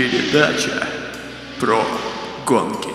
Передача 0.00 0.86
про 1.60 1.82
гонки. 2.46 2.88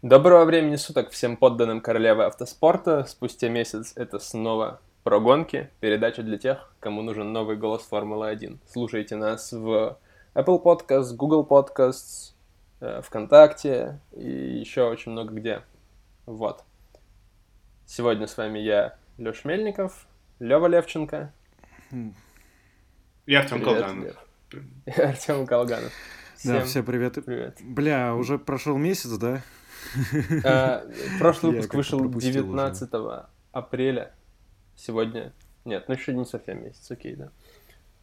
Доброго 0.00 0.46
времени 0.46 0.76
суток 0.76 1.10
всем 1.10 1.36
подданным 1.36 1.82
королевы 1.82 2.24
автоспорта. 2.24 3.04
Спустя 3.04 3.50
месяц 3.50 3.92
это 3.94 4.18
снова 4.18 4.80
про 5.02 5.20
гонки. 5.20 5.68
Передача 5.80 6.22
для 6.22 6.38
тех, 6.38 6.74
кому 6.80 7.02
нужен 7.02 7.34
новый 7.34 7.58
голос 7.58 7.82
Формулы-1. 7.82 8.60
Слушайте 8.66 9.16
нас 9.16 9.52
в 9.52 9.98
Apple 10.34 10.62
Podcasts, 10.62 11.14
Google 11.14 11.46
Podcasts, 11.46 12.32
э, 12.80 13.02
ВКонтакте 13.02 14.00
и 14.12 14.26
еще 14.26 14.84
очень 14.84 15.12
много 15.12 15.34
где. 15.34 15.60
Вот. 16.24 16.64
Сегодня 17.84 18.26
с 18.26 18.38
вами 18.38 18.58
я, 18.58 18.96
Леш 19.18 19.44
Мельников, 19.44 20.06
Лева 20.38 20.66
Левченко. 20.66 21.30
Я 23.26 23.40
Артем 23.40 23.58
Привет, 23.58 23.64
Колганов. 23.64 24.04
Лев. 24.04 24.16
И 24.16 24.31
Артем 24.96 25.46
Колганов. 25.46 25.92
Да, 26.44 26.64
все 26.64 26.82
привет. 26.82 27.14
привет. 27.24 27.58
Бля, 27.62 28.14
уже 28.14 28.38
прошел 28.38 28.76
месяц, 28.76 29.10
да? 29.10 29.42
А, 30.44 30.84
Прошлый 31.18 31.52
выпуск 31.52 31.74
вышел 31.74 31.98
пропустил 32.00 32.44
19 32.44 32.90
апреля. 33.52 34.12
Сегодня... 34.76 35.32
Нет, 35.64 35.84
ну 35.86 35.94
еще 35.94 36.12
не 36.14 36.24
совсем 36.24 36.64
месяц, 36.64 36.90
окей, 36.90 37.14
да. 37.14 37.30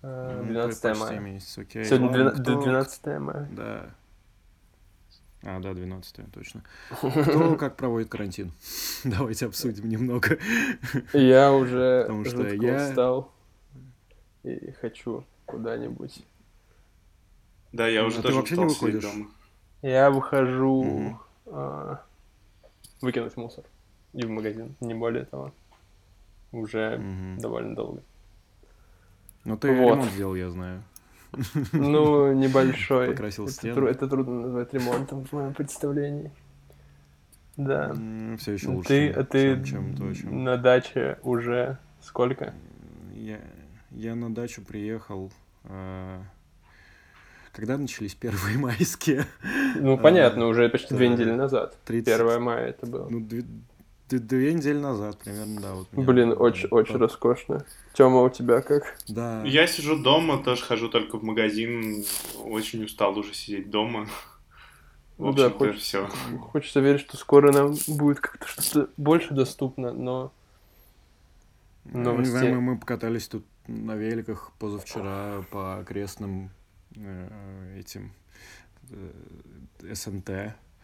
А, 0.02 0.42
Ну, 0.42 0.48
12 0.48 0.98
мая. 0.98 1.20
месяц, 1.20 1.58
окей. 1.58 1.84
Сегодня 1.84 2.08
Ладно, 2.08 2.32
12 2.32 2.42
кто- 2.44 2.62
12 2.62 3.06
мая. 3.20 3.50
Да. 3.52 3.90
А, 5.44 5.60
да, 5.60 5.74
12 5.74 6.32
точно. 6.34 6.64
Кто 6.92 7.56
как 7.56 7.76
проводит 7.76 8.10
карантин? 8.10 8.52
Давайте 9.04 9.46
обсудим 9.48 9.90
немного. 9.90 10.38
Я 11.14 11.52
уже 11.54 12.04
Потому 12.04 12.26
что 12.26 12.38
жутко 12.38 12.66
я- 12.66 12.88
устал 12.90 13.32
и 14.44 14.72
хочу 14.82 15.26
куда-нибудь. 15.46 16.24
Да, 17.72 17.88
я 17.88 18.02
А 18.02 18.06
уже 18.06 18.18
ты 18.18 18.24
тоже 18.24 18.36
вообще 18.38 18.58
не 18.58 18.66
выходишь? 18.66 19.04
дома. 19.04 19.28
Я 19.82 20.10
выхожу 20.10 20.84
Мгм. 20.84 21.20
а, 21.48 22.02
выкинуть 23.02 23.38
мусор 23.38 23.64
и 24.14 24.26
в 24.26 24.30
магазин, 24.30 24.76
не 24.82 24.94
более 24.94 25.26
того. 25.26 25.54
Уже 26.52 26.98
Мгм. 26.98 27.38
довольно 27.40 27.76
долго. 27.76 28.04
Ну 29.46 29.58
ты 29.58 29.70
Вот. 29.70 29.76
ремонт 29.76 30.12
сделал, 30.12 30.36
я 30.36 30.50
знаю. 30.50 30.84
Ну, 31.74 32.34
небольшой. 32.34 33.10
Покрасил 33.12 33.46
это, 33.46 33.54
стены. 33.54 33.76
тру- 33.76 33.88
это 33.88 34.08
трудно 34.08 34.42
назвать 34.42 34.74
ремонтом 34.74 35.26
в 35.26 35.32
моем 35.32 35.54
представлении. 35.54 36.32
Да. 37.56 37.94
Все 38.40 38.54
еще 38.54 38.70
лучше, 38.70 38.88
ты, 38.88 39.10
а 39.12 39.24
ты 39.24 39.54
чем, 39.56 39.64
чем 39.66 39.96
то, 39.96 40.14
чем... 40.16 40.44
на 40.44 40.58
даче 40.58 41.20
уже 41.24 41.78
сколько? 42.02 42.54
Я, 43.14 43.40
я 43.92 44.16
на 44.16 44.34
дачу 44.34 44.62
приехал, 44.64 45.32
а, 45.66 46.24
когда 47.52 47.78
начались 47.78 48.16
первые 48.16 48.58
майские. 48.60 49.26
Ну, 49.76 49.94
А, 49.94 49.98
понятно, 49.98 50.48
уже 50.48 50.70
почти 50.70 50.94
две 50.94 51.08
да. 51.08 51.14
недели 51.14 51.32
назад. 51.32 51.78
30 51.86 52.14
1 52.20 52.42
мая 52.42 52.68
это 52.68 52.86
было. 52.86 53.08
Ну, 53.10 53.20
две, 53.22 53.44
недели 54.54 54.78
назад 54.80 55.18
примерно, 55.20 55.62
да. 55.62 55.74
Вот 55.74 55.88
Блин, 55.92 56.32
э, 56.32 56.36
очень, 56.36 56.68
очень 56.70 56.94
по- 56.94 57.00
роскошно. 57.00 57.66
Тёма, 57.94 58.22
у 58.22 58.30
тебя 58.30 58.62
как? 58.62 58.96
Да. 59.08 59.44
Я 59.44 59.68
сижу 59.68 60.02
дома, 60.02 60.38
тоже 60.44 60.64
хожу 60.64 60.90
только 60.90 61.18
в 61.18 61.24
магазин. 61.24 62.04
Очень 62.44 62.84
устал 62.86 63.18
уже 63.18 63.34
сидеть 63.34 63.70
дома. 63.70 64.08
В 65.18 65.26
Ну 65.26 65.34
да, 65.34 65.50
хочется- 65.50 65.80
все. 65.80 66.08
Хочется 66.40 66.80
верить, 66.80 67.02
что 67.02 67.18
скоро 67.18 67.52
нам 67.52 67.76
будет 67.88 68.20
как-то 68.22 68.48
что-то 68.48 68.90
больше 68.98 69.34
доступно, 69.34 69.92
но... 69.92 70.32
Ну, 71.86 72.00
новостей. 72.14 72.52
Мы, 72.54 72.62
мы 72.62 72.78
покатались 72.78 73.28
тут 73.28 73.44
на 73.68 73.96
великах 73.96 74.52
позавчера 74.60 75.44
по 75.52 75.80
окрестным 75.80 76.46
э, 76.46 76.50
этим 77.78 78.14
э, 78.90 79.94
СНТ. 79.94 80.30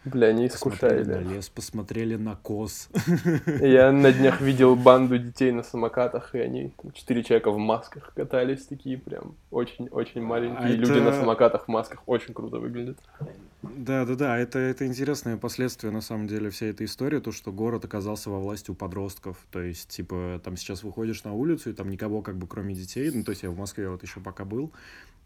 Бля, 0.05 0.31
не 0.33 0.47
Посмотрели 0.49 1.01
искушай, 1.01 1.05
на 1.05 1.29
да. 1.29 1.33
лес, 1.33 1.49
посмотрели 1.49 2.15
на 2.15 2.35
коз. 2.35 2.89
Я 3.59 3.91
на 3.91 4.13
днях 4.13 4.39
видел 4.39 4.75
банду 4.75 5.17
детей 5.17 5.51
на 5.51 5.63
самокатах, 5.63 6.35
и 6.35 6.39
они, 6.39 6.71
там, 6.81 6.91
четыре 6.91 7.23
человека 7.23 7.49
в 7.51 7.57
масках 7.57 8.13
катались, 8.13 8.65
такие 8.67 8.97
прям 8.99 9.35
очень-очень 9.49 10.21
маленькие. 10.21 10.59
А 10.59 10.67
люди 10.69 10.99
на 10.99 11.07
это- 11.09 11.19
самокатах 11.21 11.65
в 11.65 11.67
масках 11.69 12.03
очень 12.05 12.33
круто 12.33 12.59
выглядят. 12.59 12.97
Да, 13.63 14.05
да, 14.05 14.13
да, 14.15 14.37
это, 14.37 14.59
это 14.59 14.85
интересное 14.85 15.37
последствие, 15.37 15.91
на 15.91 16.01
самом 16.01 16.27
деле, 16.27 16.51
всей 16.51 16.69
этой 16.69 16.85
истории, 16.85 17.19
то, 17.19 17.31
что 17.31 17.51
город 17.51 17.83
оказался 17.83 18.29
во 18.29 18.39
власти 18.39 18.69
у 18.69 18.75
подростков. 18.75 19.37
То 19.51 19.59
есть, 19.59 19.89
типа, 19.89 20.39
там 20.43 20.55
сейчас 20.55 20.83
выходишь 20.83 21.23
на 21.23 21.33
улицу, 21.33 21.71
и 21.71 21.73
там 21.73 21.89
никого, 21.89 22.21
как 22.21 22.37
бы, 22.37 22.45
кроме 22.45 22.75
детей, 22.75 23.09
ну, 23.11 23.23
то 23.23 23.31
есть 23.31 23.41
я 23.41 23.49
в 23.49 23.57
Москве 23.57 23.89
вот 23.89 24.03
еще 24.03 24.19
пока 24.19 24.45
был, 24.45 24.71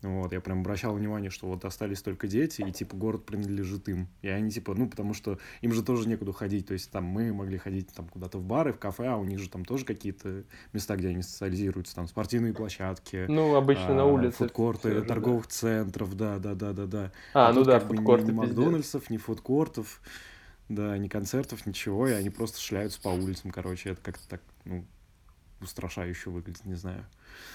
вот, 0.01 0.31
я 0.31 0.39
прям 0.39 0.61
обращал 0.61 0.93
внимание, 0.93 1.29
что 1.29 1.47
вот 1.47 1.65
остались 1.65 2.01
только 2.01 2.27
дети, 2.27 2.61
и, 2.61 2.71
типа, 2.71 2.95
город 2.95 3.25
принадлежит 3.25 3.89
им. 3.89 4.07
И 4.21 4.29
они, 4.29 4.49
типа, 4.49 4.68
ну, 4.73 4.89
потому 4.89 5.13
что 5.13 5.39
им 5.61 5.73
же 5.73 5.83
тоже 5.83 6.07
некуда 6.07 6.33
ходить, 6.33 6.67
то 6.67 6.73
есть 6.73 6.91
там 6.91 7.03
мы 7.05 7.33
могли 7.33 7.57
ходить 7.57 7.87
там 7.93 8.07
куда-то 8.07 8.37
в 8.37 8.43
бары, 8.43 8.73
в 8.73 8.79
кафе, 8.79 9.07
а 9.07 9.15
у 9.17 9.23
них 9.25 9.39
же 9.39 9.49
там 9.49 9.65
тоже 9.65 9.85
какие-то 9.85 10.43
места, 10.73 10.95
где 10.95 11.09
они 11.09 11.21
социализируются, 11.21 11.95
там 11.95 12.07
спортивные 12.07 12.53
площадки, 12.53 13.25
Ну, 13.27 13.55
обычно 13.55 13.93
на 13.95 14.03
а, 14.03 14.05
улице. 14.05 14.35
фудкорты 14.37 14.91
же, 14.93 15.01
торговых 15.03 15.47
центров, 15.47 16.15
да, 16.15 16.39
да, 16.39 16.55
да, 16.55 16.73
да, 16.73 16.85
да. 16.85 17.11
А, 17.33 17.49
А 17.49 17.53
ну 17.53 17.59
тут 17.61 17.67
да, 17.67 17.79
ни- 17.79 17.87
фудкорты 17.87 18.31
ни, 18.31 18.39
пиздец. 18.39 18.57
Макдональдсов, 18.57 19.09
ни 19.09 19.17
фудкортов, 19.17 20.01
да, 20.69 20.97
ни 20.97 21.07
концертов, 21.07 21.65
ничего, 21.65 22.07
и 22.07 22.11
они 22.11 22.29
просто 22.29 22.59
шляются 22.59 23.01
по 23.01 23.09
улицам, 23.09 23.51
короче, 23.51 23.89
это 23.91 24.01
как-то 24.01 24.27
так, 24.29 24.41
ну, 24.65 24.85
устрашающе 25.61 26.29
выглядит, 26.29 26.65
не 26.65 26.75
знаю, 26.75 27.05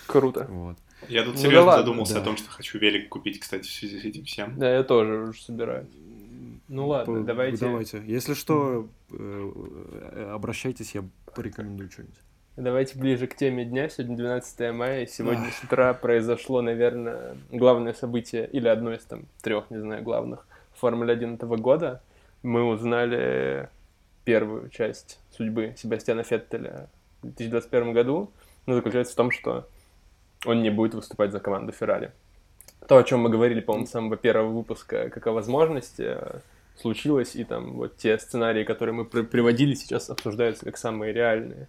Круто. 0.06 0.46
вот. 0.50 0.76
Я 1.08 1.24
тут 1.24 1.34
Ну 1.34 1.40
серьезно 1.40 1.60
да 1.60 1.66
ладно, 1.66 1.82
задумался 1.82 2.14
да. 2.14 2.20
о 2.20 2.24
том, 2.24 2.36
что 2.36 2.50
хочу 2.50 2.78
велик 2.78 3.08
купить, 3.08 3.40
кстати, 3.40 3.66
в 3.66 3.72
связи 3.72 3.98
с 4.00 4.04
этим 4.04 4.24
всем. 4.24 4.58
Да, 4.58 4.74
я 4.74 4.82
тоже 4.82 5.28
уже 5.28 5.40
собираюсь. 5.42 5.88
Ну 6.68 6.88
ладно, 6.88 7.20
По- 7.20 7.26
давайте. 7.26 7.66
Давайте, 7.66 8.02
если 8.06 8.34
что, 8.34 8.88
э, 9.10 9.16
э, 9.18 10.30
обращайтесь, 10.32 10.94
я 10.94 11.04
порекомендую 11.34 11.90
что-нибудь. 11.90 12.16
Давайте 12.56 12.98
ближе 12.98 13.26
к 13.26 13.34
теме 13.34 13.64
дня. 13.64 13.88
Сегодня 13.88 14.16
12 14.16 14.72
мая, 14.72 15.02
и 15.02 15.06
сегодня 15.06 15.50
с 15.50 15.64
утра 15.64 15.92
произошло, 15.92 16.62
наверное, 16.62 17.36
главное 17.50 17.92
событие, 17.92 18.46
или 18.46 18.68
одно 18.68 18.94
из 18.94 19.02
там 19.04 19.24
трех, 19.42 19.70
не 19.70 19.78
знаю, 19.78 20.02
главных 20.02 20.46
Формулы 20.74 21.12
1 21.12 21.34
этого 21.34 21.56
года. 21.56 22.00
Мы 22.42 22.64
узнали 22.64 23.68
первую 24.24 24.68
часть 24.70 25.18
судьбы 25.30 25.74
Себастьяна 25.76 26.22
Феттеля 26.22 26.88
в 27.22 27.26
2021 27.26 27.92
году. 27.92 28.30
Ну, 28.66 28.74
заключается 28.74 29.12
в 29.14 29.16
том, 29.16 29.30
что 29.30 29.68
он 30.46 30.62
не 30.62 30.70
будет 30.70 30.94
выступать 30.94 31.32
за 31.32 31.40
команду 31.40 31.72
Феррари. 31.72 32.12
То, 32.86 32.98
о 32.98 33.02
чем 33.02 33.20
мы 33.20 33.30
говорили, 33.30 33.60
по-моему, 33.60 33.86
с 33.86 33.90
самого 33.90 34.16
первого 34.16 34.50
выпуска, 34.50 35.08
как 35.10 35.26
о 35.26 35.32
возможности, 35.32 36.02
э, 36.02 36.40
случилось, 36.76 37.36
и 37.36 37.44
там 37.44 37.74
вот 37.74 37.96
те 37.96 38.18
сценарии, 38.18 38.64
которые 38.64 38.94
мы 38.94 39.04
при- 39.04 39.22
приводили, 39.22 39.74
сейчас 39.74 40.10
обсуждаются 40.10 40.64
как 40.64 40.76
самые 40.76 41.12
реальные. 41.12 41.68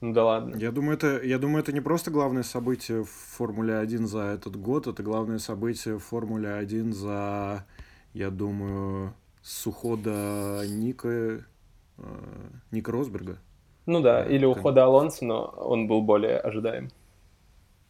Ну 0.00 0.12
да 0.12 0.24
ладно. 0.24 0.56
Я 0.56 0.72
думаю, 0.72 0.96
это, 0.96 1.22
я 1.22 1.38
думаю, 1.38 1.62
это 1.62 1.72
не 1.72 1.80
просто 1.80 2.10
главное 2.10 2.42
событие 2.42 3.02
в 3.04 3.10
Формуле 3.10 3.76
1 3.78 4.06
за 4.06 4.20
этот 4.22 4.56
год, 4.56 4.86
это 4.86 5.02
главное 5.02 5.38
событие 5.38 5.98
в 5.98 6.04
Формуле 6.04 6.52
1 6.52 6.92
за, 6.92 7.66
я 8.12 8.30
думаю, 8.30 9.14
с 9.42 9.66
ухода 9.66 10.62
Ника, 10.68 11.08
э, 11.08 12.50
Ника 12.70 12.92
Росберга. 12.92 13.38
Ну 13.86 14.00
да, 14.00 14.22
Да, 14.24 14.24
или 14.24 14.44
ухода 14.44 14.84
Алонса, 14.84 15.24
но 15.24 15.44
он 15.44 15.86
был 15.88 16.02
более 16.02 16.38
ожидаем. 16.38 16.90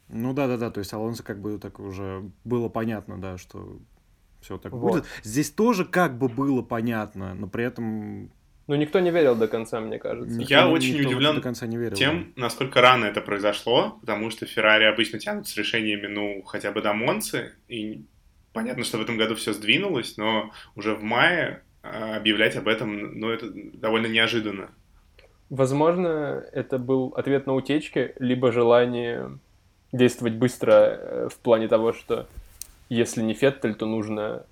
Ну 0.08 0.32
да, 0.34 0.46
да, 0.46 0.56
да, 0.56 0.70
то 0.70 0.78
есть 0.80 0.92
Алонсо 0.92 1.22
как 1.22 1.40
бы 1.40 1.58
так 1.58 1.80
уже 1.80 2.30
было 2.44 2.68
понятно, 2.68 3.20
да, 3.20 3.38
что 3.38 3.80
все 4.46 4.58
так 4.58 4.72
Вот. 4.72 4.92
будет. 4.92 5.04
Здесь 5.24 5.50
тоже 5.50 5.84
как 5.84 6.16
бы 6.18 6.28
было 6.28 6.62
понятно, 6.62 7.34
но 7.34 7.48
при 7.48 7.64
этом 7.64 8.30
Ну, 8.68 8.74
никто 8.76 9.00
не 9.00 9.10
верил 9.10 9.34
до 9.34 9.48
конца, 9.48 9.80
мне 9.80 9.98
кажется. 9.98 10.40
Я 10.40 10.62
никто- 10.62 10.70
очень 10.70 10.94
никто 10.94 11.08
удивлен 11.08 11.34
до 11.36 11.40
конца 11.40 11.66
не 11.66 11.76
верил. 11.76 11.96
Тем, 11.96 12.32
насколько 12.36 12.80
рано 12.80 13.04
это 13.06 13.20
произошло, 13.20 13.98
потому 14.00 14.30
что 14.30 14.46
Феррари 14.46 14.84
обычно 14.84 15.18
тянут 15.18 15.48
с 15.48 15.56
решениями, 15.56 16.06
ну, 16.06 16.42
хотя 16.42 16.70
бы 16.72 16.80
до 16.80 16.92
Монцы, 16.92 17.52
и 17.68 18.04
понятно, 18.52 18.84
что 18.84 18.98
в 18.98 19.02
этом 19.02 19.16
году 19.16 19.34
все 19.34 19.52
сдвинулось, 19.52 20.16
но 20.16 20.50
уже 20.76 20.94
в 20.94 21.02
мае 21.02 21.62
а, 21.82 22.16
объявлять 22.16 22.56
об 22.56 22.66
этом, 22.68 23.18
ну, 23.20 23.30
это 23.30 23.46
довольно 23.52 24.06
неожиданно. 24.06 24.70
Возможно, 25.50 26.44
это 26.52 26.78
был 26.78 27.14
ответ 27.16 27.46
на 27.46 27.54
утечки, 27.54 28.14
либо 28.18 28.50
желание 28.50 29.38
действовать 29.92 30.34
быстро 30.34 30.72
э, 30.72 31.28
в 31.30 31.38
плане 31.38 31.68
того, 31.68 31.92
что 31.92 32.28
если 32.88 33.22
не 33.22 33.34
Феттель, 33.34 33.74
то 33.74 33.86
нужно 33.86 34.44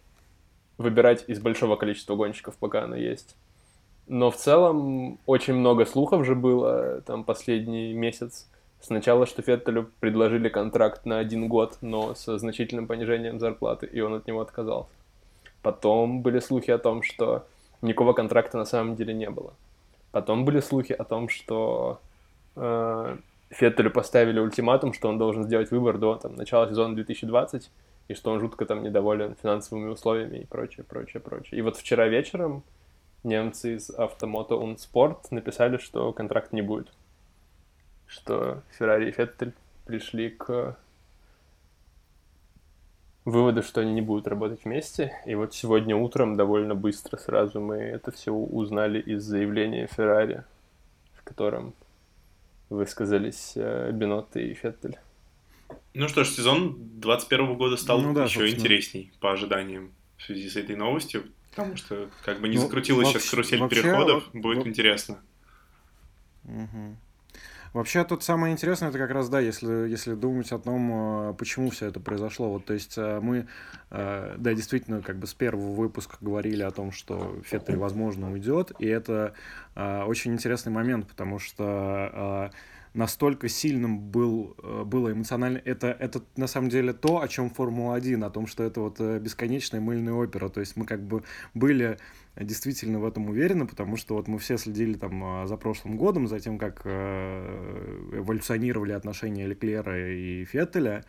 выбирать 0.79 1.25
из 1.29 1.41
большого 1.41 1.77
количества 1.77 2.17
гонщиков, 2.17 2.57
пока 2.57 2.85
она 2.85 2.97
есть. 2.97 3.37
Но 4.07 4.31
в 4.31 4.37
целом 4.37 5.19
очень 5.27 5.55
много 5.55 5.87
слухов 5.87 6.27
же 6.27 6.35
было 6.35 7.01
там 7.03 7.25
последний 7.25 7.93
месяц. 7.95 8.49
Сначала, 8.81 9.25
что 9.27 9.41
Феттелю 9.41 9.91
предложили 10.01 10.49
контракт 10.49 11.07
на 11.07 11.19
один 11.19 11.49
год, 11.49 11.79
но 11.81 12.15
со 12.15 12.37
значительным 12.39 12.87
понижением 12.87 13.41
зарплаты, 13.41 13.87
и 13.87 14.01
он 14.01 14.15
от 14.15 14.27
него 14.27 14.43
отказался. 14.43 14.91
Потом 15.63 16.21
были 16.21 16.41
слухи 16.41 16.71
о 16.71 16.79
том, 16.79 17.03
что 17.03 17.47
никакого 17.81 18.13
контракта 18.13 18.59
на 18.59 18.67
самом 18.67 18.97
деле 18.97 19.15
не 19.15 19.31
было. 19.31 19.55
Потом 20.13 20.45
были 20.45 20.61
слухи 20.61 20.93
о 20.93 21.05
том, 21.05 21.31
что 21.31 21.99
э, 22.57 23.17
Феттелю 23.49 23.91
поставили 23.91 24.39
ультиматум, 24.39 24.93
что 24.93 25.09
он 25.09 25.17
должен 25.17 25.45
сделать 25.45 25.71
выбор 25.71 25.97
до 25.97 26.17
там, 26.17 26.35
начала 26.37 26.69
сезона 26.69 26.95
2020, 26.95 27.71
и 28.09 28.15
что 28.15 28.31
он 28.33 28.41
жутко 28.41 28.67
там 28.67 28.83
недоволен 28.83 29.37
финансовыми 29.41 29.89
условиями 29.89 30.39
и 30.39 30.47
прочее, 30.47 30.85
прочее, 30.85 31.21
прочее. 31.21 31.59
И 31.59 31.63
вот 31.63 31.77
вчера 31.77 32.07
вечером 32.07 32.63
немцы 33.23 33.77
из 33.77 33.91
Автомото 33.91 34.61
Спорт 34.77 35.31
написали, 35.31 35.79
что 35.79 36.13
контракт 36.13 36.53
не 36.53 36.63
будет. 36.63 36.93
Что 38.07 38.63
Феррари 38.79 39.09
и 39.09 39.13
Феттель 39.13 39.55
пришли 39.87 40.31
к 40.31 40.77
выводу, 43.25 43.63
что 43.63 43.81
они 43.81 43.93
не 43.93 44.03
будут 44.03 44.29
работать 44.29 44.65
вместе. 44.65 45.13
И 45.25 45.35
вот 45.35 45.55
сегодня 45.55 45.97
утром 45.97 46.37
довольно 46.37 46.75
быстро 46.75 47.17
сразу 47.17 47.61
мы 47.61 47.77
это 47.77 48.13
все 48.13 48.33
узнали 48.33 49.01
из 49.01 49.23
заявления 49.23 49.87
Феррари, 49.87 50.45
в 51.15 51.25
котором 51.25 51.75
высказались 52.69 53.53
э, 53.57 53.91
Бенотто 53.93 54.41
и 54.41 54.53
Феттель. 54.53 54.99
Ну 55.95 56.09
что 56.09 56.25
ж, 56.25 56.29
сезон 56.29 56.77
21 57.01 57.55
года 57.57 57.77
стал 57.77 58.01
ну, 58.01 58.13
да, 58.13 58.25
еще 58.25 58.41
собственно. 58.41 58.61
интересней 58.61 59.13
по 59.21 59.33
ожиданиям 59.33 59.93
в 60.17 60.23
связи 60.23 60.49
с 60.49 60.57
этой 60.57 60.77
новостью, 60.77 61.25
потому 61.51 61.77
что 61.77 62.11
как 62.25 62.41
бы 62.41 62.49
не 62.49 62.57
ну, 62.57 62.63
закрутилась 62.63 63.07
вообще, 63.07 63.21
сейчас 63.21 63.31
карусель 63.31 63.61
вообще, 63.61 63.83
переходов, 63.83 64.25
будет 64.33 64.59
вот, 64.59 64.67
интересно. 64.67 65.21
Угу. 66.45 66.97
Вообще 67.75 68.05
тут 68.05 68.23
самое 68.23 68.53
интересное, 68.53 68.91
это 68.91 68.99
как 68.99 69.11
раз, 69.11 69.29
да, 69.29 69.41
если, 69.41 69.89
если 69.89 70.15
думать 70.15 70.53
о 70.53 70.61
том, 70.61 70.91
а, 70.93 71.33
почему 71.33 71.71
все 71.71 71.87
это 71.87 71.99
произошло. 71.99 72.49
Вот, 72.49 72.67
то 72.67 72.73
есть 72.73 72.95
а, 72.97 73.21
мы, 73.21 73.49
а, 73.91 74.37
да, 74.39 74.55
действительно, 74.55 75.03
как 75.03 75.19
бы 75.19 75.27
с 75.27 75.35
первого 75.35 75.75
выпуска 75.75 76.17
говорили 76.21 76.63
о 76.63 76.71
том, 76.71 76.93
что 76.93 77.37
Феттель, 77.45 77.77
возможно, 77.77 78.31
уйдет, 78.31 78.71
и 78.79 78.87
это 78.87 79.35
очень 79.75 80.35
интересный 80.35 80.71
момент, 80.71 81.09
потому 81.09 81.41
что 81.41 82.53
настолько 82.95 83.49
сильным 83.49 83.99
был, 83.99 84.57
э, 84.63 84.85
было 84.85 85.13
эмоционально. 85.13 85.61
Это, 85.65 85.89
это 85.89 86.23
на 86.37 86.47
самом 86.47 86.69
деле 86.71 86.93
то, 86.93 87.21
о 87.21 87.29
чем 87.29 87.51
Формула-1, 87.51 88.25
о 88.25 88.31
том, 88.31 88.47
что 88.47 88.63
это 88.63 88.81
вот 88.81 89.01
э, 89.01 89.19
бесконечная 89.19 89.81
мыльная 89.81 90.15
опера. 90.15 90.49
То 90.49 90.61
есть 90.61 90.77
мы 90.77 90.87
как 90.87 91.03
бы 91.03 91.25
были 91.55 91.99
действительно 92.37 93.01
в 93.01 93.05
этом 93.05 93.29
уверены, 93.29 93.67
потому 93.67 93.97
что 93.97 94.15
вот 94.15 94.29
мы 94.29 94.39
все 94.39 94.57
следили 94.57 94.95
там 94.95 95.43
э, 95.43 95.49
за 95.49 95.57
прошлым 95.57 95.97
годом, 95.97 96.29
за 96.29 96.39
тем, 96.39 96.57
как 96.59 96.87
эволюционировали 96.87 98.93
отношения 98.93 99.47
Леклера 99.47 100.15
и 100.15 100.45
Феттеля, 100.45 101.05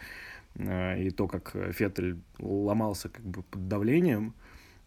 и 0.57 1.11
то, 1.15 1.27
как 1.27 1.55
Феттель 1.71 2.17
ломался 2.39 3.09
как 3.09 3.25
бы 3.25 3.43
под 3.43 3.67
давлением. 3.67 4.33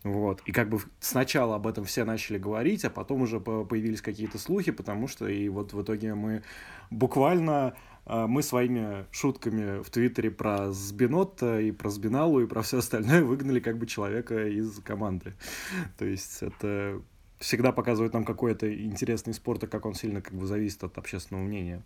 Вот. 0.05 0.43
И 0.47 0.53
как 0.53 0.69
бы 0.69 0.81
сначала 1.01 1.57
об 1.57 1.67
этом 1.67 1.85
все 1.85 2.05
начали 2.05 2.39
говорить, 2.39 2.85
а 2.85 2.91
потом 2.91 3.23
уже 3.23 3.41
появились 3.41 4.01
какие-то 4.01 4.39
слухи, 4.39 4.71
потому 4.71 5.09
что 5.09 5.27
и 5.27 5.49
вот 5.49 5.73
в 5.73 5.83
итоге 5.83 6.15
мы 6.15 6.43
буквально 6.91 7.75
а, 8.09 8.27
мы 8.27 8.43
своими 8.43 9.07
шутками 9.11 9.83
в 9.83 9.91
Твиттере 9.91 10.31
про 10.31 10.73
Сбинотта 10.73 11.61
и 11.61 11.73
про 11.73 11.91
Сбиналу 11.91 12.41
и 12.41 12.47
про 12.47 12.63
все 12.63 12.79
остальное 12.79 13.23
выгнали 13.25 13.61
как 13.61 13.77
бы 13.77 13.87
человека 13.87 14.49
из 14.49 14.81
команды. 14.81 15.35
То 15.99 16.07
есть 16.07 16.43
это 16.43 17.03
всегда 17.39 17.71
показывает 17.71 18.15
нам 18.15 18.25
какой-то 18.25 18.73
интересный 18.83 19.35
спорт, 19.35 19.65
и 19.65 19.67
как 19.67 19.85
он 19.85 19.95
сильно 19.95 20.23
как 20.23 20.33
бы 20.33 20.47
зависит 20.47 20.83
от 20.85 20.97
общественного 20.97 21.45
мнения. 21.45 21.83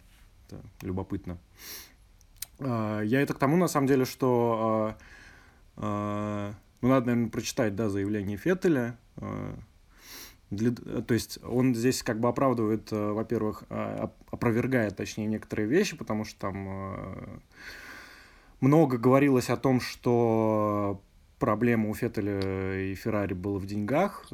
Это 0.47 0.63
любопытно. 0.83 1.39
А, 2.61 3.01
я 3.01 3.21
это 3.21 3.35
к 3.35 3.39
тому, 3.39 3.57
на 3.57 3.67
самом 3.67 3.89
деле, 3.89 4.05
что 4.05 4.95
а, 5.77 6.55
ну, 6.83 6.89
надо, 6.89 7.07
наверное, 7.07 7.31
прочитать, 7.31 7.77
да, 7.77 7.89
заявление 7.89 8.37
Феттеля. 8.37 8.99
Э, 9.17 9.55
для, 10.51 10.73
то 10.73 11.15
есть 11.15 11.39
он 11.45 11.75
здесь 11.75 12.03
как 12.03 12.21
бы 12.21 12.29
оправдывает, 12.29 12.93
э, 12.93 13.13
во-первых, 13.13 13.63
э, 13.71 14.09
опровергает, 14.31 14.97
точнее, 14.97 15.27
некоторые 15.27 15.69
вещи, 15.69 15.97
потому 15.97 16.25
что 16.25 16.39
там 16.41 17.43
много 18.61 18.99
говорилось 18.99 19.49
о 19.49 19.57
том, 19.57 19.81
что 19.81 21.01
проблема 21.43 21.89
у 21.89 21.95
Феттеля 21.95 22.93
и 22.93 22.95
Феррари 22.95 23.35
была 23.35 23.59
в 23.59 23.67
деньгах, 23.67 24.31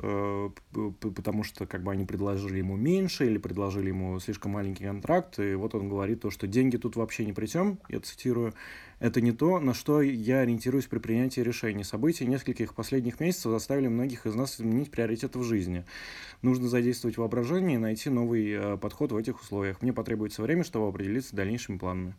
потому 0.74 1.42
что 1.42 1.64
как 1.64 1.82
бы 1.82 1.90
они 1.90 2.04
предложили 2.04 2.58
ему 2.58 2.76
меньше 2.76 3.24
или 3.24 3.38
предложили 3.38 3.88
ему 3.88 4.20
слишком 4.20 4.52
маленький 4.52 4.84
контракт, 4.84 5.38
и 5.38 5.54
вот 5.54 5.74
он 5.74 5.88
говорит 5.88 6.20
то, 6.20 6.30
что 6.30 6.46
деньги 6.46 6.76
тут 6.76 6.96
вообще 6.96 7.24
не 7.24 7.32
при 7.32 7.46
чем, 7.46 7.78
я 7.88 8.00
цитирую, 8.00 8.52
это 9.00 9.22
не 9.22 9.32
то, 9.32 9.58
на 9.58 9.72
что 9.72 10.02
я 10.02 10.40
ориентируюсь 10.40 10.84
при 10.84 10.98
принятии 10.98 11.40
решений. 11.40 11.82
События 11.82 12.26
нескольких 12.26 12.74
последних 12.74 13.20
месяцев 13.20 13.52
заставили 13.52 13.88
многих 13.88 14.26
из 14.26 14.34
нас 14.34 14.60
изменить 14.60 14.90
приоритеты 14.90 15.38
в 15.38 15.44
жизни. 15.44 15.86
Нужно 16.42 16.68
задействовать 16.68 17.16
воображение 17.16 17.76
и 17.76 17.78
найти 17.78 18.10
новый 18.10 18.50
э, 18.50 18.76
подход 18.76 19.12
в 19.12 19.16
этих 19.16 19.40
условиях. 19.40 19.80
Мне 19.80 19.94
потребуется 19.94 20.42
время, 20.42 20.62
чтобы 20.62 20.88
определиться 20.88 21.34
дальнейшими 21.34 21.78
планами. 21.78 22.16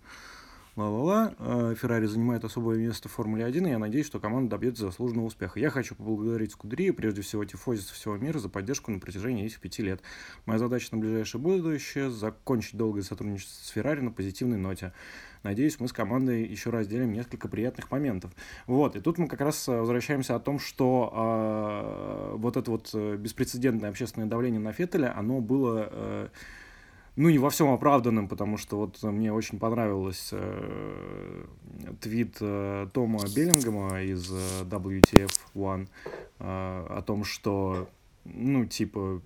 Ла-ла-ла. 0.80 1.36
Э, 1.40 1.76
Феррари 1.78 2.06
занимает 2.06 2.46
особое 2.46 2.78
место 2.78 3.10
в 3.10 3.12
Формуле 3.12 3.44
1, 3.44 3.68
и 3.68 3.70
я 3.72 3.80
надеюсь, 3.80 4.06
что 4.06 4.22
команда 4.22 4.52
добьется 4.52 4.86
заслуженного 4.86 5.26
успеха. 5.26 5.60
Я 5.60 5.70
хочу 5.70 5.94
поблагодарить 5.94 6.54
Скудри, 6.54 6.92
прежде 6.92 7.22
всего 7.22 7.44
тифозисов 7.44 7.98
всего 7.98 8.16
мира, 8.16 8.40
за 8.40 8.48
поддержку 8.48 8.90
на 8.90 9.00
протяжении 9.00 9.46
этих 9.46 9.60
пяти 9.60 9.84
лет. 9.84 10.02
Моя 10.46 10.58
задача 10.58 10.88
на 10.92 11.00
ближайшее 11.00 11.42
будущее– 11.42 12.10
закончить 12.12 12.78
долгое 12.78 13.02
сотрудничество 13.02 13.66
с 13.66 13.68
Феррари 13.70 14.00
на 14.00 14.12
позитивной 14.12 14.58
ноте. 14.58 14.94
Надеюсь, 15.44 15.82
мы 15.82 15.90
с 15.90 15.94
командой 15.94 16.46
еще 16.46 16.70
разделим 16.70 17.12
несколько 17.12 17.50
приятных 17.50 17.92
моментов. 17.92 18.32
Вот, 18.66 18.96
и 18.96 19.02
тут 19.02 19.18
мы 19.18 19.28
как 19.28 19.42
раз 19.42 19.68
э, 19.68 19.78
возвращаемся 19.78 20.36
о 20.36 20.40
том, 20.40 20.60
что 20.60 21.12
э, 21.14 22.36
вот 22.38 22.56
это 22.56 22.72
вот 22.72 22.90
э, 22.94 23.18
беспрецедентное 23.18 23.90
общественное 23.90 24.28
давление 24.28 24.62
на 24.62 24.72
Феттеля, 24.72 25.18
оно 25.18 25.42
было... 25.42 25.90
Э, 25.92 26.28
ну, 27.16 27.30
не 27.30 27.38
во 27.38 27.50
всем 27.50 27.70
оправданным, 27.70 28.28
потому 28.28 28.58
что 28.58 28.78
вот 28.78 29.02
мне 29.04 29.34
очень 29.34 29.60
понравилось 29.60 30.30
э, 30.32 31.46
твит 32.02 32.38
э, 32.40 32.88
Тома 32.94 33.20
Беллингема 33.36 34.02
из 34.02 34.32
э, 34.32 34.64
WTF 34.64 35.32
One 35.56 35.88
э, 36.40 36.44
о 36.90 37.02
том, 37.06 37.24
что, 37.24 37.90
ну, 38.26 38.66
типа, 38.66 39.22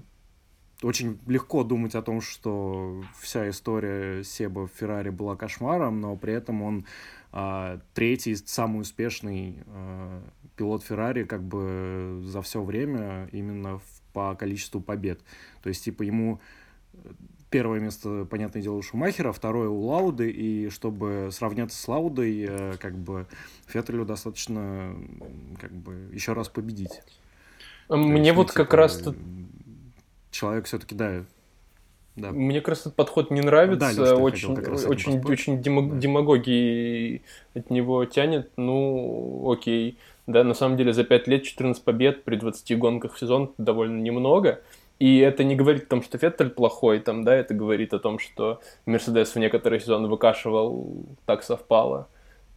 очень 0.83 1.19
легко 1.27 1.63
думать 1.63 1.95
о 1.95 2.01
том, 2.01 2.21
что 2.21 3.03
вся 3.19 3.49
история 3.49 4.23
Себа 4.23 4.67
в 4.67 4.71
Феррари 4.71 5.09
была 5.09 5.35
кошмаром, 5.35 6.01
но 6.01 6.15
при 6.15 6.33
этом 6.33 6.61
он 6.61 6.85
а, 7.31 7.79
третий, 7.93 8.35
самый 8.35 8.81
успешный 8.81 9.57
а, 9.67 10.21
пилот 10.55 10.83
Феррари 10.83 11.23
как 11.23 11.43
бы 11.43 12.21
за 12.25 12.41
все 12.41 12.61
время 12.61 13.27
именно 13.31 13.79
в, 13.79 14.01
по 14.13 14.35
количеству 14.35 14.81
побед. 14.81 15.19
То 15.61 15.69
есть, 15.69 15.83
типа, 15.83 16.03
ему 16.03 16.39
первое 17.53 17.79
место, 17.79 18.25
понятное 18.27 18.63
дело, 18.63 18.73
у 18.73 18.81
Шумахера, 18.81 19.31
второе 19.31 19.69
у 19.69 19.79
Лауды, 19.85 20.27
и 20.31 20.69
чтобы 20.69 21.29
сравняться 21.31 21.79
с 21.79 21.87
Лаудой, 21.87 22.47
э, 22.49 22.73
как 22.79 22.95
бы 22.95 23.27
Феттелю 23.67 24.05
достаточно 24.05 24.95
как 25.61 25.71
бы 25.71 26.09
еще 26.11 26.33
раз 26.33 26.49
победить. 26.49 27.03
Мне 27.89 28.21
есть, 28.21 28.35
вот 28.35 28.47
ну, 28.47 28.53
как 28.55 28.69
типа, 28.69 28.77
раз 28.77 29.03
человек 30.31 30.65
все-таки, 30.65 30.95
да, 30.95 31.25
да. 32.15 32.31
Мне 32.31 32.59
как 32.59 32.69
раз 32.69 32.81
этот 32.81 32.95
подход 32.95 33.29
не 33.29 33.41
нравится, 33.41 33.93
да, 33.97 34.15
очень, 34.15 34.55
очень, 34.55 35.21
очень 35.21 35.61
демаг, 35.61 35.91
да. 35.91 35.99
демагогии 35.99 37.21
от 37.53 37.69
него 37.69 38.03
тянет. 38.05 38.49
Ну, 38.57 39.51
окей. 39.51 39.99
Да, 40.25 40.43
на 40.43 40.55
самом 40.55 40.77
деле 40.77 40.93
за 40.93 41.03
5 41.03 41.27
лет 41.27 41.43
14 41.43 41.83
побед 41.83 42.23
при 42.23 42.35
20 42.35 42.77
гонках 42.79 43.13
в 43.13 43.19
сезон 43.19 43.53
довольно 43.59 43.99
немного. 43.99 44.61
И 44.99 45.19
это 45.19 45.43
не 45.43 45.55
говорит 45.55 45.83
о 45.83 45.87
том, 45.87 46.03
что 46.03 46.17
Феттель 46.17 46.49
плохой, 46.49 46.99
там, 46.99 47.23
да, 47.23 47.35
это 47.35 47.53
говорит 47.53 47.93
о 47.93 47.99
том, 47.99 48.19
что 48.19 48.61
Мерседес 48.85 49.35
в 49.35 49.39
некоторые 49.39 49.79
сезоны 49.79 50.07
выкашивал, 50.07 50.87
так 51.25 51.43
совпало, 51.43 52.07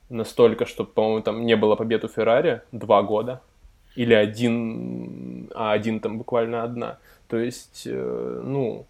настолько, 0.08 0.66
что, 0.66 0.84
по-моему, 0.84 1.22
там 1.22 1.44
не 1.44 1.56
было 1.56 1.76
побед 1.76 2.04
у 2.04 2.08
Феррари 2.08 2.62
два 2.72 3.02
года, 3.02 3.40
или 3.96 4.14
один, 4.14 5.50
а 5.54 5.72
один 5.72 6.00
там 6.00 6.18
буквально 6.18 6.62
одна. 6.62 6.98
То 7.28 7.38
есть, 7.38 7.82
э, 7.86 8.42
ну, 8.44 8.86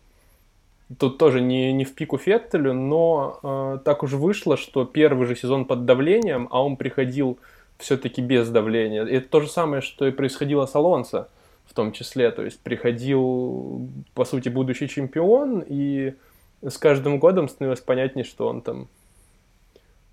тут 0.98 1.16
тоже 1.16 1.40
не, 1.40 1.72
не 1.72 1.84
в 1.84 1.94
пику 1.94 2.18
Феттелю, 2.18 2.74
но 2.74 3.38
э, 3.42 3.78
так 3.84 4.02
уж 4.02 4.12
вышло, 4.12 4.56
что 4.56 4.84
первый 4.84 5.26
же 5.26 5.36
сезон 5.36 5.64
под 5.64 5.86
давлением, 5.86 6.48
а 6.50 6.62
он 6.62 6.76
приходил 6.76 7.38
все-таки 7.78 8.20
без 8.20 8.48
давления. 8.48 9.04
И 9.04 9.14
это 9.14 9.28
то 9.28 9.40
же 9.40 9.48
самое, 9.48 9.80
что 9.80 10.06
и 10.06 10.10
происходило 10.10 10.66
с 10.66 10.74
Алонсо 10.74 11.28
в 11.66 11.74
том 11.74 11.92
числе. 11.92 12.30
То 12.30 12.44
есть 12.44 12.60
приходил, 12.60 13.88
по 14.14 14.24
сути, 14.24 14.48
будущий 14.48 14.88
чемпион, 14.88 15.64
и 15.66 16.14
с 16.62 16.78
каждым 16.78 17.18
годом 17.18 17.48
становилось 17.48 17.80
понятнее, 17.80 18.24
что 18.24 18.48
он 18.48 18.62
там... 18.62 18.88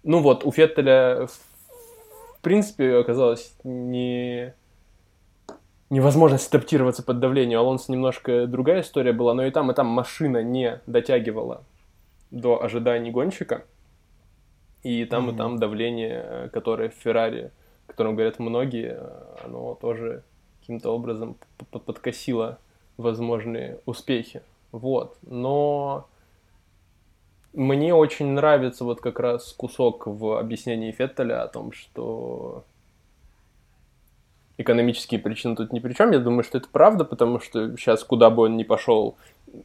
Ну 0.03 0.19
вот, 0.19 0.43
у 0.45 0.51
Феттеля 0.51 1.27
в 1.27 2.41
принципе 2.41 2.97
оказалось 2.97 3.55
не 3.63 4.53
невозможность 5.89 6.49
адаптироваться 6.49 7.03
под 7.03 7.19
давлением. 7.19 7.59
Алонсо 7.59 7.91
немножко 7.91 8.47
другая 8.47 8.81
история 8.81 9.13
была, 9.13 9.33
но 9.33 9.45
и 9.45 9.51
там, 9.51 9.71
и 9.71 9.75
там 9.75 9.87
машина 9.87 10.41
не 10.41 10.81
дотягивала 10.87 11.63
до 12.31 12.63
ожиданий 12.63 13.11
гонщика. 13.11 13.63
И 14.81 15.05
там, 15.05 15.29
mm-hmm. 15.29 15.33
и 15.33 15.37
там 15.37 15.59
давление, 15.59 16.49
которое 16.51 16.89
в 16.89 16.95
Феррари, 16.95 17.51
о 17.87 17.91
котором 17.91 18.15
говорят 18.15 18.39
многие, 18.39 18.99
оно 19.45 19.75
тоже 19.75 20.23
каким-то 20.63 20.91
образом 20.91 21.35
подкосило 21.69 22.57
возможные 22.95 23.79
успехи. 23.85 24.41
Вот. 24.71 25.17
Но 25.23 26.07
мне 27.51 27.93
очень 27.93 28.27
нравится 28.27 28.85
вот 28.85 29.01
как 29.01 29.19
раз 29.19 29.51
кусок 29.51 30.07
в 30.07 30.39
объяснении 30.39 30.91
Феттеля 30.91 31.43
о 31.43 31.49
том, 31.49 31.73
что 31.73 32.63
экономические 34.57 35.19
причины 35.19 35.57
тут 35.57 35.73
ни 35.73 35.79
при 35.79 35.93
чем. 35.93 36.11
Я 36.11 36.19
думаю, 36.19 36.43
что 36.43 36.57
это 36.57 36.69
правда, 36.71 37.03
потому 37.03 37.39
что 37.39 37.75
сейчас 37.75 38.03
куда 38.05 38.29
бы 38.29 38.43
он 38.43 38.55
ни 38.55 38.63
пошел, 38.63 39.17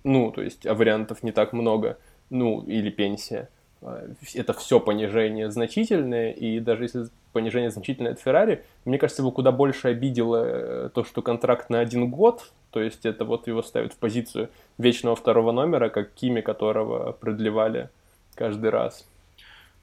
ну, 0.02 0.32
то 0.32 0.42
есть, 0.42 0.66
а 0.66 0.74
вариантов 0.74 1.22
не 1.22 1.30
так 1.30 1.52
много, 1.52 1.96
ну, 2.28 2.62
или 2.62 2.90
пенсия, 2.90 3.50
а, 3.82 4.04
это 4.34 4.52
все 4.52 4.80
понижение 4.80 5.48
значительное, 5.50 6.32
и 6.32 6.58
даже 6.58 6.84
если 6.84 7.06
понижение 7.38 7.70
значительное 7.70 8.12
от 8.12 8.20
Феррари, 8.20 8.64
мне 8.84 8.98
кажется, 8.98 9.22
его 9.22 9.30
куда 9.30 9.52
больше 9.52 9.88
обидело 9.88 10.44
э, 10.44 10.90
то, 10.92 11.04
что 11.04 11.22
контракт 11.22 11.70
на 11.70 11.78
один 11.78 12.10
год, 12.10 12.50
то 12.72 12.80
есть 12.80 13.06
это 13.06 13.24
вот 13.24 13.46
его 13.46 13.62
ставят 13.62 13.92
в 13.92 13.96
позицию 13.96 14.48
вечного 14.76 15.14
второго 15.14 15.52
номера, 15.52 15.88
как 15.88 16.12
Кими, 16.14 16.40
которого 16.40 17.12
продлевали 17.12 17.90
каждый 18.34 18.70
раз. 18.70 19.06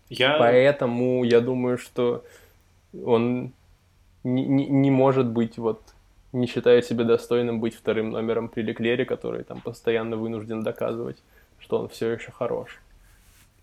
Я... 0.09 0.37
Поэтому 0.37 1.23
я 1.23 1.39
думаю, 1.39 1.77
что 1.77 2.25
он 3.05 3.53
не, 4.25 4.45
не, 4.45 4.67
не 4.67 4.91
может 4.91 5.27
быть 5.27 5.57
вот 5.57 5.81
не 6.33 6.47
считая 6.47 6.81
себя 6.81 7.05
достойным 7.05 7.61
быть 7.61 7.75
вторым 7.75 8.09
номером 8.09 8.49
при 8.49 8.63
Леклере, 8.63 9.05
который 9.05 9.45
там 9.45 9.61
постоянно 9.61 10.17
вынужден 10.17 10.63
доказывать, 10.63 11.17
что 11.59 11.79
он 11.79 11.87
все 11.87 12.09
еще 12.09 12.31
хорош. 12.31 12.81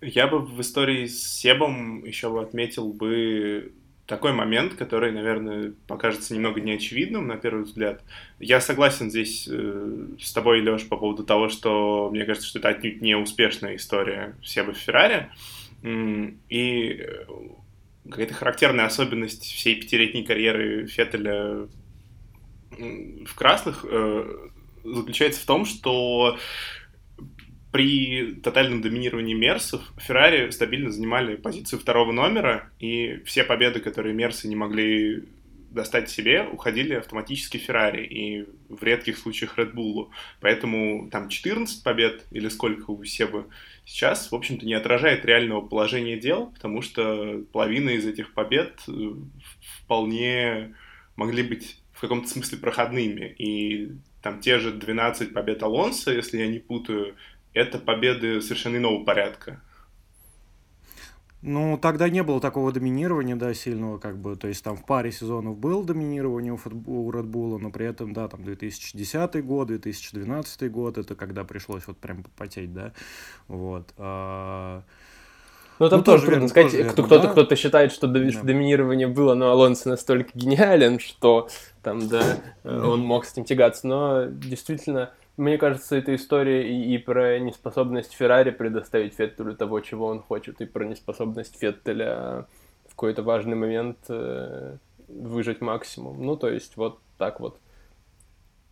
Я 0.01 0.27
бы 0.27 0.41
в 0.41 0.61
истории 0.61 1.07
с 1.07 1.23
Себом 1.23 2.05
еще 2.05 2.41
отметил 2.41 2.93
бы 2.93 3.73
такой 4.13 4.35
момент, 4.35 4.75
который, 4.75 5.11
наверное, 5.11 5.73
покажется 5.87 6.35
немного 6.35 6.61
неочевидным 6.61 7.27
на 7.27 7.39
первый 7.39 7.65
взгляд. 7.65 8.03
Я 8.39 8.61
согласен 8.61 9.09
здесь 9.09 9.49
э, 9.51 10.09
с 10.21 10.35
тобой, 10.35 10.61
Леш, 10.61 10.87
по 10.87 10.99
поводу 10.99 11.25
того, 11.25 11.49
что 11.49 12.11
мне 12.13 12.27
кажется, 12.27 12.47
что 12.47 12.59
это 12.59 12.69
отнюдь 12.69 13.01
не 13.01 13.15
успешная 13.15 13.77
история 13.77 14.37
в 14.43 14.75
Феррари. 14.75 15.31
И 15.83 17.01
э, 17.01 17.25
какая-то 18.11 18.35
характерная 18.35 18.85
особенность 18.85 19.45
всей 19.45 19.77
пятилетней 19.77 20.27
карьеры 20.27 20.87
Феттеля 20.89 21.69
в 22.71 23.35
красных 23.35 23.87
э, 23.89 24.51
заключается 24.85 25.41
в 25.41 25.47
том, 25.47 25.65
что 25.65 26.37
при 27.73 28.35
тотальном 28.35 28.83
доминировании 28.83 29.35
Мерсов 29.35 29.81
Феррари 29.99 30.51
стабильно 30.51 30.91
занимали 30.91 31.37
позицию 31.37 31.81
второго 31.81 32.13
номера, 32.13 32.71
и 32.79 33.23
все 33.25 33.45
победы, 33.45 33.81
которые 33.81 34.15
Мерсы 34.15 34.47
не 34.47 34.57
могли 34.57 35.25
достать 35.71 36.11
себе, 36.11 36.43
уходили 36.43 36.95
автоматически 36.95 37.57
Феррари, 37.57 38.05
и 38.05 38.47
в 38.69 38.83
редких 38.83 39.17
случаях 39.17 39.59
Red. 39.59 39.73
Поэтому 40.41 41.09
там 41.11 41.31
14 41.31 41.83
побед, 41.83 42.27
или 42.31 42.49
сколько 42.49 42.91
у 42.91 43.03
Себа 43.05 43.47
сейчас, 43.87 44.31
в 44.31 44.35
общем-то, 44.35 44.67
не 44.67 44.75
отражает 44.75 45.25
реального 45.25 45.63
положения 45.63 46.19
дел, 46.19 46.49
потому 46.49 46.83
что 46.83 47.43
половина 47.53 47.91
из 47.91 48.07
этих 48.07 48.35
побед 48.35 48.83
э, 48.87 48.93
вполне 49.79 50.75
могли 51.17 51.43
быть 51.43 51.79
в 51.93 52.01
каком-то 52.03 52.29
смысле 52.29 52.59
проходными. 52.59 53.35
И 53.39 53.93
там 54.23 54.41
те 54.41 54.59
же 54.59 54.73
12 54.73 55.33
побед 55.33 55.63
Алонса, 55.63 56.13
если 56.13 56.39
я 56.39 56.47
не 56.47 56.59
путаю, 56.59 57.17
это 57.55 57.79
победы 57.79 58.41
совершенно 58.41 58.77
иного 58.77 59.05
порядка. 59.05 59.61
Ну, 61.43 61.77
тогда 61.77 62.09
не 62.09 62.23
было 62.23 62.41
такого 62.41 62.71
доминирования, 62.71 63.35
да, 63.35 63.53
сильного, 63.53 63.99
как 63.99 64.17
бы, 64.17 64.37
то 64.37 64.47
есть 64.47 64.63
там 64.63 64.77
в 64.77 64.87
паре 64.87 65.11
сезонов 65.11 65.59
было 65.59 65.85
доминирование 65.85 66.53
у, 66.53 66.57
футбол, 66.57 67.09
у 67.09 67.13
Red 67.13 67.29
Bull, 67.29 67.59
но 67.59 67.71
при 67.71 67.85
этом, 67.85 68.13
да, 68.13 68.29
там 68.29 68.45
2010 68.45 69.45
год, 69.45 69.67
2012 69.67 70.71
год, 70.71 70.99
это 70.99 71.17
когда 71.17 71.43
пришлось 71.43 71.89
вот 71.89 71.99
прям 71.99 72.23
попотеть, 72.23 72.73
да, 72.73 72.93
вот. 73.49 73.93
А... 73.99 74.85
Ну, 75.81 75.89
там 75.89 75.99
ну, 75.99 76.05
тоже, 76.05 76.19
тоже 76.19 76.31
трудно 76.31 76.49
сказать, 76.49 76.71
тоже 76.71 76.85
кто, 76.91 77.03
кто-то, 77.03 77.25
да? 77.25 77.33
кто-то 77.33 77.57
считает, 77.57 77.91
что 77.91 78.07
да. 78.07 78.21
доминирование 78.21 79.09
было, 79.09 79.35
но 79.35 79.51
Алонсо 79.51 79.89
настолько 79.89 80.31
гениален, 80.35 81.01
что 81.01 81.49
там, 81.83 82.07
да, 82.09 82.39
он 82.63 83.01
мог 83.01 83.25
с 83.25 83.33
этим 83.33 83.45
тягаться, 83.45 83.89
но 83.89 84.27
действительно 84.27 85.11
мне 85.37 85.59
кажется, 85.59 85.97
эта 85.97 86.15
история 86.15 86.69
и, 86.69 86.95
и 86.95 86.99
про 86.99 87.39
неспособность 87.39 88.13
Феррари 88.13 88.51
предоставить 88.51 89.15
Феттелю 89.15 89.57
того, 89.57 89.81
чего 89.81 90.07
он 90.07 90.21
хочет, 90.21 90.61
и 90.61 90.67
про 90.67 90.85
неспособность 90.85 91.59
Феттеля 91.59 92.47
в 92.87 92.91
какой-то 92.91 93.23
важный 93.23 93.57
момент 93.57 93.99
э, 94.09 94.77
выжать 95.09 95.61
максимум. 95.61 96.25
Ну, 96.25 96.37
то 96.37 96.49
есть, 96.49 96.77
вот 96.77 96.99
так 97.19 97.41
вот. 97.41 97.59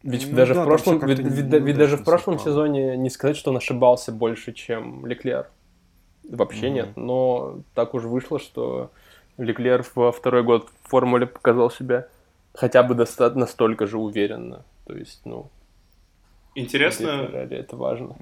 Ведь 0.03 0.29
ну, 0.31 0.37
даже 0.37 0.55
да, 0.55 0.63
в 0.63 0.65
прошлом, 0.67 0.99
ведь, 1.07 1.19
ведь, 1.19 1.53
ведь 1.53 1.77
даже 1.77 1.97
в 1.97 2.05
прошлом 2.05 2.39
совпало. 2.39 2.55
сезоне 2.55 2.97
не 2.97 3.11
сказать, 3.11 3.37
что 3.37 3.51
он 3.51 3.59
ошибался 3.59 4.13
больше, 4.13 4.53
чем 4.53 5.07
Леклер. 5.07 5.49
Вообще 6.29 6.67
mm-hmm. 6.67 6.71
нет. 6.71 6.97
Но 6.97 7.61
так 7.75 7.95
уж 7.95 8.05
вышло, 8.05 8.39
что 8.39 8.91
Леклер 9.37 9.85
во 9.95 10.13
второй 10.13 10.43
год 10.43 10.69
в 10.83 10.89
формуле 10.89 11.27
показал 11.27 11.71
себя 11.71 12.09
хотя 12.55 12.83
бы 12.83 12.95
достаточно 12.95 13.41
настолько 13.41 13.87
же 13.87 13.99
уверенно. 13.99 14.65
То 14.87 14.95
есть, 14.95 15.23
ну, 15.25 15.51
Интересно, 16.55 17.31
это 17.51 17.77
важно. 17.77 18.17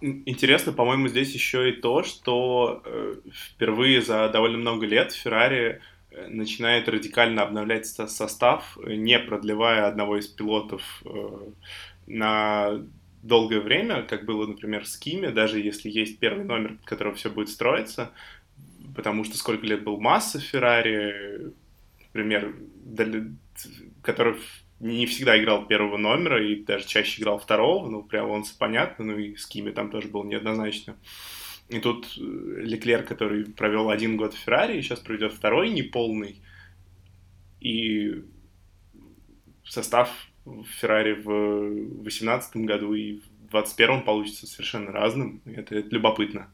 Интересно, 0.00 0.72
по-моему, 0.72 1.08
здесь 1.08 1.34
еще 1.34 1.70
и 1.70 1.72
то, 1.72 2.02
что 2.02 2.82
э, 2.84 3.14
впервые 3.32 4.00
за 4.00 4.28
довольно 4.30 4.58
много 4.58 4.86
лет 4.86 5.12
Феррари 5.12 5.82
э, 6.10 6.28
начинает 6.28 6.88
радикально 6.88 7.42
обновлять 7.42 7.86
состав, 7.86 8.78
не 8.86 9.18
продлевая 9.18 9.86
одного 9.86 10.18
из 10.18 10.26
пилотов 10.26 11.02
э, 11.04 11.50
на 12.06 12.82
долгое 13.22 13.60
время, 13.60 14.02
как 14.02 14.24
было, 14.24 14.46
например, 14.46 14.86
с 14.86 14.96
Кими, 14.96 15.28
даже 15.28 15.60
если 15.60 15.90
есть 15.90 16.18
первый 16.18 16.44
номер, 16.44 16.76
под 16.76 16.86
которого 16.86 17.14
все 17.14 17.28
будет 17.28 17.50
строиться, 17.50 18.10
потому 18.94 19.24
что 19.24 19.36
сколько 19.36 19.66
лет 19.66 19.84
был 19.84 20.00
Масса 20.00 20.40
Феррари, 20.40 21.52
например, 22.06 22.54
который 24.02 24.36
не 24.80 25.06
всегда 25.06 25.40
играл 25.40 25.66
первого 25.66 25.96
номера 25.96 26.42
и 26.44 26.62
даже 26.62 26.86
чаще 26.86 27.22
играл 27.22 27.38
второго, 27.38 27.88
ну, 27.88 28.02
прям 28.02 28.30
он 28.30 28.44
понятно, 28.58 29.06
ну 29.06 29.18
и 29.18 29.36
с 29.36 29.46
Кими 29.46 29.70
там 29.70 29.90
тоже 29.90 30.08
было 30.08 30.24
неоднозначно. 30.24 30.96
И 31.68 31.80
тут 31.80 32.06
э, 32.18 32.20
Леклер, 32.20 33.02
который 33.02 33.44
провел 33.44 33.90
один 33.90 34.16
год 34.16 34.34
в 34.34 34.38
Феррари, 34.38 34.80
сейчас 34.80 35.00
проведет 35.00 35.32
второй 35.32 35.70
неполный, 35.70 36.40
и 37.60 38.22
состав 39.64 40.10
в 40.44 40.64
Феррари 40.64 41.14
в 41.14 42.02
2018 42.02 42.56
году 42.58 42.94
и 42.94 43.14
в 43.14 43.50
2021 43.50 44.02
получится 44.02 44.46
совершенно 44.46 44.92
разным. 44.92 45.40
Это, 45.44 45.74
это 45.74 45.88
любопытно. 45.88 46.48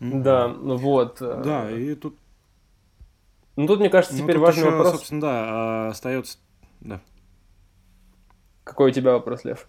Да, 0.00 0.48
ну 0.48 0.76
вот. 0.76 1.18
Да, 1.20 1.70
и 1.70 1.94
тут 1.94 2.16
ну, 3.56 3.66
тут, 3.66 3.80
мне 3.80 3.90
кажется, 3.90 4.16
ну, 4.16 4.22
теперь 4.22 4.36
ну, 4.36 4.42
важный 4.42 4.62
еще, 4.62 4.70
вопрос. 4.70 4.92
собственно, 4.92 5.20
да, 5.20 5.28
а, 5.30 5.88
остается... 5.88 6.38
Да. 6.80 7.00
Какой 8.64 8.90
у 8.90 8.94
тебя 8.94 9.12
вопрос, 9.12 9.44
Лев? 9.44 9.68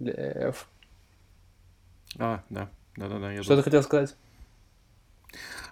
Лев. 0.00 0.68
А, 2.18 2.42
да. 2.50 2.68
Да-да-да. 2.96 3.42
Что 3.42 3.56
ты 3.56 3.62
хотел 3.62 3.82
сказать? 3.82 4.16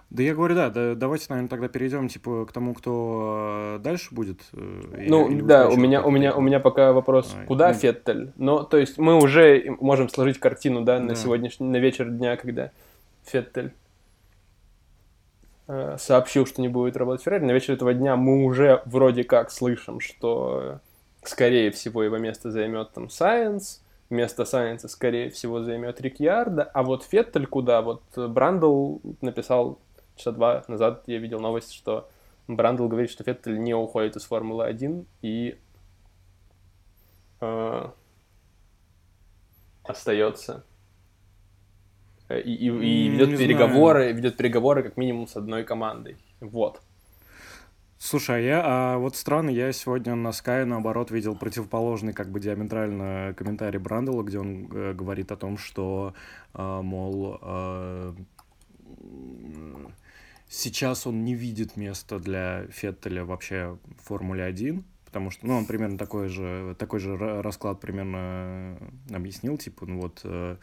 Да 0.09 0.21
я 0.21 0.35
говорю, 0.35 0.55
да, 0.55 0.69
да, 0.69 0.93
давайте, 0.93 1.25
наверное, 1.29 1.49
тогда 1.49 1.67
перейдем, 1.67 2.07
типа, 2.07 2.45
к 2.45 2.51
тому, 2.51 2.73
кто 2.73 3.79
дальше 3.81 4.13
будет. 4.13 4.41
Э, 4.53 5.05
ну, 5.07 5.27
или, 5.29 5.41
да, 5.41 5.69
у 5.69 5.75
меня, 5.75 6.03
у 6.03 6.11
меня, 6.11 6.35
у 6.35 6.41
меня 6.41 6.59
пока 6.59 6.93
вопрос, 6.93 7.33
а, 7.35 7.45
куда 7.45 7.69
ну... 7.69 7.73
Феттель? 7.73 8.31
Ну, 8.35 8.63
то 8.63 8.77
есть 8.77 8.99
мы 8.99 9.17
уже 9.17 9.75
можем 9.79 10.09
сложить 10.09 10.39
картину, 10.39 10.81
да, 10.81 10.99
на 10.99 11.09
да. 11.09 11.15
сегодняшний, 11.15 11.67
на 11.67 11.77
вечер 11.77 12.09
дня, 12.09 12.37
когда 12.37 12.71
Феттель 13.25 13.67
Э, 13.67 13.82
сообщил, 15.67 16.45
что 16.45 16.61
не 16.61 16.67
будет 16.67 16.97
работать 16.97 17.23
Феррари, 17.23 17.45
на 17.45 17.51
вечер 17.51 17.73
этого 17.73 17.93
дня 17.93 18.15
мы 18.15 18.43
уже 18.43 18.81
вроде 18.85 19.23
как 19.23 19.51
слышим, 19.51 19.99
что 19.99 20.79
скорее 21.23 21.71
всего 21.71 22.03
его 22.03 22.17
место 22.17 22.51
займет 22.51 22.91
там 22.91 23.09
Сайенс, 23.09 23.81
место 24.09 24.45
Сайенса 24.45 24.87
скорее 24.87 25.29
всего 25.29 25.61
займет 25.63 26.01
Рикьярда, 26.01 26.63
а 26.63 26.83
вот 26.83 27.03
Феттель 27.03 27.47
куда? 27.47 27.81
Вот 27.81 28.03
Брандл 28.15 28.97
написал 29.21 29.79
часа 30.15 30.31
два 30.31 30.63
назад, 30.67 31.03
я 31.07 31.17
видел 31.17 31.39
новость, 31.39 31.73
что 31.73 32.09
Брандл 32.47 32.87
говорит, 32.87 33.09
что 33.09 33.23
Феттель 33.23 33.59
не 33.59 33.73
уходит 33.73 34.17
из 34.17 34.25
Формулы-1 34.25 35.05
и 35.21 35.57
э, 37.39 37.89
остается 39.83 40.63
Э, 40.65 40.72
и, 42.29 42.35
и, 42.35 42.67
и 42.67 43.09
ведет 43.09 43.29
не 43.29 43.37
переговоры, 43.37 44.01
знаю. 44.01 44.15
ведет 44.15 44.37
переговоры 44.37 44.83
как 44.83 44.97
минимум 44.97 45.27
с 45.27 45.35
одной 45.35 45.63
командой. 45.63 46.17
Вот. 46.39 46.81
Слушай, 48.05 48.35
а 48.35 48.39
я, 48.39 48.61
а 48.65 48.97
вот 48.97 49.15
странно, 49.15 49.49
я 49.49 49.71
сегодня 49.71 50.13
на 50.15 50.29
Sky, 50.29 50.65
наоборот, 50.65 51.09
видел 51.09 51.37
противоположный, 51.37 52.11
как 52.11 52.29
бы 52.29 52.41
диаметрально 52.41 53.33
комментарий 53.37 53.79
Брандела, 53.79 54.23
где 54.23 54.39
он 54.39 54.67
э, 54.73 54.93
говорит 54.93 55.31
о 55.31 55.37
том, 55.37 55.57
что, 55.57 56.13
э, 56.53 56.81
мол, 56.81 57.39
э, 57.41 58.13
сейчас 60.49 61.07
он 61.07 61.23
не 61.23 61.33
видит 61.33 61.77
места 61.77 62.19
для 62.19 62.65
Феттеля 62.71 63.23
вообще 63.23 63.77
в 63.85 64.03
Формуле 64.03 64.43
1, 64.43 64.83
потому 65.05 65.31
что, 65.31 65.47
ну, 65.47 65.55
он 65.55 65.65
примерно 65.65 65.97
такой 65.97 66.27
же, 66.27 66.75
такой 66.77 66.99
же 66.99 67.15
расклад 67.15 67.79
примерно 67.79 68.77
объяснил, 69.13 69.57
типа, 69.57 69.85
ну 69.85 70.01
вот... 70.01 70.19
Э, 70.25 70.57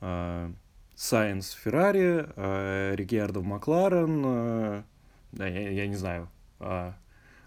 э, 0.00 0.50
Сайенс 0.96 1.52
Феррари, 1.52 2.26
э, 2.36 2.94
Рикьярдо 2.96 3.42
Макларен, 3.42 4.22
э, 4.24 4.82
да, 5.32 5.46
я, 5.46 5.70
я 5.70 5.86
не 5.86 5.94
знаю, 5.94 6.28
э, 6.60 6.92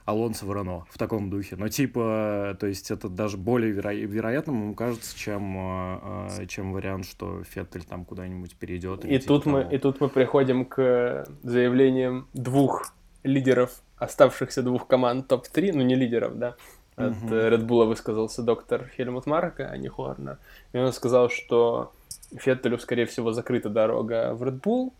Алонсо 0.05 0.45
в 0.45 0.53
Рено 0.53 0.85
в 0.89 0.97
таком 0.97 1.29
духе. 1.31 1.55
Но 1.55 1.67
типа, 1.67 2.55
то 2.59 2.67
есть 2.67 2.91
это 2.91 3.09
даже 3.09 3.37
более 3.37 3.73
веро- 3.73 3.93
вероятным, 3.93 4.61
ему 4.61 4.75
кажется, 4.75 5.17
чем, 5.17 5.55
э, 5.57 6.45
чем 6.47 6.73
вариант, 6.73 7.05
что 7.05 7.43
Феттель 7.43 7.83
там 7.83 8.05
куда-нибудь 8.05 8.55
перейдет. 8.55 9.03
И 9.03 9.17
тут, 9.17 9.45
мы, 9.45 9.67
и 9.71 9.77
тут 9.79 9.99
мы 9.99 10.09
приходим 10.09 10.65
к 10.65 11.27
заявлениям 11.43 12.27
двух 12.33 12.93
лидеров 13.23 13.81
оставшихся 13.97 14.63
двух 14.63 14.87
команд 14.87 15.27
топ-3, 15.27 15.71
ну 15.73 15.81
не 15.81 15.95
лидеров, 15.95 16.37
да, 16.37 16.55
от. 16.95 17.13
Red 17.13 17.65
Bull 17.65 17.85
высказался 17.85 18.43
доктор 18.43 18.89
Хельмут 18.95 19.25
Марка, 19.25 19.69
а 19.69 19.77
не 19.77 19.89
Хорнер. 19.89 20.37
И 20.73 20.77
он 20.77 20.93
сказал, 20.93 21.29
что 21.29 21.91
Феттелю, 22.35 22.77
скорее 22.79 23.05
всего, 23.05 23.31
закрыта 23.31 23.69
дорога 23.69 24.33
в 24.33 24.43
Red 24.43 24.61
Bull. 24.61 24.93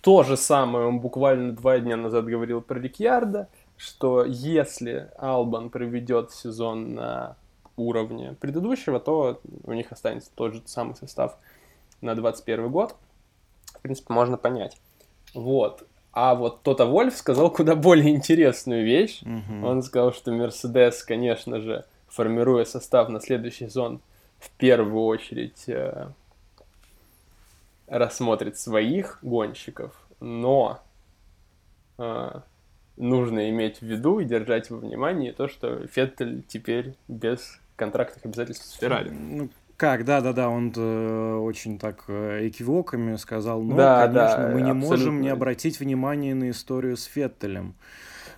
То 0.00 0.22
же 0.22 0.36
самое 0.36 0.86
он 0.86 1.00
буквально 1.00 1.52
два 1.52 1.78
дня 1.78 1.96
назад 1.96 2.26
говорил 2.26 2.60
про 2.60 2.78
Рикьярда, 2.78 3.48
что 3.76 4.24
если 4.24 5.10
Албан 5.18 5.70
проведет 5.70 6.32
сезон 6.32 6.94
на 6.94 7.36
уровне 7.76 8.34
предыдущего, 8.40 9.00
то 9.00 9.40
у 9.64 9.72
них 9.72 9.92
останется 9.92 10.30
тот 10.34 10.54
же 10.54 10.62
самый 10.64 10.94
состав 10.94 11.36
на 12.00 12.14
21 12.14 12.70
год. 12.70 12.94
В 13.74 13.80
принципе, 13.80 14.12
можно 14.12 14.36
понять. 14.36 14.78
Вот. 15.34 15.86
А 16.12 16.34
вот 16.34 16.62
Тота 16.62 16.86
Вольф 16.86 17.14
сказал 17.14 17.50
куда 17.50 17.74
более 17.74 18.14
интересную 18.14 18.84
вещь. 18.84 19.22
Угу. 19.22 19.66
Он 19.66 19.82
сказал, 19.82 20.14
что 20.14 20.32
Мерседес, 20.32 21.02
конечно 21.02 21.60
же, 21.60 21.84
формируя 22.08 22.64
состав 22.64 23.10
на 23.10 23.20
следующий 23.20 23.66
сезон, 23.66 24.00
в 24.38 24.50
первую 24.52 25.04
очередь 25.04 25.64
э, 25.68 26.08
рассмотрит 27.86 28.58
своих 28.58 29.18
гонщиков, 29.22 29.94
но 30.20 30.82
э, 31.98 32.40
нужно 32.96 33.50
иметь 33.50 33.78
в 33.78 33.82
виду 33.82 34.20
и 34.20 34.24
держать 34.24 34.70
во 34.70 34.78
внимании 34.78 35.30
то, 35.30 35.48
что 35.48 35.86
Феттель 35.86 36.42
теперь 36.46 36.94
без 37.08 37.60
контрактных 37.76 38.24
обязательств 38.24 38.66
с 38.66 38.72
Феррари. 38.78 39.10
Ну, 39.10 39.50
как, 39.76 40.06
да-да-да, 40.06 40.48
он 40.48 40.72
э, 40.74 41.34
очень 41.36 41.78
так 41.78 42.04
э, 42.08 42.48
экивоками 42.48 43.16
сказал, 43.16 43.62
но, 43.62 43.76
да, 43.76 44.06
конечно, 44.06 44.36
да, 44.38 44.48
мы 44.48 44.62
не 44.62 44.70
абсолютно. 44.70 44.88
можем 44.88 45.20
не 45.20 45.28
обратить 45.28 45.80
внимание 45.80 46.34
на 46.34 46.50
историю 46.50 46.96
с 46.96 47.04
Феттелем. 47.04 47.74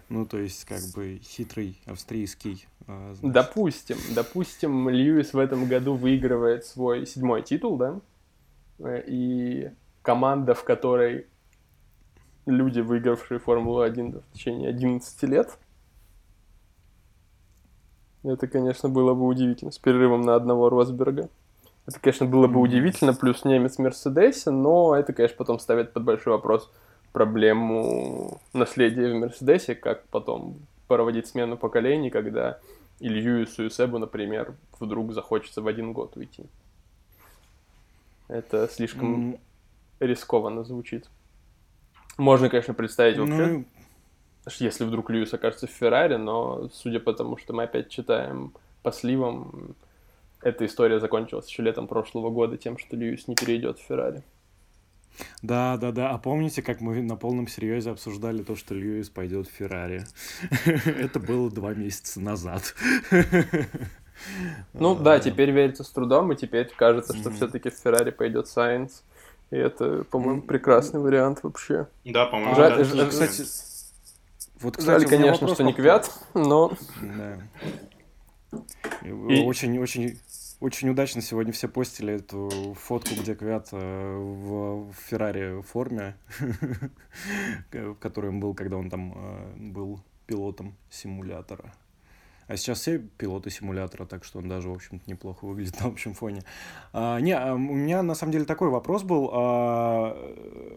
Ну, 0.08 0.26
то 0.26 0.38
есть, 0.38 0.64
как 0.64 0.80
бы, 0.96 1.20
хитрый 1.22 1.80
австрийский. 1.86 2.66
Э, 2.88 3.14
значит. 3.14 3.32
Допустим, 3.32 3.96
допустим, 4.16 4.88
Льюис 4.88 5.32
в 5.32 5.38
этом 5.38 5.66
году 5.66 5.94
выигрывает 5.94 6.64
свой 6.64 7.06
седьмой 7.06 7.42
титул, 7.42 7.76
да? 7.76 8.00
Э, 8.78 9.02
и 9.06 9.70
команда, 10.02 10.54
в 10.54 10.64
которой 10.64 11.26
люди, 12.46 12.80
выигравшие 12.80 13.38
Формулу-1 13.38 14.22
в 14.22 14.32
течение 14.32 14.70
11 14.70 15.22
лет, 15.24 15.58
это, 18.24 18.46
конечно, 18.46 18.88
было 18.88 19.14
бы 19.14 19.26
удивительно, 19.26 19.70
с 19.70 19.78
перерывом 19.78 20.22
на 20.22 20.34
одного 20.34 20.68
Росберга. 20.68 21.28
Это, 21.86 22.00
конечно, 22.00 22.26
было 22.26 22.46
бы 22.48 22.60
удивительно, 22.60 23.14
плюс 23.14 23.44
немец 23.44 23.76
в 23.76 23.78
Мерседесе, 23.78 24.50
но 24.50 24.94
это, 24.94 25.12
конечно, 25.12 25.36
потом 25.38 25.58
ставит 25.58 25.92
под 25.92 26.04
большой 26.04 26.34
вопрос 26.34 26.70
проблему 27.12 28.40
наследия 28.52 29.12
в 29.12 29.16
Мерседесе, 29.16 29.74
как 29.74 30.06
потом 30.08 30.56
проводить 30.86 31.26
смену 31.26 31.56
поколений, 31.56 32.10
когда 32.10 32.58
Илью 33.00 33.42
и 33.42 33.46
Суюсебу, 33.46 33.98
например, 33.98 34.54
вдруг 34.80 35.12
захочется 35.12 35.62
в 35.62 35.66
один 35.66 35.92
год 35.92 36.16
уйти. 36.16 36.44
Это 38.28 38.68
слишком 38.68 39.32
mm. 39.32 39.38
рискованно 40.00 40.64
звучит. 40.64 41.08
Можно, 42.18 42.50
конечно, 42.50 42.74
представить 42.74 43.18
вообще, 43.18 43.46
ну, 43.46 43.64
если 44.58 44.84
вдруг 44.84 45.10
Льюис 45.10 45.32
окажется 45.32 45.66
в 45.66 45.70
Феррари, 45.70 46.16
но 46.16 46.68
судя 46.72 47.00
по 47.00 47.12
тому, 47.12 47.36
что 47.36 47.52
мы 47.52 47.64
опять 47.64 47.88
читаем 47.88 48.54
по 48.82 48.92
сливам, 48.92 49.76
эта 50.42 50.66
история 50.66 51.00
закончилась 51.00 51.48
еще 51.48 51.62
летом 51.62 51.86
прошлого 51.86 52.30
года 52.30 52.56
тем, 52.56 52.78
что 52.78 52.96
Льюис 52.96 53.28
не 53.28 53.34
перейдет 53.34 53.78
в 53.78 53.82
Феррари. 53.82 54.22
Да, 55.42 55.76
да, 55.76 55.90
да. 55.92 56.10
А 56.10 56.18
помните, 56.18 56.62
как 56.62 56.80
мы 56.80 57.02
на 57.02 57.16
полном 57.16 57.48
серьезе 57.48 57.90
обсуждали 57.90 58.42
то, 58.42 58.54
что 58.56 58.74
Льюис 58.74 59.10
пойдет 59.10 59.48
в 59.48 59.52
Феррари? 59.52 60.04
Это 60.64 61.18
было 61.18 61.50
два 61.50 61.74
месяца 61.74 62.20
назад. 62.20 62.74
Ну 64.72 64.94
да, 64.94 65.20
теперь 65.20 65.50
верится 65.50 65.84
с 65.84 65.90
трудом, 65.90 66.32
и 66.32 66.36
теперь 66.36 66.70
кажется, 66.76 67.16
что 67.16 67.30
все-таки 67.30 67.70
в 67.70 67.74
Феррари 67.74 68.10
пойдет 68.10 68.48
Сайенс. 68.48 69.02
И 69.50 69.56
это, 69.56 70.04
по-моему, 70.04 70.42
прекрасный 70.42 71.00
вариант 71.00 71.42
вообще. 71.42 71.88
Да, 72.04 72.26
по-моему, 72.26 72.54
Жаль, 72.54 72.86
да. 72.86 73.06
Кстати, 73.06 73.42
вот, 74.60 74.76
кстати, 74.76 75.00
Жаль, 75.00 75.08
конечно, 75.08 75.48
что 75.48 75.62
не 75.62 75.72
Квят, 75.72 76.10
но... 76.34 76.72
Да. 77.00 77.38
И... 79.02 79.10
Очень, 79.10 79.78
очень, 79.78 80.18
очень 80.60 80.88
удачно 80.90 81.22
сегодня 81.22 81.52
все 81.52 81.68
постили 81.68 82.14
эту 82.14 82.74
фотку, 82.78 83.14
где 83.14 83.34
Квят 83.34 83.68
э, 83.72 84.16
в, 84.16 84.90
в 84.90 84.94
Феррари 85.08 85.62
форме, 85.62 86.16
в 87.72 87.94
которой 87.94 88.30
он 88.30 88.40
был, 88.40 88.54
когда 88.54 88.76
он 88.76 88.90
там 88.90 89.14
э, 89.14 89.56
был 89.56 90.00
пилотом 90.26 90.74
симулятора. 90.90 91.72
А 92.48 92.56
сейчас 92.56 92.80
все 92.80 92.98
пилоты 92.98 93.50
симулятора, 93.50 94.06
так 94.06 94.24
что 94.24 94.38
он 94.38 94.48
даже, 94.48 94.70
в 94.70 94.72
общем-то, 94.72 95.08
неплохо 95.08 95.44
выглядит 95.44 95.78
на 95.80 95.86
общем 95.86 96.14
фоне. 96.14 96.42
А, 96.94 97.20
не, 97.20 97.32
а 97.32 97.54
у 97.54 97.58
меня 97.58 98.02
на 98.02 98.14
самом 98.14 98.32
деле 98.32 98.46
такой 98.46 98.70
вопрос 98.70 99.02
был. 99.02 99.30
А, 99.32 100.16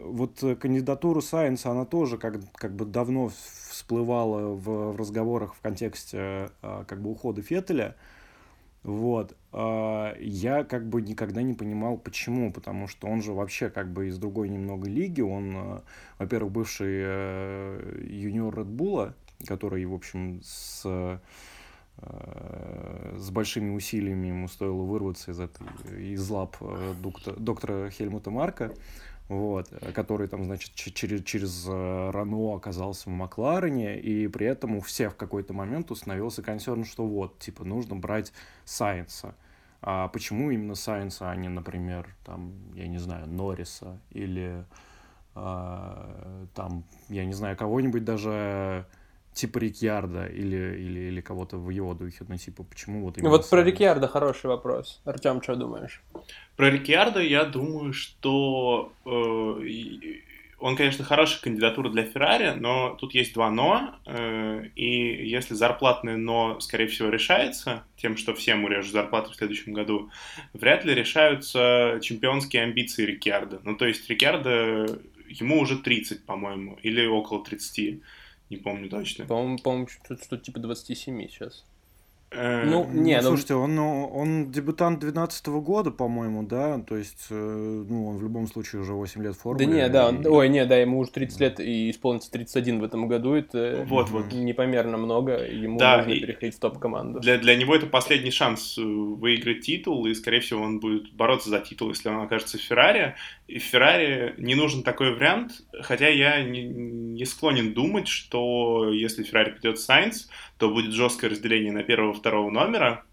вот 0.03 0.43
кандидатура 0.60 1.21
Сайенса, 1.21 1.71
она 1.71 1.86
тоже 1.86 2.17
как, 2.17 2.36
как 2.55 2.75
бы 2.75 2.84
давно 2.86 3.31
всплывала 3.69 4.53
в, 4.53 4.91
в 4.91 4.95
разговорах 4.97 5.55
в 5.55 5.62
контексте 5.62 6.49
а, 6.62 6.84
как 6.84 7.01
бы 7.01 7.10
ухода 7.10 7.41
Феттеля. 7.41 7.95
Вот. 8.84 9.38
А, 9.53 10.13
я 10.19 10.65
как 10.65 10.89
бы 10.89 11.01
никогда 11.01 11.41
не 11.41 11.53
понимал, 11.53 11.97
почему, 11.97 12.51
потому 12.51 12.88
что 12.88 13.07
он 13.07 13.21
же 13.21 13.31
вообще 13.31 13.69
как 13.69 13.93
бы 13.93 14.10
из 14.10 14.17
другой 14.17 14.49
немного 14.49 14.89
лиги. 14.89 15.21
Он, 15.21 15.53
а, 15.55 15.84
во-первых, 16.19 16.51
бывший 16.51 17.01
э, 17.01 18.05
юниор 18.10 18.60
Редбула, 18.60 19.15
который, 19.47 19.86
в 19.86 19.93
общем, 19.93 20.41
с 20.43 21.19
с 21.97 23.30
большими 23.30 23.75
усилиями 23.75 24.27
ему 24.27 24.47
стоило 24.47 24.82
вырваться 24.84 25.32
из, 25.32 25.39
этой, 25.39 25.67
из 26.13 26.27
лап 26.30 26.58
э, 26.62 26.93
доктора, 27.01 27.36
доктора 27.36 27.89
Хельмута 27.91 28.32
Марка, 28.32 28.73
вот, 29.27 29.69
который 29.93 30.27
там, 30.27 30.43
значит, 30.45 30.73
через, 30.73 31.23
через 31.23 31.67
э, 31.67 32.10
Рано 32.12 32.56
оказался 32.56 33.10
в 33.10 33.13
Макларене, 33.13 33.99
и 33.99 34.27
при 34.27 34.47
этом 34.47 34.77
у 34.77 34.82
всех 34.82 35.13
в 35.13 35.15
какой-то 35.15 35.54
момент 35.54 35.91
установился 35.91 36.41
консерн, 36.41 36.86
что 36.86 37.06
вот, 37.06 37.38
типа, 37.39 37.63
нужно 37.63 37.95
брать 37.95 38.34
Сайенса. 38.65 39.36
А 39.82 40.08
почему 40.08 40.51
именно 40.51 40.75
Сайенса, 40.75 41.30
а 41.30 41.36
не, 41.36 41.49
например, 41.49 42.08
там, 42.25 42.54
я 42.73 42.88
не 42.88 42.97
знаю, 42.97 43.27
Норриса 43.27 43.99
или 44.12 44.65
а, 45.34 46.45
там, 46.54 46.84
я 47.10 47.25
не 47.25 47.34
знаю, 47.34 47.56
кого-нибудь 47.56 48.04
даже 48.04 48.86
типа 49.34 49.60
Рикьярда 49.60 50.26
или, 50.26 50.78
или, 50.78 51.00
или 51.00 51.22
кого-то 51.22 51.58
в 51.58 51.70
его 51.70 51.94
духе, 51.94 52.26
ну, 52.28 52.38
типа, 52.38 52.63
почему 52.63 53.04
вот 53.04 53.17
именно... 53.17 53.30
Вот 53.30 53.50
про 53.50 53.63
Рикьярда 53.63 54.08
хороший 54.08 54.48
вопрос. 54.48 55.02
Артем, 55.06 55.41
что 55.41 55.56
думаешь? 55.56 56.02
Про 56.56 56.70
Рикьярда 56.70 57.22
я 57.22 57.46
думаю, 57.46 57.94
что 57.94 58.91
э, 59.06 59.10
он, 60.62 60.76
конечно, 60.76 61.04
хорошая 61.04 61.41
кандидатура 61.41 61.89
для 61.89 62.04
Феррари, 62.04 62.54
но 62.58 62.96
тут 63.00 63.15
есть 63.15 63.34
два 63.34 63.50
«но», 63.50 63.96
э, 64.06 64.65
и 64.76 65.28
если 65.28 65.56
зарплатное 65.56 66.17
«но», 66.17 66.60
скорее 66.60 66.88
всего, 66.88 67.10
решается 67.10 67.84
тем, 67.98 68.15
что 68.15 68.36
всем 68.36 68.63
урежут 68.63 68.91
зарплату 68.91 69.32
в 69.32 69.36
следующем 69.36 69.74
году, 69.74 70.12
вряд 70.54 70.86
ли 70.86 70.94
решаются 70.94 72.00
чемпионские 72.02 72.63
амбиции 72.63 73.06
Рикьярда. 73.06 73.62
Ну, 73.63 73.76
то 73.76 73.88
есть 73.88 74.08
Рикьярда, 74.08 75.00
ему 75.28 75.60
уже 75.60 75.78
30, 75.78 76.26
по-моему, 76.26 76.78
или 76.84 77.06
около 77.08 77.44
30 77.44 78.02
не 78.52 78.58
помню 78.58 78.90
точно. 78.90 79.26
По-моему, 79.26 79.58
по 79.58 79.88
что-то 79.88 80.24
что 80.24 80.38
типа 80.38 80.60
27 80.60 81.28
сейчас. 81.30 81.66
Э, 82.34 82.63
ну, 82.63 82.88
не, 82.89 83.17
ну, 83.17 83.28
слушайте, 83.28 83.56
он, 83.56 83.78
он 83.78 84.52
дебютант 84.52 85.00
12 85.00 85.48
года, 85.48 85.91
по-моему, 85.91 86.44
да, 86.44 86.80
то 86.80 86.96
есть, 86.96 87.28
э, 87.30 87.36
ну, 87.36 88.08
он 88.08 88.17
в 88.17 88.24
любом 88.24 88.48
случае 88.48 88.84
уже 88.84 88.94
8 88.94 89.22
лет 89.22 89.36
в 89.36 89.39
форме. 89.39 89.65
Да 89.65 89.72
не, 89.72 89.89
да, 89.89 90.10
и... 90.12 90.28
ой, 90.28 90.48
не, 90.48 90.65
да, 90.65 90.78
ему 90.78 91.00
уже 91.00 91.12
30 91.12 91.39
лет 91.41 91.60
и 91.60 91.91
исполнится 91.91 92.32
31 92.32 92.80
в 92.80 92.84
этом 92.86 93.10
году, 93.10 93.34
это 93.34 93.86
вот, 93.86 94.10
вот. 94.12 94.32
непомерно 94.32 94.96
много, 94.98 95.46
ему 95.46 95.78
да, 95.78 95.98
нужно 95.98 96.13
переходить 96.13 96.56
в 96.56 96.60
топ-команду. 96.60 97.20
Для, 97.20 97.38
для 97.38 97.54
него 97.58 97.76
это 97.76 97.86
последний 97.86 98.32
шанс 98.32 98.78
э, 98.78 98.82
выиграть 98.82 99.62
титул, 99.62 100.06
и, 100.06 100.13
скорее 100.13 100.39
всего, 100.39 100.62
он 100.62 100.80
будет 100.80 101.12
бороться 101.12 101.50
за 101.50 101.60
титул, 101.60 101.89
если 101.89 102.08
он 102.08 102.22
окажется 102.22 102.58
в 102.58 102.62
Феррари, 102.62 103.15
и 103.50 103.60
в 103.60 103.63
Феррари 103.63 104.36
не 104.38 104.56
нужен 104.56 104.84
такой 104.84 105.13
вариант, 105.13 105.63
хотя 105.82 106.08
я 106.08 106.41
не, 106.41 106.63
не 106.63 107.26
склонен 107.26 107.74
думать, 107.74 108.08
что 108.08 108.89
если 108.94 109.24
Феррари 109.24 109.52
придет 109.52 109.82
Сайнс, 109.82 110.30
то 110.62 110.69
будет 110.69 110.93
жесткое 110.93 111.32
разделение 111.32 111.71
на 111.71 111.82
первого-второго 111.82 112.52
номера. 112.52 113.04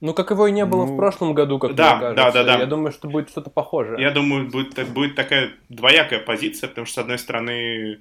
Ну, 0.00 0.12
как 0.12 0.32
его 0.32 0.48
и 0.48 0.50
не 0.50 0.66
было 0.66 0.84
Ну, 0.84 0.94
в 0.94 0.96
прошлом 0.96 1.34
году, 1.34 1.60
как 1.60 1.76
да, 1.76 1.96
мне 1.96 2.08
да, 2.08 2.14
кажется. 2.14 2.44
да, 2.44 2.56
да. 2.56 2.58
Я 2.62 2.66
думаю, 2.66 2.90
что 2.90 3.06
будет 3.06 3.30
что-то 3.30 3.48
похожее. 3.48 4.02
Я 4.02 4.10
думаю, 4.10 4.50
будет, 4.50 4.88
будет 4.88 5.14
такая 5.14 5.52
двоякая 5.68 6.18
позиция, 6.18 6.68
потому 6.68 6.84
что, 6.84 6.94
с 6.96 6.98
одной 7.04 7.20
стороны, 7.20 8.00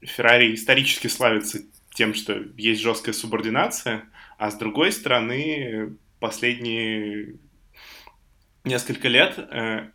Феррари 0.00 0.54
исторически 0.54 1.08
славится 1.08 1.58
тем, 1.92 2.14
что 2.14 2.42
есть 2.56 2.80
жесткая 2.80 3.12
субординация, 3.12 4.04
а 4.38 4.50
с 4.50 4.56
другой 4.56 4.90
стороны, 4.90 5.98
последние 6.20 7.34
несколько 8.64 9.08
лет 9.08 9.38
э, 9.38 9.90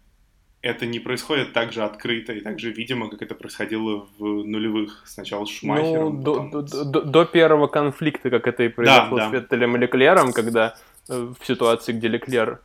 это 0.62 0.86
не 0.86 1.00
происходит 1.00 1.54
так 1.54 1.72
же 1.72 1.84
открыто 1.84 2.34
и 2.34 2.42
так 2.42 2.60
же 2.60 2.72
видимо, 2.72 3.10
как 3.10 3.22
это 3.22 3.34
происходило 3.36 4.08
в 4.18 4.24
нулевых. 4.44 5.04
Сначала 5.06 5.46
с 5.46 5.50
Ну, 5.50 5.54
Шумахером, 5.56 6.24
до, 6.24 6.34
потом 6.34 6.52
до- 6.52 6.84
до- 6.86 7.02
до 7.02 7.26
первого 7.26 7.68
конфликта, 7.68 8.30
как 8.30 8.48
это 8.48 8.64
и 8.64 8.70
произошло 8.70 9.18
да. 9.18 9.30
с 9.30 9.32
Феттелем 9.32 9.76
и 9.76 9.80
Леклером, 9.80 10.34
когда 10.34 10.76
э, 11.08 11.34
в 11.40 11.46
ситуации, 11.46 11.94
где 11.94 12.08
Леклер... 12.08 12.60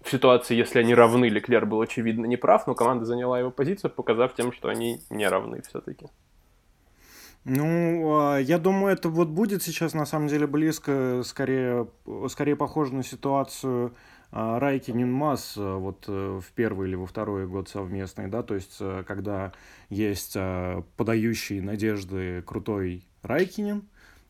В 0.00 0.10
ситуации, 0.10 0.54
если 0.54 0.78
они 0.78 0.94
равны, 0.94 1.28
Леклер 1.28 1.66
был 1.66 1.80
очевидно 1.80 2.24
неправ, 2.24 2.66
но 2.66 2.74
команда 2.74 3.04
заняла 3.04 3.38
его 3.40 3.50
позицию, 3.50 3.90
показав 3.90 4.34
тем, 4.34 4.52
что 4.52 4.68
они 4.68 5.00
не 5.10 5.28
равны 5.28 5.60
все-таки. 5.68 6.06
Ну, 7.44 8.18
а, 8.20 8.38
я 8.38 8.58
думаю, 8.58 8.92
это 8.94 9.08
вот 9.08 9.28
будет 9.28 9.62
сейчас 9.62 9.94
на 9.94 10.06
самом 10.06 10.28
деле 10.28 10.46
близко, 10.46 11.22
скорее, 11.24 11.88
скорее 12.28 12.56
похоже 12.56 12.94
на 12.94 13.02
ситуацию 13.02 13.92
Райкинин 14.30 15.10
Масс 15.10 15.54
а, 15.56 15.76
вот 15.78 16.04
э, 16.06 16.40
в 16.40 16.52
первый 16.52 16.88
или 16.88 16.96
во 16.96 17.06
второй 17.06 17.46
год 17.46 17.68
совместный, 17.68 18.28
да, 18.28 18.42
то 18.42 18.54
есть 18.54 18.76
э, 18.80 19.02
когда 19.06 19.52
есть 19.88 20.34
а, 20.36 20.84
подающий 20.96 21.60
надежды 21.60 22.42
крутой 22.42 23.04
Райкинин, 23.22 23.88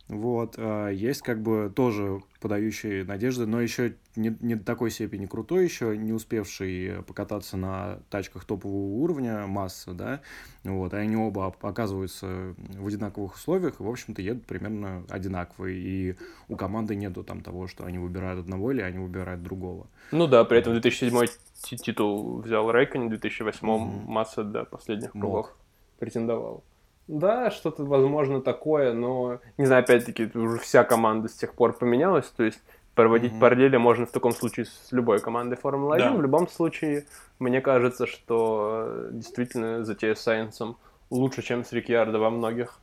вот, 0.09 0.55
а 0.57 0.89
есть 0.89 1.23
как 1.23 1.43
бы 1.43 1.71
тоже 1.75 2.23
подающий 2.41 3.05
надежды, 3.05 3.47
но 3.47 3.61
еще 3.61 3.95
не, 4.17 4.37
не 4.41 4.55
до 4.55 4.65
такой 4.65 4.91
степени 4.91 5.27
крутой, 5.27 5.65
еще 5.65 5.97
не 5.99 6.13
успевший 6.13 7.03
покататься 7.07 7.57
на 7.57 7.99
тачках 8.09 8.45
топового 8.45 9.03
уровня 9.03 9.47
масса, 9.47 9.93
да, 9.93 10.21
вот, 10.65 10.95
и 10.95 10.97
они 10.97 11.17
оба 11.17 11.55
оказываются 11.61 12.55
в 12.57 12.87
одинаковых 12.87 13.35
условиях, 13.35 13.81
и, 13.81 13.83
в 13.83 13.89
общем-то, 13.89 14.23
едут 14.23 14.47
примерно 14.47 15.05
одинаковые, 15.11 15.79
и 15.79 16.17
у 16.49 16.57
команды 16.57 16.95
нету 16.97 17.23
там 17.23 17.43
того, 17.43 17.67
что 17.67 17.85
они 17.85 17.99
выбирают 17.99 18.41
одного 18.41 18.73
или 18.73 18.81
они 18.81 18.99
выбирают 18.99 19.43
другого. 19.43 19.89
Ну 20.11 20.27
да, 20.27 20.45
при 20.45 20.59
этом 20.59 20.73
2007 20.73 21.27
ти- 21.63 21.77
титул 21.77 22.41
взял 22.41 22.71
Рейкон, 22.71 23.07
в 23.07 23.11
2008 23.11 23.67
Мгм. 23.69 24.11
Масса 24.11 24.43
до 24.43 24.65
последних 24.65 25.15
Мог. 25.15 25.23
кругов 25.23 25.57
претендовал. 25.99 26.65
Да, 27.09 27.51
что-то, 27.51 27.85
возможно, 27.85 28.43
такое, 28.43 28.93
но, 28.93 29.41
не 29.57 29.65
знаю, 29.65 29.83
опять-таки, 29.83 30.31
уже 30.35 30.59
вся 30.59 30.85
команда 30.85 31.29
с 31.29 31.33
тех 31.33 31.55
пор 31.55 31.73
поменялась, 31.73 32.27
то 32.37 32.45
есть 32.45 32.61
проводить 32.95 33.33
Мгм. 33.33 33.41
параллели 33.41 33.77
можно 33.77 34.07
в 34.07 34.11
таком 34.11 34.33
случае 34.33 34.67
с 34.67 34.93
любой 34.93 35.21
командой 35.21 35.57
Формулы-1. 35.57 35.99
Да. 35.99 36.13
В 36.13 36.21
любом 36.21 36.49
случае, 36.49 37.07
мне 37.39 37.61
кажется, 37.61 38.07
что 38.07 38.85
э, 38.87 39.09
действительно 39.13 39.85
затея 39.85 40.15
с 40.15 40.21
Сайенсом 40.21 40.77
лучше, 41.09 41.43
чем 41.43 41.65
с 41.65 41.73
Рикьярдо 41.73 42.19
во 42.19 42.29
многих, 42.29 42.79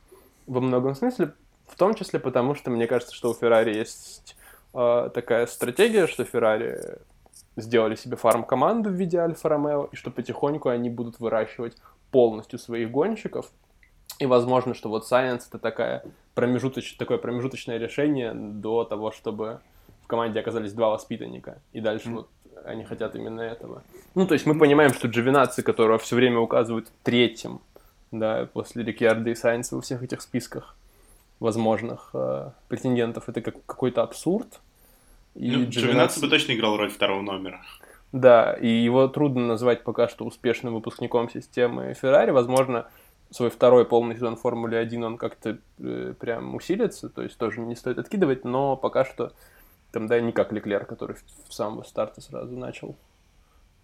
во 0.46 0.60
многом 0.60 0.94
смысле, 0.94 1.34
в 1.68 1.76
том 1.76 1.94
числе 1.94 2.18
потому, 2.18 2.54
что 2.54 2.70
мне 2.70 2.86
кажется, 2.86 3.14
что 3.14 3.30
у 3.30 3.34
Феррари 3.34 3.74
есть 3.76 4.36
э, 4.74 5.10
такая 5.14 5.46
стратегия, 5.46 6.06
что 6.06 6.24
Феррари 6.24 6.98
сделали 7.56 7.94
себе 7.94 8.16
фарм-команду 8.16 8.90
в 8.90 8.94
виде 8.94 9.18
Альфа 9.18 9.50
Ромео, 9.50 9.88
и 9.92 9.96
что 9.96 10.10
потихоньку 10.10 10.68
они 10.68 10.90
будут 10.90 11.20
выращивать 11.20 11.76
полностью 12.10 12.58
своих 12.58 12.90
гонщиков. 12.90 13.50
И 14.18 14.26
возможно, 14.26 14.74
что 14.74 14.88
вот 14.88 15.04
Science 15.10 15.42
это 15.48 15.58
такая 15.58 16.02
промежуточ... 16.34 16.96
такое 16.96 17.18
промежуточное 17.18 17.78
решение 17.78 18.32
до 18.34 18.84
того, 18.84 19.10
чтобы 19.10 19.60
в 20.02 20.06
команде 20.06 20.40
оказались 20.40 20.72
два 20.72 20.90
воспитанника. 20.90 21.60
И 21.72 21.80
дальше 21.80 22.10
вот 22.10 22.28
они 22.64 22.84
хотят 22.84 23.14
именно 23.14 23.40
этого. 23.40 23.82
Ну, 24.14 24.26
то 24.26 24.34
есть 24.34 24.46
мы 24.46 24.58
понимаем, 24.58 24.92
что 24.94 25.08
Джовинаци, 25.08 25.62
которого 25.62 25.98
все 25.98 26.16
время 26.16 26.38
указывают 26.38 26.88
третьим, 27.02 27.60
да, 28.10 28.48
после 28.52 28.82
Рикьярда 28.82 29.30
и 29.30 29.34
Сайнса 29.34 29.76
во 29.76 29.82
всех 29.82 30.02
этих 30.02 30.22
списках 30.22 30.76
возможных 31.38 32.10
э, 32.14 32.50
претендентов, 32.68 33.28
это 33.28 33.42
как 33.42 33.56
какой-то 33.66 34.02
абсурд. 34.02 34.60
И 35.34 35.50
Ну, 35.50 35.66
Джовинаци 35.68 36.20
бы 36.20 36.28
точно 36.28 36.52
играл 36.52 36.76
роль 36.76 36.90
второго 36.90 37.20
номера. 37.20 37.60
да, 38.12 38.54
и 38.54 38.68
его 38.68 39.06
трудно 39.08 39.46
назвать 39.46 39.84
пока 39.84 40.08
что 40.08 40.24
успешным 40.24 40.74
выпускником 40.74 41.28
системы 41.28 41.94
Ferrari. 42.00 42.32
Возможно, 42.32 42.86
свой 43.30 43.50
второй 43.50 43.84
полный 43.84 44.14
сезон 44.14 44.36
Формулы 44.36 44.76
1 44.76 45.04
он 45.04 45.18
как-то 45.18 45.58
э, 45.78 46.14
прям 46.18 46.54
усилится, 46.54 47.08
то 47.08 47.22
есть 47.22 47.36
тоже 47.38 47.60
не 47.60 47.74
стоит 47.76 47.98
откидывать, 47.98 48.44
но 48.44 48.76
пока 48.76 49.04
что 49.04 49.32
там, 49.92 50.06
да, 50.06 50.20
не 50.20 50.32
как 50.32 50.52
Леклер, 50.52 50.84
который 50.84 51.16
в- 51.48 51.52
самого 51.52 51.82
старта 51.82 52.20
сразу 52.20 52.56
начал 52.56 52.96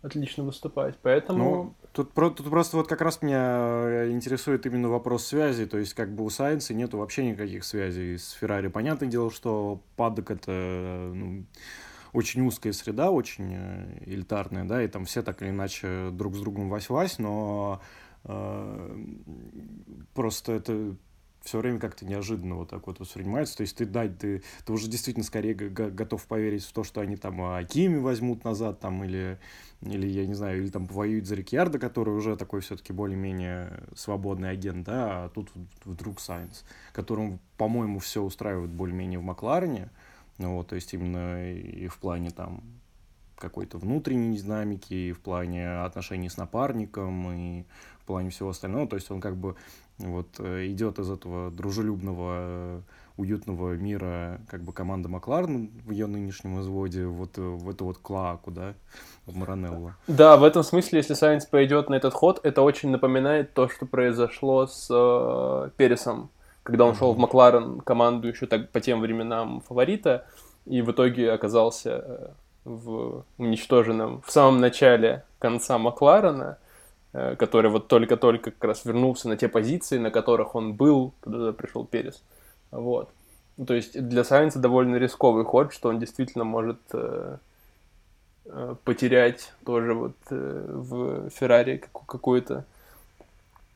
отлично 0.02 0.44
выступать. 0.44 0.96
Поэтому... 1.02 1.38
Ну, 1.44 1.74
тут, 1.92 2.12
про- 2.12 2.30
тут 2.30 2.48
просто 2.50 2.76
вот 2.76 2.88
как 2.88 3.00
раз 3.00 3.22
меня 3.22 3.84
э, 3.86 4.10
интересует 4.10 4.66
именно 4.66 4.88
вопрос 4.88 5.24
связи, 5.26 5.66
то 5.66 5.78
есть 5.78 5.94
как 5.94 6.12
бы 6.14 6.24
у 6.24 6.30
Сайенса 6.30 6.74
нету 6.74 6.98
вообще 6.98 7.24
никаких 7.24 7.64
связей 7.64 8.18
с 8.18 8.30
Феррари. 8.32 8.68
Понятное 8.68 9.08
дело, 9.08 9.30
что 9.30 9.80
падок 9.96 10.30
это 10.30 10.52
э, 10.52 11.12
ну, 11.14 11.44
очень 12.12 12.44
узкая 12.46 12.72
среда, 12.72 13.10
очень 13.10 13.54
э, 13.54 13.98
элитарная, 14.06 14.64
да, 14.64 14.82
и 14.82 14.88
там 14.88 15.04
все 15.04 15.22
так 15.22 15.40
или 15.40 15.50
иначе 15.50 16.10
друг 16.12 16.34
с 16.34 16.40
другом 16.40 16.68
вась-вась, 16.68 17.16
но 17.18 17.80
просто 20.14 20.52
это 20.52 20.96
все 21.42 21.58
время 21.58 21.78
как-то 21.78 22.06
неожиданно 22.06 22.56
вот 22.56 22.70
так 22.70 22.86
вот 22.86 23.00
воспринимается. 23.00 23.56
То 23.56 23.62
есть 23.62 23.76
ты, 23.76 23.84
да, 23.84 24.06
ты, 24.08 24.42
ты 24.64 24.72
уже 24.72 24.88
действительно 24.88 25.24
скорее 25.24 25.54
готов 25.54 26.24
поверить 26.26 26.64
в 26.64 26.72
то, 26.72 26.84
что 26.84 27.00
они 27.00 27.16
там 27.16 27.42
Акими 27.42 27.98
возьмут 27.98 28.44
назад, 28.44 28.80
там, 28.80 29.02
или, 29.04 29.38
или, 29.80 30.06
я 30.06 30.26
не 30.26 30.34
знаю, 30.34 30.62
или 30.62 30.70
там 30.70 30.86
повоюют 30.86 31.26
за 31.26 31.34
Рикьярда, 31.34 31.78
который 31.78 32.14
уже 32.14 32.36
такой 32.36 32.60
все-таки 32.60 32.92
более-менее 32.92 33.82
свободный 33.94 34.50
агент, 34.50 34.86
да, 34.86 35.24
а 35.24 35.28
тут 35.30 35.50
вдруг 35.84 36.20
Сайнс, 36.20 36.64
которому, 36.92 37.40
по-моему, 37.56 37.98
все 37.98 38.22
устраивает 38.22 38.70
более-менее 38.70 39.18
в 39.18 39.24
Макларене, 39.24 39.90
ну, 40.38 40.56
вот, 40.56 40.68
то 40.68 40.76
есть 40.76 40.94
именно 40.94 41.52
и 41.52 41.88
в 41.88 41.98
плане 41.98 42.30
там 42.30 42.62
какой-то 43.36 43.78
внутренней 43.78 44.36
динамики, 44.38 44.94
и 44.94 45.12
в 45.12 45.20
плане 45.20 45.82
отношений 45.82 46.28
с 46.28 46.36
напарником, 46.36 47.32
и 47.32 47.64
в 48.02 48.06
плане 48.06 48.30
всего 48.30 48.50
остального. 48.50 48.88
То 48.88 48.96
есть 48.96 49.10
он 49.10 49.20
как 49.20 49.36
бы 49.36 49.54
вот 49.98 50.28
э, 50.38 50.66
идет 50.66 50.98
из 50.98 51.10
этого 51.10 51.50
дружелюбного, 51.50 52.34
э, 52.36 52.80
уютного 53.16 53.74
мира 53.74 54.40
как 54.48 54.62
бы 54.62 54.72
команда 54.72 55.08
Макларен 55.08 55.70
в 55.86 55.90
ее 55.90 56.06
нынешнем 56.06 56.60
изводе 56.60 57.06
вот 57.06 57.38
э, 57.38 57.40
в 57.40 57.70
эту 57.70 57.84
вот 57.84 57.98
клаку, 57.98 58.50
да, 58.50 58.74
в 59.26 59.36
Маранелло. 59.36 59.94
Да, 60.08 60.36
в 60.36 60.44
этом 60.44 60.62
смысле, 60.62 60.98
если 60.98 61.14
Сайнс 61.14 61.46
пойдет 61.46 61.88
на 61.88 61.94
этот 61.94 62.14
ход, 62.14 62.40
это 62.42 62.62
очень 62.62 62.90
напоминает 62.90 63.54
то, 63.54 63.68
что 63.68 63.86
произошло 63.86 64.66
с 64.66 64.88
э, 64.90 65.70
Пересом, 65.76 66.30
когда 66.62 66.84
он 66.84 66.94
шел 66.94 67.12
в 67.12 67.18
Макларен, 67.18 67.80
команду 67.80 68.28
еще 68.28 68.46
так 68.46 68.70
по 68.70 68.80
тем 68.80 69.00
временам 69.00 69.60
фаворита, 69.60 70.26
и 70.64 70.82
в 70.82 70.90
итоге 70.90 71.32
оказался 71.32 72.34
в 72.64 73.24
уничтоженном 73.38 74.22
в 74.24 74.30
самом 74.30 74.60
начале 74.60 75.24
конца 75.38 75.78
Макларена, 75.78 76.58
который 77.12 77.70
вот 77.70 77.88
только-только 77.88 78.50
как 78.50 78.64
раз 78.64 78.84
вернулся 78.84 79.28
на 79.28 79.36
те 79.36 79.48
позиции, 79.48 79.98
на 79.98 80.10
которых 80.10 80.54
он 80.54 80.74
был, 80.74 81.12
когда 81.20 81.52
пришел 81.52 81.84
Перес. 81.84 82.22
Вот. 82.70 83.10
Ну, 83.56 83.66
То 83.66 83.74
есть 83.74 84.00
для 84.00 84.24
Сайнса 84.24 84.58
довольно 84.58 84.96
рисковый 84.96 85.44
ход, 85.44 85.72
что 85.72 85.90
он 85.90 85.98
действительно 85.98 86.44
может 86.44 86.80
э, 86.94 87.36
э, 88.46 88.74
потерять 88.84 89.52
тоже 89.64 89.94
вот 89.94 90.16
э, 90.30 90.64
в 90.68 91.28
Феррари 91.30 91.76
как- 91.76 92.06
какую-то 92.06 92.64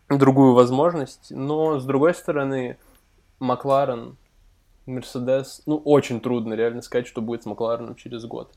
другую 0.08 0.54
возможность. 0.54 1.30
Но, 1.30 1.78
с 1.78 1.84
другой 1.84 2.14
стороны, 2.14 2.78
Макларен, 3.38 4.16
Мерседес, 4.86 5.62
ну, 5.66 5.76
очень 5.76 6.20
трудно 6.20 6.54
реально 6.54 6.80
сказать, 6.80 7.06
что 7.06 7.20
будет 7.20 7.42
с 7.42 7.46
Маклареном 7.46 7.96
через 7.96 8.24
год. 8.24 8.50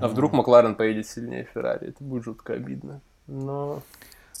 А 0.00 0.06
вдруг 0.08 0.32
Макларен 0.32 0.76
поедет 0.76 1.08
сильнее 1.08 1.48
Феррари? 1.52 1.88
Это 1.88 2.04
будет 2.04 2.22
жутко 2.22 2.52
обидно. 2.54 3.00
Но... 3.26 3.82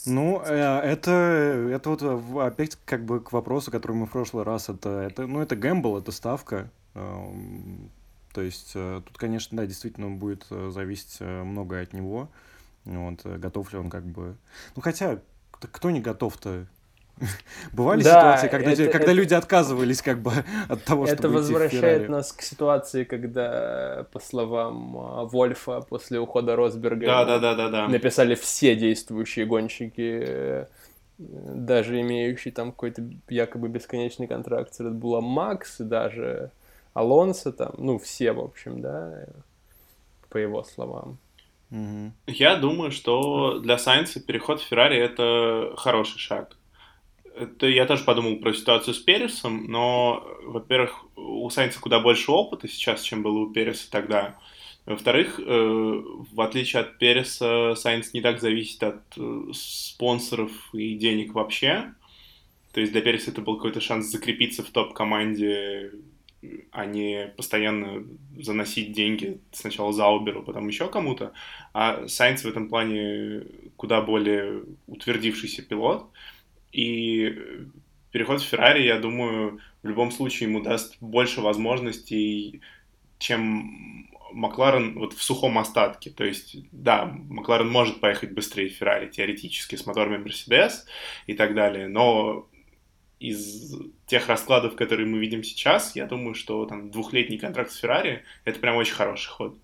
Ну, 0.04 0.42
э, 0.44 0.80
это, 0.80 1.10
это 1.10 1.90
вот 1.90 2.02
э, 2.02 2.46
опять 2.46 2.76
как 2.84 3.04
бы 3.04 3.20
к 3.20 3.32
вопросу, 3.32 3.70
который 3.70 3.96
мы 3.96 4.06
в 4.06 4.10
прошлый 4.10 4.44
раз, 4.44 4.68
это, 4.68 5.00
это 5.00 5.26
ну, 5.26 5.40
это 5.40 5.54
гэмбл, 5.54 5.98
это 5.98 6.10
ставка. 6.10 6.70
Эм, 6.94 7.90
То 8.32 8.42
есть 8.42 8.72
э, 8.74 9.00
тут, 9.06 9.16
конечно, 9.16 9.56
да, 9.56 9.66
действительно 9.66 10.10
будет 10.10 10.46
зависеть 10.48 11.20
многое 11.20 11.84
от 11.84 11.92
него. 11.92 12.28
Вот, 12.84 13.24
готов 13.24 13.72
ли 13.72 13.78
он 13.78 13.90
как 13.90 14.04
бы... 14.04 14.36
Ну, 14.74 14.82
хотя, 14.82 15.20
кто 15.52 15.90
не 15.90 16.00
готов-то? 16.00 16.66
Бывали 17.72 18.02
Да, 18.02 18.10
ситуации, 18.36 18.48
когда, 18.48 18.70
это- 18.72 18.82
люди- 18.82 18.90
когда 18.92 19.12
это- 19.12 19.12
люди 19.12 19.34
отказывались 19.34 20.02
как 20.02 20.20
бы 20.20 20.32
от 20.68 20.84
того, 20.84 21.04
Это 21.04 21.14
чтобы 21.16 21.28
идти 21.28 21.28
в 21.28 21.32
возвращает 21.34 22.08
нас 22.08 22.32
к 22.32 22.42
ситуации, 22.42 23.04
когда, 23.04 24.06
по 24.12 24.18
словам 24.20 24.96
а, 24.96 25.24
Вольфа, 25.24 25.80
после 25.80 26.18
ухода 26.18 26.56
Росберга 26.56 27.06
Да, 27.06 27.24
да, 27.24 27.38
да, 27.38 27.54
да, 27.54 27.68
да. 27.68 27.88
написали 27.88 28.34
все 28.34 28.74
действующие 28.74 29.46
гонщики, 29.46 30.24
э, 30.26 30.66
даже 31.18 32.00
имеющие 32.00 32.52
там 32.52 32.72
какой-то 32.72 33.02
якобы 33.28 33.68
бесконечный 33.68 34.26
контракт 34.26 34.74
с 34.74 34.80
Red 34.80 34.98
Bull, 34.98 35.20
Макс, 35.20 35.80
и 35.80 35.84
даже 35.84 36.50
Алонсо 36.94 37.52
там, 37.52 37.74
ну, 37.78 37.98
все, 37.98 38.32
в 38.32 38.40
общем, 38.40 38.80
да, 38.80 39.26
по 40.28 40.38
его 40.38 40.64
словам. 40.64 41.18
Я 42.26 42.56
думаю, 42.56 42.90
что 42.90 43.58
для 43.60 43.78
Сайнса 43.78 44.20
переход 44.20 44.60
в 44.60 44.64
Феррари 44.66 44.98
это 44.98 45.74
хороший 45.76 46.18
шаг. 46.18 46.56
Это 47.34 47.66
я 47.66 47.86
тоже 47.86 48.04
подумал 48.04 48.36
про 48.36 48.52
ситуацию 48.52 48.94
с 48.94 48.98
Пересом, 48.98 49.64
но, 49.66 50.26
во-первых, 50.44 51.04
у 51.16 51.48
Сайнса 51.50 51.80
куда 51.80 52.00
больше 52.00 52.30
опыта 52.30 52.68
сейчас, 52.68 53.02
чем 53.02 53.22
было 53.22 53.38
у 53.38 53.52
Переса 53.52 53.90
тогда. 53.90 54.38
Во-вторых, 54.84 55.38
э, 55.38 55.42
в 55.44 56.40
отличие 56.40 56.82
от 56.82 56.98
Переса, 56.98 57.74
Сайнс 57.76 58.12
не 58.12 58.20
так 58.20 58.40
зависит 58.40 58.82
от 58.82 59.02
э, 59.16 59.52
спонсоров 59.52 60.74
и 60.74 60.94
денег 60.94 61.34
вообще. 61.34 61.94
То 62.72 62.80
есть 62.80 62.92
для 62.92 63.00
Переса 63.00 63.30
это 63.30 63.42
был 63.42 63.56
какой-то 63.56 63.80
шанс 63.80 64.06
закрепиться 64.06 64.62
в 64.62 64.70
топ-команде, 64.70 65.92
а 66.72 66.86
не 66.86 67.32
постоянно 67.36 68.04
заносить 68.36 68.92
деньги 68.92 69.40
сначала 69.52 69.92
за 69.92 70.08
Уберу, 70.08 70.42
потом 70.42 70.66
еще 70.66 70.88
кому-то. 70.88 71.32
А 71.72 72.08
Сайнс 72.08 72.42
в 72.42 72.48
этом 72.48 72.68
плане 72.68 73.42
куда 73.76 74.02
более 74.02 74.64
утвердившийся 74.88 75.62
пилот. 75.62 76.08
И 76.72 77.34
переход 78.10 78.40
в 78.40 78.46
Феррари, 78.46 78.82
я 78.82 78.98
думаю, 78.98 79.60
в 79.82 79.88
любом 79.88 80.10
случае 80.10 80.48
ему 80.48 80.62
даст 80.62 80.96
больше 81.00 81.40
возможностей, 81.40 82.60
чем 83.18 84.08
Макларен 84.32 84.98
вот 84.98 85.12
в 85.12 85.22
сухом 85.22 85.58
остатке. 85.58 86.10
То 86.10 86.24
есть, 86.24 86.56
да, 86.72 87.04
Макларен 87.04 87.68
может 87.68 88.00
поехать 88.00 88.32
быстрее 88.32 88.68
Феррари 88.68 89.08
теоретически 89.08 89.76
с 89.76 89.86
моторами 89.86 90.16
Мерседес 90.16 90.86
и 91.26 91.34
так 91.34 91.54
далее, 91.54 91.88
но 91.88 92.48
из 93.18 93.76
тех 94.06 94.26
раскладов, 94.28 94.74
которые 94.74 95.06
мы 95.06 95.18
видим 95.18 95.44
сейчас, 95.44 95.94
я 95.94 96.06
думаю, 96.06 96.34
что 96.34 96.66
там 96.66 96.90
двухлетний 96.90 97.38
контракт 97.38 97.70
с 97.70 97.76
Феррари 97.76 98.24
это 98.44 98.58
прям 98.58 98.76
очень 98.76 98.94
хороший 98.94 99.28
ход. 99.28 99.58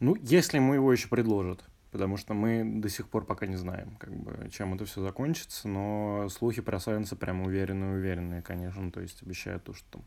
Ну, 0.00 0.16
если 0.22 0.56
ему 0.56 0.74
его 0.74 0.92
еще 0.92 1.08
предложат, 1.08 1.62
потому 1.90 2.16
что 2.16 2.34
мы 2.34 2.80
до 2.80 2.88
сих 2.88 3.08
пор 3.08 3.24
пока 3.24 3.46
не 3.46 3.56
знаем, 3.56 3.96
как 3.98 4.14
бы, 4.14 4.48
чем 4.50 4.74
это 4.74 4.84
все 4.84 5.02
закончится, 5.02 5.68
но 5.68 6.28
слухи 6.30 6.62
про 6.62 6.78
Сайенса 6.80 7.16
прям 7.16 7.42
уверенные-уверенные, 7.42 8.42
конечно, 8.42 8.90
то 8.90 9.00
есть 9.00 9.22
обещают 9.22 9.64
то, 9.64 9.74
что 9.74 9.86
там 9.90 10.04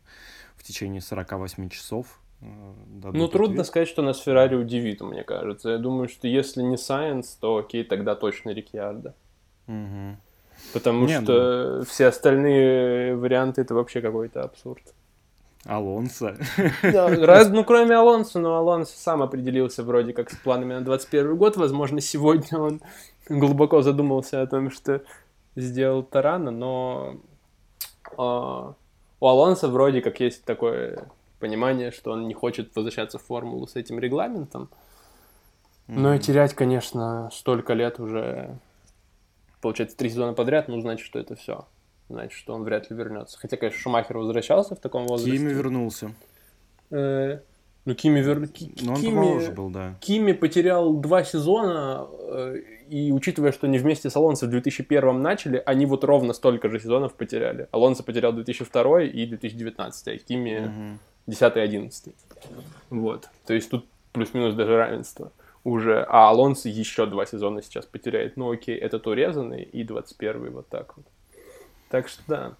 в 0.56 0.62
течение 0.62 1.00
48 1.00 1.68
часов 1.68 2.20
Э, 2.44 3.10
ну, 3.12 3.28
трудно 3.28 3.54
ответ. 3.54 3.66
сказать, 3.66 3.88
что 3.88 4.02
нас 4.02 4.20
Феррари 4.20 4.54
удивит, 4.54 5.00
мне 5.00 5.24
кажется. 5.24 5.70
Я 5.70 5.78
думаю, 5.78 6.08
что 6.08 6.28
если 6.28 6.62
не 6.62 6.76
Сайенс, 6.76 7.36
то 7.40 7.56
окей, 7.56 7.84
тогда 7.84 8.14
точно 8.14 8.50
Рикьярдо. 8.50 9.14
Угу. 9.66 10.16
Потому 10.72 11.06
не, 11.06 11.20
что 11.20 11.78
ну... 11.78 11.84
все 11.84 12.06
остальные 12.06 13.16
варианты 13.16 13.62
это 13.62 13.74
вообще 13.74 14.00
какой-то 14.00 14.42
абсурд. 14.42 14.82
Алонсо. 15.66 16.36
Да, 16.82 17.08
раз, 17.08 17.48
ну, 17.48 17.64
кроме 17.64 17.96
Алонсо, 17.96 18.38
но 18.38 18.56
Алонсо 18.56 18.96
сам 18.96 19.22
определился 19.22 19.82
вроде 19.82 20.12
как 20.12 20.30
с 20.30 20.36
планами 20.36 20.74
на 20.74 20.80
21 20.82 21.36
год. 21.36 21.56
Возможно, 21.56 22.00
сегодня 22.00 22.58
он 22.58 22.80
глубоко 23.28 23.82
задумался 23.82 24.42
о 24.42 24.46
том, 24.46 24.70
что 24.70 25.02
сделал 25.56 26.02
Тарана, 26.02 26.50
но 26.50 27.16
а, 28.16 28.74
у 29.20 29.26
Алонсо 29.26 29.68
вроде 29.68 30.02
как 30.02 30.20
есть 30.20 30.44
такое 30.44 31.08
понимание, 31.38 31.90
что 31.90 32.12
он 32.12 32.26
не 32.28 32.34
хочет 32.34 32.74
возвращаться 32.74 33.18
в 33.18 33.22
формулу 33.22 33.66
с 33.66 33.76
этим 33.76 33.98
регламентом. 33.98 34.68
Mm-hmm. 35.88 35.98
Но 35.98 36.14
и 36.14 36.18
терять, 36.18 36.54
конечно, 36.54 37.30
столько 37.32 37.74
лет 37.74 38.00
уже, 38.00 38.58
получается, 39.60 39.96
три 39.96 40.10
сезона 40.10 40.32
подряд, 40.32 40.68
ну, 40.68 40.80
значит, 40.80 41.06
что 41.06 41.18
это 41.18 41.36
все. 41.36 41.66
Значит, 42.14 42.38
что 42.38 42.54
он 42.54 42.64
вряд 42.64 42.90
ли 42.90 42.96
вернется. 42.96 43.38
Хотя, 43.38 43.56
конечно, 43.56 43.80
Шумахер 43.80 44.18
возвращался 44.18 44.74
в 44.74 44.80
таком 44.80 45.06
возрасте. 45.06 45.36
Кими 45.36 45.52
вернулся. 45.52 46.14
Э, 46.90 47.40
ну, 47.84 47.94
Кими 47.94 48.20
вер... 48.20 48.48
Но 48.82 48.94
он 48.94 49.00
Кими... 49.00 49.50
был, 49.50 49.70
да. 49.70 49.94
Кими 50.00 50.32
потерял 50.32 50.94
два 50.94 51.24
сезона, 51.24 52.06
э, 52.30 52.56
и 52.88 53.12
учитывая, 53.12 53.52
что 53.52 53.66
они 53.66 53.78
вместе 53.78 54.08
с 54.10 54.16
Алонсо 54.16 54.46
в 54.46 54.50
2001 54.50 55.20
начали, 55.20 55.62
они 55.66 55.86
вот 55.86 56.04
ровно 56.04 56.32
столько 56.32 56.68
же 56.68 56.80
сезонов 56.80 57.14
потеряли. 57.14 57.68
Алонсо 57.72 58.02
потерял 58.02 58.32
2002 58.32 59.02
и 59.02 59.26
2019, 59.26 60.08
а 60.08 60.18
Кими... 60.18 60.58
Угу 60.58 60.98
10 61.26 61.56
и 61.56 61.60
11. 61.60 62.14
Вот. 62.90 63.28
То 63.46 63.54
есть 63.54 63.70
тут 63.70 63.86
плюс-минус 64.12 64.54
даже 64.54 64.76
равенство 64.76 65.32
уже. 65.64 66.04
А 66.08 66.28
Алонсо 66.28 66.68
еще 66.68 67.06
два 67.06 67.26
сезона 67.26 67.62
сейчас 67.62 67.86
потеряет. 67.86 68.36
Ну 68.36 68.50
окей, 68.50 68.76
этот 68.76 69.06
урезанный 69.06 69.62
и 69.62 69.84
21 69.84 70.50
вот 70.50 70.68
так 70.68 70.96
вот. 70.96 71.06
Так 71.94 72.08
что 72.08 72.22
да. 72.26 72.52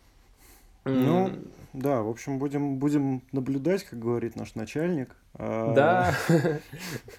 Ну, 0.85 1.33
да, 1.73 2.03
в 2.03 2.09
общем, 2.09 2.39
будем, 2.39 2.77
будем 2.77 3.21
наблюдать, 3.33 3.83
как 3.83 3.99
говорит 3.99 4.37
наш 4.37 4.55
начальник. 4.55 5.17
А, 5.35 5.75
да, 5.75 6.15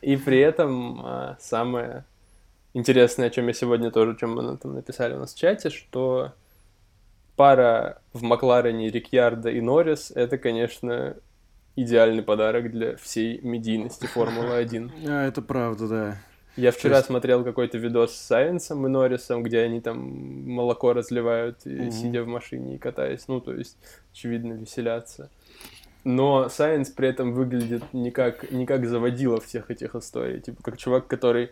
и 0.01 0.15
при 0.15 0.39
этом 0.39 1.01
а, 1.04 1.38
самое 1.41 2.06
интересное, 2.73 3.28
о 3.28 3.30
чем 3.32 3.47
я 3.47 3.54
сегодня 3.54 3.91
тоже, 3.91 4.15
чем 4.15 4.36
мы 4.36 4.56
там 4.56 4.75
написали 4.75 5.13
у 5.15 5.19
нас 5.19 5.34
в 5.34 5.38
чате, 5.38 5.69
что 5.69 6.32
пара 7.36 8.01
в 8.13 8.23
Макларене 8.23 8.89
Рикьярда 8.89 9.49
и 9.49 9.60
Норрис, 9.60 10.10
это, 10.15 10.38
конечно, 10.38 11.17
идеальный 11.75 12.23
подарок 12.23 12.71
для 12.71 12.95
всей 12.95 13.41
медийности 13.41 14.06
Формулы-1. 14.06 14.91
А, 15.10 15.28
это 15.28 15.41
правда, 15.41 15.88
да. 15.89 16.17
Я 16.56 16.72
вчера 16.72 16.98
есть... 16.98 17.08
смотрел 17.08 17.44
какой-то 17.44 17.78
видос 17.78 18.15
с 18.15 18.22
Сайенсом 18.22 18.86
и 18.86 18.89
Норрисом, 18.89 19.44
где 19.44 19.60
они 19.60 19.82
там 19.82 19.98
молоко 20.50 20.94
разливают, 20.94 21.65
угу. 21.65 21.91
сидя 21.91 22.24
в 22.24 22.28
машине 22.28 22.76
и 22.76 22.78
катаясь. 22.78 23.28
Ну, 23.28 23.41
то 23.41 23.54
есть, 23.54 23.78
очевидно, 24.12 24.54
веселятся. 24.54 25.30
Но 26.06 26.50
Сайенс 26.50 26.89
при 26.91 27.10
этом 27.10 27.34
выглядит 27.34 27.84
не 27.91 28.12
как, 28.12 28.52
не 28.52 28.65
как 28.65 28.86
заводила 28.86 29.41
всех 29.41 29.72
этих 29.72 29.96
историй. 29.96 30.39
Типа, 30.39 30.62
как 30.63 30.78
чувак, 30.78 31.08
который 31.08 31.50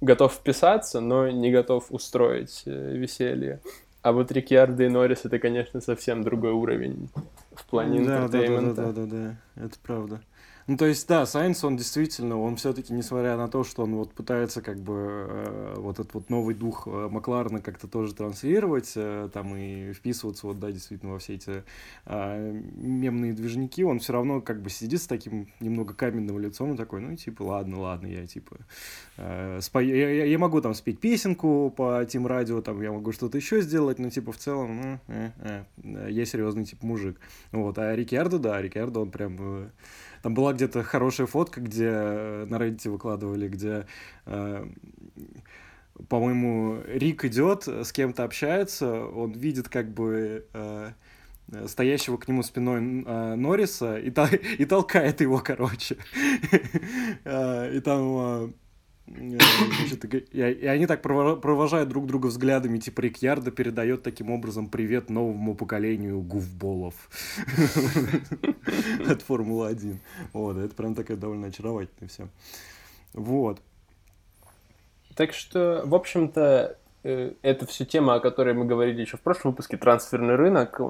готов 0.00 0.32
вписаться, 0.32 1.00
но 1.00 1.28
не 1.28 1.52
готов 1.52 1.86
устроить 1.90 2.62
э, 2.66 2.96
веселье. 2.96 3.60
А 4.02 4.12
вот 4.12 4.32
Рикьярдо 4.32 4.84
и 4.84 4.88
Норрис 4.88 5.24
это, 5.24 5.38
конечно, 5.38 5.80
совсем 5.80 6.22
другой 6.22 6.52
уровень 6.52 7.08
в 7.54 7.64
плане. 7.66 8.04
Да, 8.04 8.28
да, 8.28 8.40
да, 8.40 8.92
да, 8.92 9.06
да, 9.06 9.36
это 9.56 9.78
правда. 9.82 10.20
Ну, 10.66 10.78
то 10.78 10.86
есть, 10.86 11.06
да, 11.06 11.26
Сайнс, 11.26 11.62
он 11.62 11.76
действительно, 11.76 12.40
он 12.40 12.56
все-таки, 12.56 12.94
несмотря 12.94 13.36
на 13.36 13.48
то, 13.48 13.64
что 13.64 13.82
он 13.82 13.96
вот 13.96 14.12
пытается 14.12 14.62
как 14.62 14.78
бы 14.78 14.94
э, 15.28 15.74
вот 15.76 15.98
этот 15.98 16.14
вот 16.14 16.30
новый 16.30 16.54
дух 16.54 16.86
э, 16.86 17.08
Макларна 17.10 17.60
как-то 17.60 17.86
тоже 17.86 18.14
транслировать, 18.14 18.92
э, 18.96 19.28
там 19.30 19.54
и 19.56 19.92
вписываться 19.92 20.46
вот, 20.46 20.58
да, 20.58 20.72
действительно 20.72 21.12
во 21.12 21.18
все 21.18 21.34
эти 21.34 21.64
э, 22.06 22.62
мемные 22.76 23.34
движники, 23.34 23.84
он 23.84 23.98
все 23.98 24.14
равно 24.14 24.40
как 24.40 24.62
бы 24.62 24.70
сидит 24.70 25.02
с 25.02 25.06
таким 25.06 25.48
немного 25.60 25.92
каменным 25.92 26.38
лицом 26.38 26.72
и 26.72 26.76
такой, 26.78 27.02
ну, 27.02 27.14
типа, 27.14 27.42
ладно, 27.42 27.80
ладно, 27.80 28.06
я 28.06 28.26
типа, 28.26 28.56
э, 29.18 29.58
спо... 29.60 29.80
я, 29.80 30.24
я, 30.24 30.38
могу 30.38 30.62
там 30.62 30.72
спеть 30.72 30.98
песенку 30.98 31.74
по 31.76 32.02
Тим 32.06 32.26
Радио, 32.26 32.62
там, 32.62 32.80
я 32.80 32.90
могу 32.90 33.12
что-то 33.12 33.36
еще 33.36 33.60
сделать, 33.60 33.98
но, 33.98 34.08
типа, 34.08 34.32
в 34.32 34.38
целом, 34.38 34.80
ну, 34.80 34.98
э, 35.08 35.30
э, 35.40 35.64
я 36.14 36.24
серьезный, 36.26 36.64
типа, 36.64 36.86
мужик. 36.86 37.18
Вот, 37.52 37.78
а 37.78 37.94
Рикьярдо, 37.94 38.38
да, 38.38 38.60
Рикьярдо, 38.60 39.00
он 39.00 39.10
прям... 39.10 39.36
Э, 39.40 39.70
там 40.22 40.34
была 40.34 40.52
где-то 40.52 40.82
хорошая 40.82 41.26
фотка, 41.26 41.60
где 41.60 41.90
э, 41.90 42.46
на 42.48 42.56
Reddit 42.56 42.88
выкладывали, 42.88 43.48
где 43.48 43.86
э, 44.26 44.66
по-моему, 46.08 46.80
Рик 46.86 47.24
идет, 47.24 47.68
с 47.68 47.92
кем-то 47.92 48.24
общается, 48.24 49.06
он 49.06 49.32
видит 49.32 49.68
как 49.68 49.92
бы 49.92 50.46
э, 50.52 50.90
стоящего 51.66 52.16
к 52.16 52.26
нему 52.26 52.42
спиной 52.42 53.04
э, 53.06 53.34
Норриса 53.36 53.98
и, 53.98 54.10
та- 54.10 54.28
и 54.58 54.64
толкает 54.64 55.20
его, 55.20 55.38
короче. 55.38 55.96
И 57.24 57.80
там 57.80 58.54
и, 59.06 60.38
и 60.38 60.66
они 60.66 60.86
так 60.86 61.02
провожают 61.02 61.88
друг 61.88 62.06
друга 62.06 62.28
взглядами, 62.28 62.78
типа 62.78 63.02
Рикьярдо 63.02 63.50
передает 63.50 64.02
таким 64.02 64.30
образом 64.30 64.68
привет 64.68 65.10
новому 65.10 65.54
поколению 65.54 66.20
гуфболов 66.22 66.94
от 69.08 69.22
Формулы-1. 69.22 69.98
Вот, 70.32 70.56
это 70.56 70.74
прям 70.74 70.94
такая 70.94 71.18
довольно 71.18 71.48
очаровательная 71.48 72.08
все. 72.08 72.28
Вот. 73.12 73.60
Так 75.14 75.32
что, 75.34 75.82
в 75.84 75.94
общем-то, 75.94 76.78
э, 77.04 77.32
это 77.42 77.66
все 77.66 77.84
тема, 77.84 78.14
о 78.14 78.20
которой 78.20 78.54
мы 78.54 78.64
говорили 78.64 79.02
еще 79.02 79.16
в 79.16 79.20
прошлом 79.20 79.52
выпуске, 79.52 79.76
трансферный 79.76 80.34
рынок. 80.34 80.80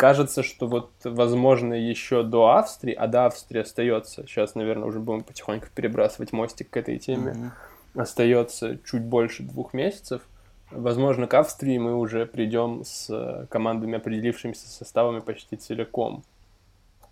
Кажется, 0.00 0.42
что 0.42 0.66
вот, 0.66 0.92
возможно, 1.04 1.74
еще 1.74 2.22
до 2.22 2.56
Австрии, 2.56 2.94
а 2.94 3.06
до 3.06 3.26
Австрии 3.26 3.60
остается, 3.60 4.26
сейчас, 4.26 4.54
наверное, 4.54 4.88
уже 4.88 4.98
будем 4.98 5.22
потихоньку 5.22 5.66
перебрасывать 5.74 6.32
мостик 6.32 6.70
к 6.70 6.78
этой 6.78 6.98
теме, 6.98 7.32
mm-hmm. 7.32 8.00
остается 8.00 8.78
чуть 8.78 9.02
больше 9.02 9.42
двух 9.42 9.74
месяцев. 9.74 10.22
Возможно, 10.70 11.26
к 11.26 11.34
Австрии 11.34 11.76
мы 11.76 11.94
уже 11.94 12.24
придем 12.24 12.82
с 12.82 13.46
командами, 13.50 13.98
определившимися 13.98 14.70
составами 14.70 15.20
почти 15.20 15.56
целиком. 15.56 16.22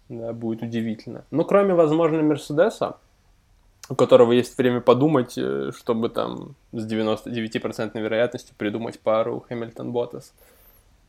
Да, 0.09 0.33
будет 0.33 0.63
удивительно. 0.63 1.27
Ну, 1.31 1.45
кроме, 1.45 1.75
возможно, 1.75 2.23
Мерседеса, 2.23 2.97
у 3.91 3.97
которого 3.97 4.33
есть 4.33 4.57
время 4.57 4.81
подумать, 4.81 5.37
э, 5.37 5.73
чтобы 5.77 6.09
там 6.09 6.55
с 6.73 6.91
99% 6.91 8.01
вероятностью 8.01 8.55
придумать 8.57 8.99
пару 8.99 9.45
Хэмилтон-Ботас. 9.47 10.33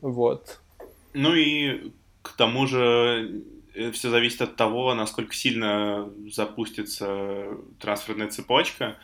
Вот. 0.02 0.60
Ну 1.12 1.34
и 1.34 1.92
к 2.22 2.36
тому 2.36 2.66
же 2.66 3.42
все 3.92 4.10
зависит 4.10 4.42
от 4.42 4.56
того, 4.56 4.94
насколько 4.94 5.34
сильно 5.34 6.08
запустится 6.30 7.46
трансферная 7.78 8.28
цепочка. 8.28 8.96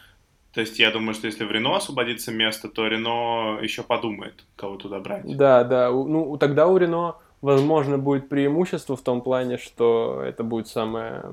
То 0.53 0.61
есть 0.61 0.79
я 0.79 0.91
думаю, 0.91 1.15
что 1.15 1.27
если 1.27 1.45
в 1.45 1.51
Рено 1.51 1.77
освободится 1.77 2.33
место, 2.33 2.69
то 2.69 2.87
Рено 2.87 3.59
еще 3.61 3.83
подумает, 3.83 4.45
кого 4.57 4.77
туда 4.77 5.01
брать. 5.01 5.37
Да, 5.37 5.65
да. 5.65 5.91
Ну, 5.91 6.37
тогда 6.39 6.67
у 6.67 6.77
Рено, 6.77 7.17
возможно, 7.43 7.99
будет 7.99 8.29
преимущество 8.29 8.97
в 8.97 9.03
том 9.03 9.21
плане, 9.21 9.59
что 9.59 10.23
это 10.25 10.43
будет 10.43 10.69
самое 10.69 11.25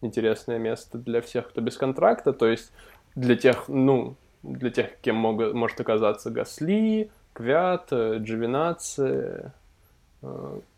интересное 0.00 0.58
место 0.58 0.98
для 0.98 1.20
всех, 1.20 1.48
кто 1.48 1.60
без 1.60 1.76
контракта. 1.76 2.32
То 2.32 2.46
есть 2.46 2.72
для 3.14 3.36
тех, 3.36 3.68
ну, 3.68 4.16
для 4.42 4.70
тех, 4.70 4.98
кем 5.00 5.16
могут, 5.16 5.54
может 5.54 5.80
оказаться 5.80 6.30
Гасли, 6.30 7.10
Квят, 7.32 7.88
э, 7.90 8.18
Джовинаци, 8.20 9.02
э, 9.02 9.50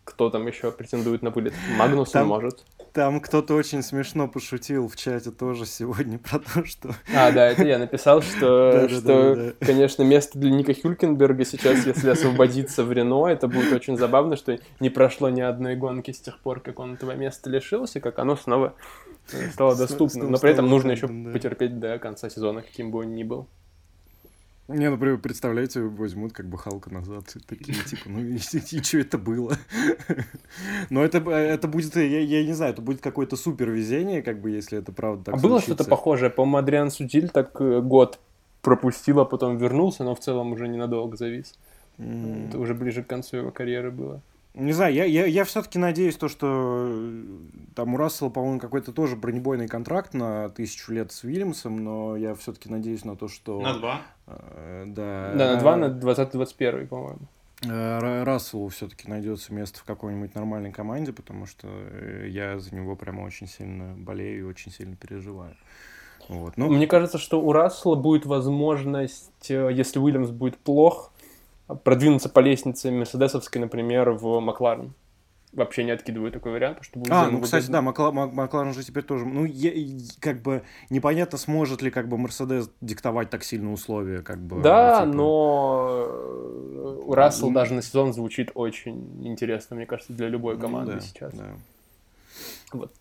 кто 0.05 0.31
там 0.31 0.47
еще 0.47 0.71
претендует 0.73 1.23
на 1.23 1.31
вылет? 1.31 1.55
Магнус 1.77 2.11
там, 2.11 2.29
может. 2.29 2.65
Там 2.93 3.21
кто-то 3.21 3.55
очень 3.55 3.83
смешно 3.83 4.29
пошутил 4.29 4.89
в 4.89 4.97
чате 4.97 5.31
тоже 5.31 5.65
сегодня 5.67 6.19
про 6.31 6.39
то, 6.39 6.65
что... 6.65 6.95
А, 7.15 7.33
да, 7.33 7.49
это 7.49 7.65
я 7.65 7.79
написал, 7.79 8.23
что, 8.23 8.89
что 8.91 9.55
конечно, 9.61 10.03
место 10.03 10.39
для 10.39 10.51
Ника 10.51 10.75
Хюлькенберга 10.75 11.45
сейчас, 11.45 11.87
если 11.87 12.11
освободиться 12.11 12.85
в 12.85 12.93
Рено, 12.93 13.27
это 13.27 13.49
будет 13.49 13.73
очень 13.73 13.97
забавно, 13.97 14.37
что 14.37 14.59
не 14.81 14.91
прошло 14.91 15.29
ни 15.29 15.41
одной 15.41 15.77
гонки 15.77 16.11
с 16.11 16.21
тех 16.21 16.39
пор, 16.41 16.61
как 16.61 16.79
он 16.79 16.95
этого 16.95 17.13
места 17.13 17.49
лишился, 17.49 18.01
как 18.01 18.19
оно 18.19 18.37
снова 18.37 18.75
стало 19.53 19.77
доступно. 19.77 20.25
Но 20.25 20.39
при 20.39 20.51
этом 20.51 20.69
нужно 20.69 20.93
еще 20.93 21.09
потерпеть 21.09 21.79
до 21.79 21.99
конца 21.99 22.29
сезона, 22.29 22.63
каким 22.63 22.91
бы 22.91 23.01
он 23.01 23.15
ни 23.15 23.23
был. 23.23 23.49
Не, 24.69 24.91
например, 24.91 25.19
представляете, 25.19 25.81
возьмут 25.81 26.33
как 26.33 26.47
бы 26.47 26.57
Халка 26.57 26.93
назад, 26.93 27.25
такие, 27.47 27.77
типа, 27.85 28.09
ну 28.09 28.21
и, 28.21 28.37
и, 28.37 28.37
и 28.37 28.83
что 28.83 28.99
это 28.99 29.19
было? 29.19 29.57
Но 30.91 31.05
это, 31.05 31.19
это 31.19 31.69
будет, 31.69 31.97
я, 31.97 32.21
я 32.21 32.45
не 32.45 32.53
знаю, 32.53 32.73
это 32.73 32.83
будет 32.83 33.01
какое-то 33.01 33.37
супер 33.37 33.71
везение, 33.71 34.23
как 34.23 34.41
бы, 34.41 34.51
если 34.51 34.79
это 34.79 34.93
правда 34.93 35.25
так 35.25 35.35
А 35.35 35.39
было 35.39 35.61
что-то 35.61 35.85
похожее? 35.85 36.31
По-моему, 36.31 36.59
Адриан 36.59 36.91
Судиль 36.91 37.29
так 37.29 37.61
э, 37.61 37.81
год 37.81 38.21
пропустил, 38.63 39.21
а 39.21 39.25
потом 39.25 39.57
вернулся, 39.57 40.05
но 40.05 40.15
в 40.15 40.21
целом 40.21 40.53
уже 40.53 40.69
ненадолго 40.69 41.17
завис. 41.17 41.59
Mm. 41.99 42.49
Это 42.49 42.59
уже 42.59 42.75
ближе 42.75 43.03
к 43.03 43.09
концу 43.09 43.39
его 43.39 43.51
карьеры 43.51 43.91
было. 43.91 44.23
Не 44.55 44.73
знаю, 44.73 44.93
я, 44.95 45.05
я, 45.05 45.25
я 45.25 45.45
все-таки 45.45 45.79
надеюсь, 45.79 46.17
то, 46.17 46.29
что 46.29 46.87
э, 46.87 47.25
там 47.75 47.95
у 47.95 47.97
Рассела, 47.97 48.29
по-моему, 48.29 48.61
какой-то 48.61 48.93
тоже 48.93 49.17
бронебойный 49.17 49.67
контракт 49.67 50.13
на 50.13 50.51
тысячу 50.51 50.93
лет 50.93 51.11
с 51.11 51.25
Уильямсом, 51.25 51.83
но 51.83 52.17
я 52.17 52.35
все-таки 52.35 52.69
надеюсь 52.69 53.05
на 53.07 53.17
то, 53.17 53.29
что... 53.29 53.61
На 53.63 53.79
два? 53.79 54.03
Э, 54.27 54.85
да. 54.87 55.33
Да, 55.35 55.55
на 55.55 55.61
два, 55.61 55.77
на 55.77 55.85
20-21, 55.87 56.87
по-моему. 56.87 57.21
Э, 57.65 58.25
Расселу 58.25 58.69
все-таки 58.69 59.09
найдется 59.09 59.55
место 59.55 59.79
в 59.81 59.85
какой-нибудь 59.85 60.35
нормальной 60.35 60.73
команде, 60.73 61.13
потому 61.13 61.47
что 61.47 61.69
э, 61.69 62.27
я 62.29 62.59
за 62.59 62.75
него 62.75 62.95
прямо 62.95 63.23
очень 63.23 63.47
сильно 63.47 63.95
болею 63.97 64.41
и 64.41 64.43
очень 64.43 64.71
сильно 64.71 64.97
переживаю. 64.97 65.57
Вот. 66.29 66.57
Ну... 66.57 66.69
Мне 66.69 66.87
кажется, 66.87 67.19
что 67.19 67.41
у 67.41 67.53
Рассела 67.53 67.95
будет 67.95 68.27
возможность, 68.27 69.49
если 69.49 69.99
Уильямс 69.99 70.31
будет 70.31 70.59
плох, 70.59 71.12
продвинуться 71.85 72.29
по 72.29 72.41
лестнице 72.41 72.91
Мерседесовской, 72.91 73.61
например, 73.61 74.11
в 74.11 74.41
Макларен. 74.41 74.95
Вообще 75.53 75.85
не 75.85 75.91
откидываю 75.91 76.33
такой 76.33 76.53
вариант, 76.53 76.79
что 76.81 76.99
будет 76.99 77.13
А, 77.13 77.29
ну, 77.29 77.43
кстати, 77.43 77.71
да, 77.71 77.83
Макла 77.83 78.11
Макларен 78.11 78.73
же 78.73 78.83
теперь 78.83 79.03
тоже... 79.03 79.27
Ну, 79.27 79.45
я, 79.45 79.71
как 80.19 80.41
бы 80.41 80.63
непонятно, 80.89 81.37
сможет 81.37 81.83
ли 81.83 81.91
как 81.91 82.09
бы 82.09 82.17
Мерседес 82.17 82.71
диктовать 82.81 83.29
так 83.29 83.45
сильно 83.45 83.71
условия, 83.71 84.23
как 84.23 84.39
бы... 84.39 84.63
Да, 84.63 85.01
типа... 85.01 85.15
но 85.15 86.07
э, 86.09 87.13
Рассел 87.13 87.51
mm. 87.51 87.55
даже 87.55 87.75
на 87.75 87.83
сезон 87.83 88.15
звучит 88.15 88.51
очень 88.55 89.27
интересно, 89.27 89.77
мне 89.77 89.85
кажется, 89.85 90.15
для 90.15 90.29
любой 90.29 90.59
команды 90.59 90.93
mm, 90.93 90.95
да, 90.95 91.01
сейчас. 91.03 91.35
Да. 91.35 91.45
Вот. 92.73 92.93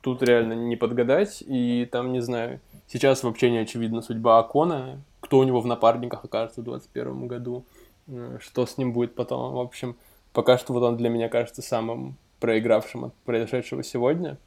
Тут 0.00 0.24
реально 0.24 0.54
не 0.54 0.74
подгадать, 0.74 1.44
и 1.46 1.88
там, 1.90 2.12
не 2.12 2.20
знаю, 2.20 2.58
сейчас 2.88 3.22
вообще 3.22 3.52
не 3.52 3.58
очевидна 3.58 4.02
судьба 4.02 4.40
Акона, 4.40 5.00
кто 5.28 5.40
у 5.40 5.44
него 5.44 5.60
в 5.60 5.66
напарниках 5.66 6.24
окажется 6.24 6.62
в 6.62 6.64
2021 6.64 7.26
году, 7.26 7.66
э, 8.06 8.38
что 8.40 8.64
с 8.64 8.78
ним 8.78 8.94
будет 8.94 9.14
потом. 9.14 9.52
В 9.52 9.58
общем, 9.58 9.94
пока 10.32 10.56
что 10.56 10.72
вот 10.72 10.82
он 10.82 10.96
для 10.96 11.10
меня 11.10 11.28
кажется 11.28 11.60
самым 11.60 12.16
проигравшим 12.40 13.04
от 13.04 13.14
произошедшего 13.26 13.84
сегодня. 13.84 14.38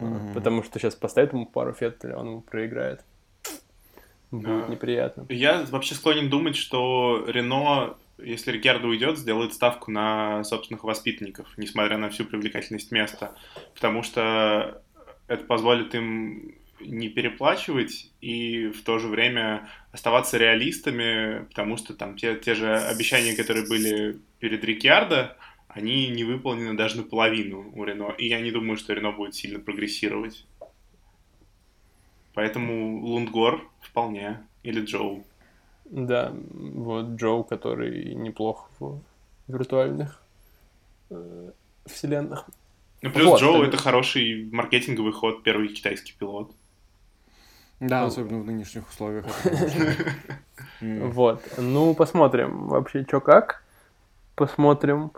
Mm-hmm. 0.00 0.34
Потому 0.34 0.64
что 0.64 0.80
сейчас 0.80 0.96
поставит 0.96 1.34
ему 1.34 1.46
пару 1.46 1.72
Феттеля, 1.72 2.18
он 2.18 2.26
ему 2.26 2.40
проиграет. 2.40 3.04
Будет 4.32 4.66
а, 4.66 4.68
неприятно. 4.68 5.26
Я 5.28 5.64
вообще 5.70 5.94
склонен 5.94 6.28
думать, 6.28 6.56
что 6.56 7.24
Рено, 7.28 7.94
если 8.18 8.50
Рикардо 8.50 8.88
уйдет, 8.88 9.18
сделает 9.18 9.54
ставку 9.54 9.92
на 9.92 10.42
собственных 10.42 10.82
воспитанников, 10.82 11.46
несмотря 11.56 11.96
на 11.96 12.10
всю 12.10 12.24
привлекательность 12.24 12.90
места. 12.90 13.36
Потому 13.74 14.02
что 14.02 14.82
это 15.28 15.44
позволит 15.44 15.94
им 15.94 16.56
не 16.80 17.08
переплачивать 17.08 18.10
и 18.20 18.68
в 18.68 18.82
то 18.82 18.98
же 18.98 19.08
время 19.08 19.68
оставаться 19.92 20.38
реалистами, 20.38 21.44
потому 21.46 21.76
что 21.76 21.94
там 21.94 22.16
те, 22.16 22.36
те 22.36 22.54
же 22.54 22.74
обещания, 22.74 23.36
которые 23.36 23.66
были 23.66 24.18
перед 24.38 24.64
Рикьярдо, 24.64 25.36
они 25.68 26.08
не 26.08 26.24
выполнены 26.24 26.76
даже 26.76 26.96
наполовину 26.96 27.70
у 27.74 27.84
Рено. 27.84 28.14
И 28.18 28.26
я 28.26 28.40
не 28.40 28.50
думаю, 28.50 28.76
что 28.76 28.92
Рено 28.92 29.12
будет 29.12 29.34
сильно 29.34 29.60
прогрессировать. 29.60 30.44
Поэтому 32.34 33.04
Лундгор 33.04 33.68
вполне. 33.80 34.44
Или 34.62 34.84
Джоу. 34.84 35.24
Да, 35.84 36.32
вот 36.52 37.06
Джоу, 37.16 37.44
который 37.44 38.14
неплох 38.14 38.70
в 38.78 39.00
виртуальных 39.48 40.22
э, 41.10 41.50
вселенных. 41.86 42.46
Ну, 43.02 43.10
плюс 43.10 43.26
вот, 43.26 43.40
Джоу 43.40 43.60
так... 43.60 43.68
это 43.68 43.76
хороший 43.78 44.44
маркетинговый 44.50 45.12
ход, 45.12 45.42
первый 45.42 45.68
китайский 45.68 46.12
пилот. 46.18 46.52
Да, 47.80 48.02
ну, 48.02 48.06
особенно 48.08 48.40
в 48.40 48.46
нынешних 48.46 48.88
условиях. 48.88 49.26
Вот. 50.80 51.42
Ну, 51.58 51.94
посмотрим 51.94 52.68
вообще, 52.68 53.04
что 53.06 53.20
как. 53.20 53.62
Посмотрим. 54.34 55.12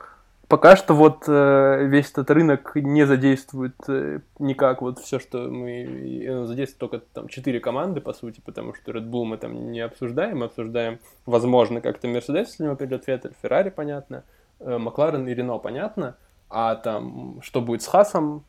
Пока 0.49 0.77
что 0.77 0.95
вот 0.95 1.25
э, 1.29 1.87
весь 1.87 2.11
этот 2.11 2.31
рынок 2.31 2.73
не 2.75 3.07
задействует 3.07 3.77
э, 3.89 4.21
никак 4.39 4.83
вот 4.83 4.99
все, 4.99 5.19
что 5.19 5.49
мы... 5.49 5.83
Э, 6.27 6.45
задействует 6.45 6.79
только 6.79 7.07
там 7.13 7.29
четыре 7.29 7.61
команды, 7.61 8.01
по 8.01 8.13
сути, 8.13 8.43
потому 8.45 8.75
что 8.75 8.91
Red 8.91 9.09
Bull 9.09 9.25
мы 9.25 9.39
там 9.39 9.71
не 9.71 9.81
обсуждаем. 9.81 10.41
Мы 10.41 10.47
обсуждаем, 10.47 10.99
возможно, 11.27 11.81
как-то 11.81 12.09
Mercedes, 12.09 12.47
если 12.49 12.65
него 12.65 12.77
придет 12.77 13.05
Феттель, 13.05 13.33
Ferrari, 13.43 13.71
понятно, 13.71 14.25
Макларен 14.59 15.27
и 15.27 15.35
Рено, 15.35 15.59
понятно. 15.59 16.17
А 16.51 16.75
там, 16.75 17.41
что 17.43 17.61
будет 17.61 17.83
с 17.83 17.87
Хасом, 17.87 18.45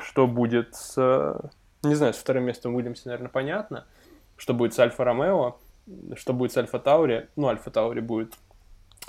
что 0.00 0.26
будет 0.26 0.74
с 0.74 0.96
не 1.86 1.94
знаю, 1.94 2.14
с 2.14 2.16
вторым 2.16 2.44
местом 2.44 2.74
Уильямса, 2.74 3.08
наверное, 3.08 3.30
понятно. 3.30 3.86
Что 4.36 4.54
будет 4.54 4.74
с 4.74 4.78
Альфа 4.78 5.04
Ромео, 5.04 5.56
что 6.14 6.32
будет 6.32 6.52
с 6.52 6.56
Альфа 6.56 6.78
Таури. 6.78 7.28
Ну, 7.36 7.48
Альфа 7.48 7.70
Таури 7.70 8.00
будет 8.00 8.34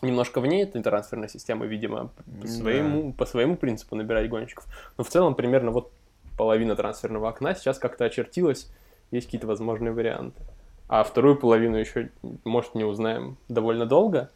немножко 0.02 0.42
вне 0.42 0.63
этой 0.63 0.82
трансферной 0.82 1.30
системы, 1.30 1.68
видимо, 1.68 2.12
по 2.42 2.48
своему, 2.48 3.13
по 3.13 3.26
своему 3.26 3.58
принципу 3.58 3.96
набирать 3.96 4.30
гонщиков. 4.30 4.66
Но 4.98 5.04
в 5.04 5.10
целом 5.10 5.36
примерно 5.36 5.72
вот 5.72 5.92
половина 6.38 6.76
трансферного 6.76 7.30
окна 7.30 7.56
сейчас 7.56 7.80
как-то 7.80 8.06
очертилась, 8.06 8.72
есть 9.12 9.28
какие-то 9.28 9.48
возможные 9.48 9.92
варианты. 9.92 10.42
А 10.88 11.04
вторую 11.04 11.36
половину 11.36 11.78
еще, 11.78 12.12
может, 12.44 12.76
не 12.76 12.84
узнаем 12.84 13.38
довольно 13.50 13.86
долго. 13.86 14.30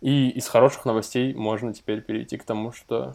И 0.00 0.30
из 0.30 0.48
хороших 0.48 0.84
новостей 0.84 1.32
можно 1.32 1.72
теперь 1.72 2.02
перейти 2.02 2.36
к 2.36 2.44
тому, 2.44 2.72
что 2.72 3.14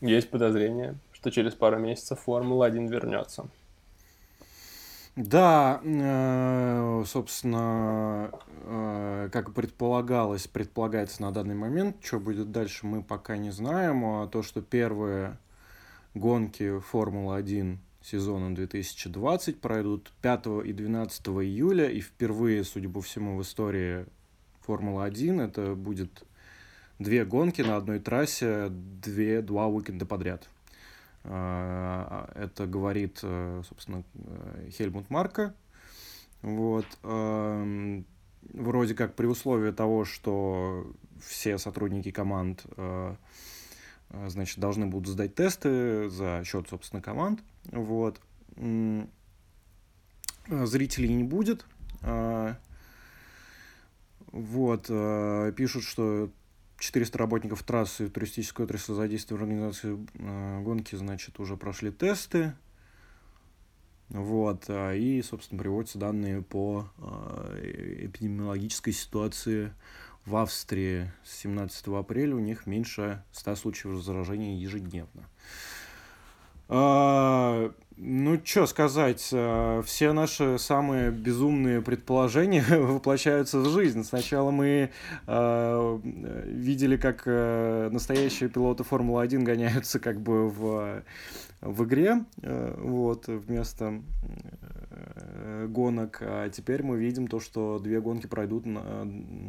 есть 0.00 0.30
подозрение, 0.30 0.96
что 1.20 1.30
через 1.30 1.54
пару 1.54 1.78
месяцев 1.78 2.18
Формула-1 2.26 2.88
вернется. 2.88 3.46
Да, 5.16 5.80
э, 5.84 7.04
собственно, 7.06 8.30
э, 8.64 9.28
как 9.30 9.52
предполагалось, 9.52 10.46
предполагается 10.46 11.20
на 11.20 11.30
данный 11.30 11.56
момент, 11.56 11.96
что 12.00 12.20
будет 12.20 12.52
дальше, 12.52 12.86
мы 12.86 13.02
пока 13.02 13.36
не 13.36 13.50
знаем. 13.50 14.02
А 14.04 14.28
то, 14.28 14.42
что 14.42 14.62
первые 14.62 15.36
гонки 16.14 16.78
Формулы-1 16.78 17.76
сезона 18.02 18.54
2020 18.54 19.60
пройдут 19.60 20.12
5 20.22 20.64
и 20.64 20.72
12 20.72 21.26
июля, 21.26 21.90
и 21.90 22.00
впервые, 22.00 22.64
судя 22.64 22.88
по 22.88 23.02
всему, 23.02 23.36
в 23.36 23.42
истории 23.42 24.06
Формулы-1 24.62 25.44
это 25.44 25.74
будет 25.74 26.24
две 26.98 27.26
гонки 27.26 27.60
на 27.60 27.76
одной 27.76 27.98
трассе, 27.98 28.68
две, 28.70 29.42
два 29.42 29.66
уикенда 29.66 30.06
подряд. 30.06 30.48
А, 31.24 32.30
это 32.34 32.66
говорит, 32.66 33.20
э, 33.22 33.62
собственно, 33.68 34.04
э, 34.14 34.70
Хельмут 34.70 35.10
Марка. 35.10 35.54
Вот. 36.42 36.86
Эм, 37.02 38.06
вроде 38.54 38.94
как 38.94 39.14
при 39.14 39.26
условии 39.26 39.70
того, 39.70 40.04
что 40.06 40.90
все 41.22 41.58
сотрудники 41.58 42.10
команд 42.10 42.64
э, 42.76 43.14
значит, 44.28 44.58
должны 44.58 44.86
будут 44.86 45.08
сдать 45.08 45.34
тесты 45.34 46.08
за 46.08 46.42
счет, 46.44 46.68
собственно, 46.68 47.02
команд. 47.02 47.40
Вот. 47.70 48.20
Зрителей 50.48 51.12
не 51.12 51.22
будет. 51.22 51.66
Вот. 54.32 54.86
Пишут, 54.86 55.84
что 55.84 56.30
400 56.80 57.18
работников 57.18 57.62
трассы 57.62 58.08
туристической 58.08 58.64
отрасли 58.64 58.94
задействованы 58.94 59.44
в 59.44 59.48
организации 59.48 59.98
э, 60.14 60.60
гонки, 60.62 60.96
значит, 60.96 61.38
уже 61.38 61.56
прошли 61.56 61.92
тесты. 61.92 62.54
Вот, 64.08 64.64
а, 64.68 64.92
и, 64.92 65.22
собственно, 65.22 65.60
приводятся 65.60 65.98
данные 65.98 66.42
по 66.42 66.90
э, 66.98 68.06
эпидемиологической 68.06 68.92
ситуации 68.92 69.72
в 70.24 70.36
Австрии 70.36 71.12
с 71.22 71.38
17 71.40 71.86
апреля. 71.88 72.34
У 72.34 72.40
них 72.40 72.66
меньше 72.66 73.22
100 73.32 73.56
случаев 73.56 74.02
заражения 74.02 74.56
ежедневно. 74.56 75.28
А, 76.72 77.72
ну, 77.96 78.40
что 78.44 78.66
сказать, 78.66 79.28
э, 79.32 79.82
все 79.84 80.12
наши 80.12 80.56
самые 80.56 81.10
безумные 81.10 81.82
предположения 81.82 82.62
воплощаются 82.68 83.58
в 83.58 83.68
жизнь. 83.70 84.04
Сначала 84.04 84.52
мы 84.52 84.90
э, 85.26 86.00
видели, 86.46 86.96
как 86.96 87.24
э, 87.26 87.88
настоящие 87.90 88.48
пилоты 88.48 88.84
Формулы-1 88.84 89.42
гоняются 89.42 89.98
как 89.98 90.20
бы 90.20 90.48
в, 90.48 91.02
в 91.60 91.84
игре, 91.84 92.24
э, 92.40 92.74
вот, 92.78 93.26
вместо 93.26 94.00
э, 94.92 95.66
гонок, 95.68 96.18
а 96.22 96.48
теперь 96.50 96.84
мы 96.84 96.98
видим 96.98 97.26
то, 97.26 97.40
что 97.40 97.80
две 97.80 98.00
гонки 98.00 98.28
пройдут 98.28 98.64
на, 98.64 99.08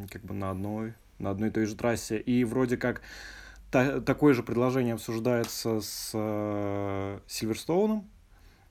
как 0.10 0.24
бы 0.24 0.34
на 0.34 0.50
одной, 0.50 0.96
на 1.20 1.30
одной 1.30 1.50
и 1.50 1.52
той 1.52 1.68
же 1.68 1.76
трассе. 1.76 2.18
И 2.18 2.44
вроде 2.46 2.78
как 2.78 3.02
та, 3.72 4.02
такое 4.02 4.34
же 4.34 4.44
предложение 4.44 4.94
обсуждается 4.94 5.82
с 5.82 6.12
э, 6.14 7.20
Сильверстоуном, 7.28 8.08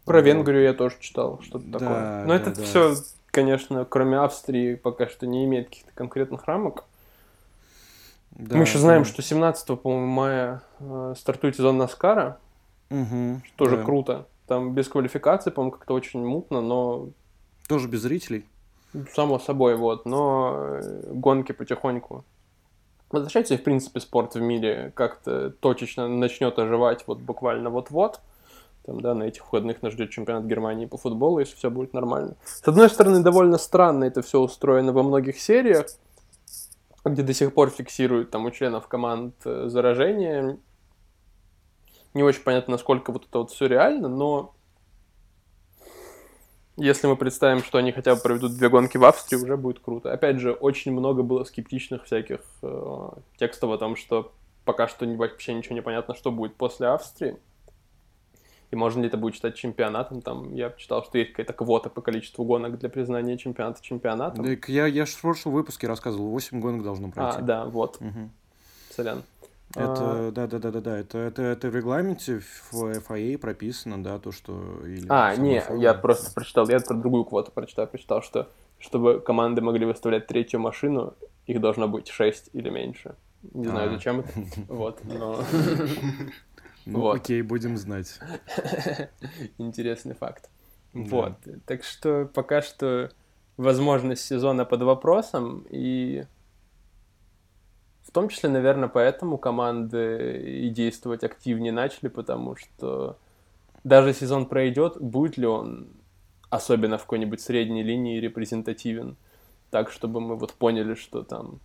про 0.05 0.21
Венгрию 0.23 0.63
я 0.63 0.75
тоже 0.75 0.97
читал 1.01 1.41
что-то 1.43 1.65
Да, 1.67 1.79
такое. 1.79 2.23
Но 2.23 2.29
да, 2.29 2.35
это 2.37 2.55
да. 2.55 2.63
все, 2.63 2.95
конечно, 3.31 3.85
кроме 3.85 4.19
Австрии, 4.19 4.75
пока 4.75 5.07
что 5.09 5.27
не 5.27 5.45
имеет 5.45 5.69
каких-то 5.69 5.93
конкретных 5.95 6.47
рамок. 6.47 6.85
Да, 8.33 8.57
Мы 8.57 8.63
еще 8.63 8.79
знаем, 8.79 9.03
да. 9.03 9.09
что 9.09 9.23
17 9.23 9.81
по-моему, 9.81 10.07
мая 10.07 10.63
э, 10.81 11.15
стартует 11.17 11.57
сезон 11.57 11.79
Наскара. 11.79 12.39
Мгм, 12.89 13.43
Тоже 13.57 13.77
да. 13.77 13.85
круто. 13.85 14.27
Там 14.47 14.73
без 14.75 14.89
квалификации, 14.89 15.51
по-моему, 15.51 15.73
как-то 15.77 15.95
очень 15.95 16.25
мутно, 16.25 16.61
но 16.61 17.11
Тоже 17.69 17.87
без 17.87 18.01
зрителей. 18.01 18.45
само 19.13 19.39
собой, 19.39 19.77
вот. 19.77 20.07
Но 20.07 20.57
э, 20.59 21.03
гонки 21.13 21.53
потихоньку 21.53 22.25
возвращается, 23.11 23.55
и, 23.55 23.57
в 23.57 23.63
принципе, 23.63 24.01
спорт 24.01 24.35
в 24.35 24.41
мире 24.41 24.93
как-то 24.95 25.51
точечно 25.51 26.09
начнет 26.09 26.59
оживать 26.59 27.05
вот 27.07 27.19
буквально 27.19 27.71
вот-вот. 27.71 28.21
Там, 28.87 29.01
да, 29.01 29.15
на 29.15 29.25
этих 29.25 29.45
выходных 29.45 29.83
нас 29.83 29.93
ждет 29.93 30.11
чемпионат 30.11 30.45
Германии 30.45 30.87
по 30.87 30.97
футболу, 30.97 31.39
если 31.39 31.55
все 31.55 31.71
будет 31.71 31.93
нормально. 31.93 32.37
С 32.45 32.67
одной 32.67 32.89
стороны, 32.89 33.23
довольно 33.23 33.59
странно 33.59 34.05
это 34.05 34.23
все 34.23 34.41
устроено 34.41 34.93
во 34.93 35.03
многих 35.03 35.39
сериях, 35.39 35.87
где 37.05 37.23
до 37.23 37.35
сих 37.35 37.53
пор 37.53 37.71
фиксируют 37.71 38.31
там 38.31 38.47
у 38.47 38.51
членов 38.51 38.89
команд 38.89 39.35
э, 39.45 39.69
заражение. 39.69 40.59
Не 42.15 42.23
очень 42.23 42.43
понятно, 42.43 42.73
насколько 42.73 43.13
вот 43.13 43.27
это 43.29 43.39
вот 43.41 43.51
все 43.51 43.67
реально, 43.67 44.09
но 44.09 44.55
если 46.81 47.07
мы 47.07 47.17
представим, 47.17 47.63
что 47.63 47.79
они 47.79 47.93
хотя 47.93 48.15
бы 48.15 48.21
проведут 48.21 48.57
две 48.57 48.69
гонки 48.69 48.97
в 48.97 49.05
Австрии, 49.05 49.37
уже 49.37 49.57
будет 49.57 49.81
круто. 49.81 50.13
Опять 50.13 50.39
же, 50.39 50.53
очень 50.53 50.93
много 50.93 51.23
было 51.23 51.45
скептичных 51.45 52.05
всяких 52.05 52.41
э, 52.63 53.09
текстов 53.39 53.71
о 53.71 53.79
том, 53.79 53.97
что 53.97 54.33
пока 54.65 54.89
что 54.89 55.07
вообще 55.07 55.55
ничего 55.55 55.75
не 55.75 55.83
понятно, 55.83 56.15
что 56.15 56.31
будет 56.31 56.57
после 56.57 56.89
Австрии. 56.89 57.37
И 58.71 58.77
можно 58.77 59.01
ли 59.01 59.09
это 59.09 59.17
будет 59.17 59.35
считать 59.35 59.57
чемпионатом? 59.57 60.23
Там 60.23 60.55
я 60.55 60.71
читал, 60.71 61.05
что 61.05 61.19
есть 61.19 61.33
какая-то 61.33 61.53
квота 61.53 61.91
по 61.91 62.01
количеству 62.03 62.45
гонок 62.45 62.79
для 62.79 62.89
признания 62.89 63.37
чемпионата 63.37 63.83
чемпионатом. 63.83 64.45
Так 64.45 64.69
я, 64.69 64.87
я 64.87 65.07
ж 65.07 65.11
в 65.11 65.21
прошлом 65.21 65.55
выпуске 65.55 65.89
рассказывал, 65.89 66.29
8 66.29 66.61
гонок 66.61 66.85
должно 66.85 67.11
пройти. 67.11 67.39
а, 67.39 67.43
да, 67.43 67.65
вот, 67.65 68.01
Мгм. 68.01 68.31
сорян. 68.91 69.23
А, 69.77 69.83
Это, 69.83 70.33
да, 70.33 70.47
да, 70.47 70.59
да, 70.59 70.71
да, 70.73 70.81
да, 70.81 70.99
это, 70.99 71.19
это, 71.19 71.43
это 71.43 71.71
в 71.71 71.77
регламенте 71.77 72.41
в 72.41 72.73
FIA 72.75 73.39
прописано, 73.39 74.03
да, 74.03 74.19
то, 74.19 74.33
что... 74.33 74.85
или 74.85 75.07
А, 75.09 75.37
не, 75.37 75.63
я 75.79 75.95
просто 75.95 76.33
прочитал, 76.35 76.69
я 76.69 76.81
про 76.81 76.97
другую 76.97 77.25
квоту 77.25 77.53
прочитал, 77.53 77.87
прочитал, 77.87 78.23
что 78.23 78.49
чтобы 78.81 79.21
команды 79.21 79.61
могли 79.61 79.87
выставлять 79.87 80.27
третью 80.27 80.59
машину, 80.59 81.15
их 81.47 81.61
должно 81.61 81.87
быть 81.87 82.09
6 82.09 82.51
или 82.53 82.71
меньше. 82.71 83.15
Не 83.55 83.69
знаю, 83.69 83.91
А. 83.91 83.93
зачем 83.95 84.21
это. 84.21 84.31
Вот, 84.69 85.05
но 85.05 85.45
Ну, 86.87 87.01
вот. 87.01 87.17
окей, 87.17 87.43
будем 87.43 87.77
знать. 87.77 88.19
интересный 89.59 90.15
факт. 90.15 90.49
Да. 90.95 91.01
Вот. 91.11 91.35
Так 91.67 91.85
что 91.85 92.29
пока 92.33 92.63
что 92.63 93.11
возможность 93.57 94.25
сезона 94.25 94.65
под 94.65 94.83
вопросом, 94.83 95.65
и 95.71 96.25
в 98.11 98.13
том 98.13 98.29
числе, 98.29 98.49
наверное, 98.49 98.89
поэтому 98.89 99.39
команды 99.39 100.43
и 100.45 100.69
действовать 100.69 101.23
активнее 101.23 101.71
начали, 101.71 102.09
потому 102.09 102.57
что 102.57 103.17
даже 103.85 104.13
сезон 104.13 104.47
пройдет, 104.47 105.01
будет 105.01 105.39
ли 105.39 105.47
он 105.47 105.87
особенно 106.49 106.99
в 106.99 107.03
какой-нибудь 107.03 107.41
средней 107.41 107.85
линии 107.85 108.19
репрезентативен, 108.19 109.17
так, 109.71 109.93
чтобы 109.93 110.21
мы 110.21 110.35
вот 110.35 110.55
поняли, 110.55 110.95
что 110.95 111.23
там 111.23 111.61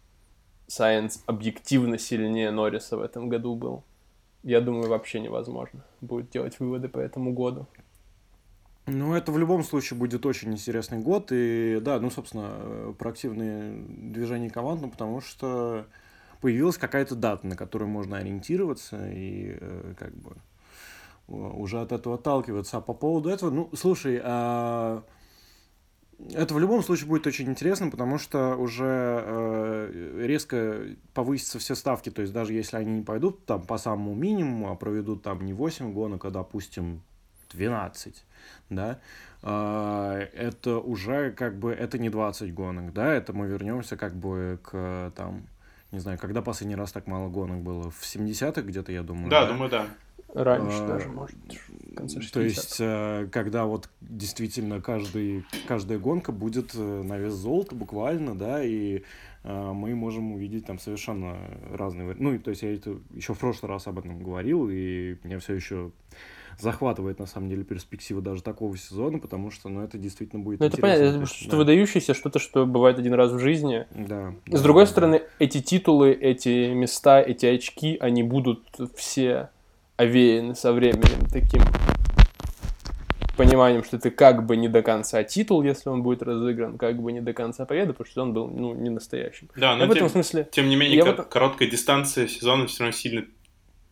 Сайенс 0.68 1.24
объективно 1.26 1.98
сильнее 1.98 2.52
Норриса 2.52 2.96
в 2.96 3.02
этом 3.02 3.28
году 3.28 3.56
был. 3.56 3.84
Я 4.43 4.62
думаю, 4.62 4.88
вообще 4.88 5.20
невозможно 5.20 5.84
будет 6.02 6.30
делать 6.30 6.60
выводы 6.60 6.89
по 6.89 7.00
этому 7.00 7.34
году. 7.34 7.66
Ну, 8.86 9.16
это 9.16 9.32
в 9.32 9.39
любом 9.39 9.64
случае 9.64 9.98
будет 9.98 10.28
очень 10.28 10.52
интересный 10.52 11.00
год. 11.00 11.30
И 11.32 11.80
да, 11.82 12.00
ну, 12.00 12.12
собственно, 12.12 12.52
э, 12.52 12.93
про 13.00 13.10
активные 13.10 13.84
движения 13.88 14.52
команд, 14.52 14.82
ну, 14.84 14.91
потому 14.91 15.22
что 15.22 15.88
появилась 16.41 16.77
какая-то 16.77 17.15
дата, 17.15 17.45
на 17.47 17.55
которую 17.55 17.89
можно 17.89 18.17
ориентироваться 18.17 19.09
и 19.11 19.57
э, 19.59 19.93
как 19.97 20.15
бы 20.15 20.36
уже 21.27 21.81
от 21.81 21.91
этого 21.91 22.15
отталкиваться. 22.15 22.77
А 22.77 22.81
по 22.81 22.93
поводу 22.93 23.29
этого, 23.29 23.49
ну, 23.49 23.69
слушай, 23.73 24.21
а, 24.23 25.03
это 26.33 26.53
в 26.53 26.59
любом 26.59 26.83
случае 26.83 27.07
будет 27.07 27.27
очень 27.27 27.49
интересно, 27.49 27.89
потому 27.89 28.17
что 28.17 28.55
уже 28.55 29.23
э, 29.25 30.25
резко 30.25 30.95
повысятся 31.13 31.59
все 31.59 31.75
ставки. 31.75 32.09
То 32.09 32.21
есть 32.21 32.33
даже 32.33 32.53
если 32.53 32.77
они 32.77 32.99
не 32.99 33.03
пойдут 33.03 33.45
там 33.45 33.61
по 33.63 33.77
самому 33.77 34.13
минимуму, 34.13 34.71
а 34.71 34.75
проведут 34.75 35.23
там 35.23 35.45
не 35.45 35.53
8 35.53 35.93
гонок, 35.93 36.25
а, 36.25 36.31
допустим, 36.31 37.01
12, 37.51 38.23
да, 38.69 38.99
а, 39.41 40.17
это 40.33 40.79
уже 40.79 41.31
как 41.31 41.59
бы, 41.59 41.71
это 41.71 41.97
не 41.97 42.09
20 42.09 42.53
гонок, 42.53 42.93
да, 42.93 43.13
это 43.13 43.33
мы 43.33 43.47
вернемся 43.47 43.97
как 43.97 44.15
бы 44.15 44.59
к 44.63 45.11
там, 45.15 45.47
не 45.91 45.99
знаю, 45.99 46.17
когда 46.19 46.41
последний 46.41 46.75
раз 46.75 46.91
так 46.91 47.07
мало 47.07 47.29
гонок 47.29 47.61
было? 47.61 47.89
В 47.91 48.03
70-х 48.03 48.61
где-то, 48.61 48.91
я 48.91 49.03
думаю, 49.03 49.29
Да, 49.29 49.45
думаю, 49.45 49.69
да. 49.69 49.88
Раньше 50.33 50.79
А, 50.81 50.88
даже, 50.88 51.07
может, 51.07 51.38
в 51.47 51.95
конце 51.95 52.19
60-х. 52.19 52.33
То 52.33 52.41
есть, 52.41 52.77
э, 52.79 53.29
когда 53.31 53.63
вот 53.65 53.89
действительно 54.01 54.81
каждый, 54.81 55.45
каждая 55.65 55.97
гонка 55.97 56.33
будет 56.33 56.75
э, 56.75 57.03
на 57.03 57.17
вес 57.17 57.33
золота 57.33 57.73
буквально, 57.73 58.36
да, 58.36 58.61
и 58.61 59.03
э, 59.43 59.71
мы 59.71 59.95
можем 59.95 60.33
увидеть 60.33 60.65
там 60.65 60.77
совершенно 60.77 61.38
разные... 61.71 62.13
Ну, 62.19 62.33
и 62.33 62.38
то 62.38 62.49
есть 62.49 62.63
я 62.63 62.73
это 62.73 62.97
еще 63.13 63.33
в 63.33 63.39
прошлый 63.39 63.71
раз 63.71 63.88
об 63.88 63.97
этом 63.97 64.21
говорил, 64.21 64.67
и 64.69 65.15
меня 65.23 65.39
все 65.39 65.53
еще 65.53 65.91
захватывает, 66.60 67.20
на 67.20 67.26
самом 67.26 67.49
деле, 67.49 67.64
перспектива 67.64 68.22
даже 68.22 68.41
такого 68.43 68.78
сезона, 68.78 69.20
потому 69.20 69.51
что, 69.51 69.70
ну, 69.70 69.82
это 69.84 69.97
действительно 69.97 70.41
будет 70.43 70.60
Ну, 70.60 70.66
это 70.66 70.78
понятно, 70.78 71.12
То 71.12 71.18
это 71.18 71.26
что-то 71.26 71.51
да. 71.51 71.58
выдающееся, 71.58 72.14
что-то, 72.14 72.39
что 72.39 72.66
бывает 72.66 72.97
один 72.99 73.14
раз 73.14 73.32
в 73.32 73.39
жизни. 73.39 73.86
Да. 73.91 74.34
С 74.47 74.51
да, 74.51 74.62
другой 74.64 74.84
да, 74.86 74.91
стороны, 74.91 75.22
эти 75.39 75.62
титулы, 75.62 76.12
эти 76.14 76.74
места, 76.74 77.22
эти 77.22 77.45
очки, 77.45 77.97
они 77.99 78.24
будут 78.24 78.64
все 78.95 79.49
овеяны 79.97 80.56
со 80.56 80.74
временем 80.74 81.26
таким 81.32 81.62
пониманием, 83.38 83.84
что 83.84 83.99
ты 83.99 84.12
как 84.12 84.45
бы 84.45 84.56
не 84.56 84.70
до 84.70 84.82
конца 84.82 85.22
титул, 85.24 85.62
если 85.62 85.89
он 85.89 86.03
будет 86.03 86.22
разыгран, 86.24 86.78
как 86.78 87.01
бы 87.01 87.12
не 87.12 87.20
до 87.22 87.34
конца 87.34 87.66
победа, 87.66 87.91
потому 87.93 88.10
что 88.10 88.22
он 88.22 88.34
был, 88.34 88.47
ну, 88.47 88.74
не 88.74 88.89
настоящим. 88.89 89.49
Да, 89.58 89.72
Я 89.72 89.76
но 89.78 89.88
в 89.88 89.91
этом 89.91 90.03
тем, 90.03 90.10
смысле... 90.10 90.47
тем 90.51 90.70
не 90.70 90.76
менее, 90.78 90.97
я 90.97 91.03
ко- 91.03 91.10
в 91.10 91.14
этом- 91.16 91.26
короткая 91.26 91.70
дистанция 91.70 92.28
сезона 92.28 92.66
все 92.68 92.84
равно 92.84 92.93
сильно 92.93 93.26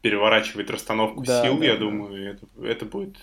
переворачивает 0.03 0.69
расстановку 0.69 1.23
Да, 1.23 1.41
сил, 1.41 1.57
да, 1.57 1.65
я 1.65 1.73
да. 1.73 1.79
думаю, 1.79 2.31
это, 2.31 2.45
это 2.61 2.85
будет 2.85 3.17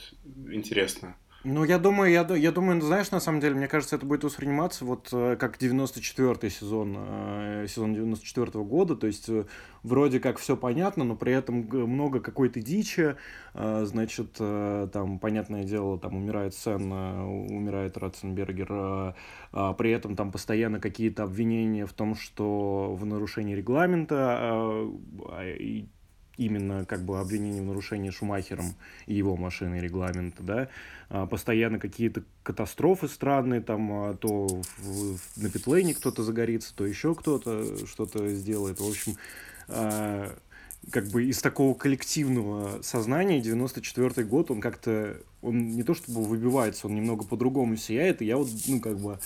интересно. 0.51 1.15
Ну, 1.45 1.65
я 1.65 1.79
думаю, 1.79 2.11
я, 2.11 2.27
я 2.37 2.53
думаю, 2.53 2.81
ну, 2.81 2.87
знаешь, 2.87 3.11
на 3.11 3.21
самом 3.21 3.41
деле, 3.41 3.55
мне 3.55 3.67
кажется, 3.67 3.97
это 3.97 4.05
будет 4.05 4.25
восприниматься 4.25 4.85
вот 4.85 5.09
э, 5.13 5.37
как 5.37 5.57
94-й 5.57 6.51
сезон, 6.51 6.97
э, 6.99 7.67
сезон 7.67 7.95
94-го 7.95 8.63
года, 8.65 8.95
то 8.95 9.07
есть 9.07 9.29
э, 9.29 9.45
вроде 9.83 10.21
как 10.21 10.39
все 10.39 10.55
понятно, 10.55 11.05
но 11.05 11.17
при 11.17 11.33
этом 11.33 11.67
много 11.71 12.21
какой-то 12.21 12.61
дичи, 12.61 13.17
значит, 13.55 14.35
там, 14.35 15.19
понятное 15.19 15.65
дело, 15.65 15.99
там 15.99 16.17
умирает 16.17 16.55
Сен, 16.55 16.93
умирает 16.93 17.97
Ратценбергер, 17.97 18.69
а 19.53 19.73
при 19.75 19.91
этом 19.91 20.17
там 20.17 20.33
постоянно 20.33 20.79
какие-то 20.79 21.25
обвинения 21.25 21.87
в 21.87 21.93
том, 21.93 22.15
что 22.15 22.95
в 22.95 23.05
нарушении 23.07 23.55
регламента, 23.55 24.39
а, 24.39 25.55
и 25.59 25.87
именно 26.41 26.85
как 26.87 27.03
бы 27.03 27.21
обвинение 27.21 27.63
в 27.63 27.67
нарушении 27.67 28.11
Шумахером 28.11 28.75
и 29.07 29.15
его 29.15 29.37
машины 29.37 29.77
регламента, 29.79 30.43
да, 30.43 30.69
а, 31.11 31.27
постоянно 31.27 31.79
какие-то 31.79 32.23
катастрофы 32.43 33.09
странные, 33.09 33.61
там, 33.61 33.93
а, 33.93 34.15
то 34.15 34.47
в- 34.79 35.17
в- 35.17 35.37
на 35.37 35.51
питлейне 35.51 35.95
кто-то 35.95 36.23
загорится, 36.23 36.75
то 36.75 36.87
еще 36.87 37.15
кто-то 37.15 37.87
что-то 37.87 38.27
сделает. 38.29 38.81
В 38.81 38.89
общем, 38.89 39.17
а, 39.69 40.35
как 40.91 41.09
бы 41.09 41.27
из 41.27 41.43
такого 41.43 41.75
коллективного 41.75 42.81
сознания 42.81 43.41
94 43.41 44.27
год, 44.27 44.51
он 44.51 44.63
как-то, 44.63 45.19
он 45.43 45.73
не 45.73 45.83
то 45.83 45.93
чтобы 45.95 46.25
выбивается, 46.25 46.87
он 46.87 46.95
немного 46.95 47.25
по-другому 47.25 47.77
сияет, 47.77 48.23
и 48.23 48.25
я 48.25 48.39
вот, 48.39 48.49
ну, 48.67 48.81
как 48.81 48.99
бы, 48.99 49.19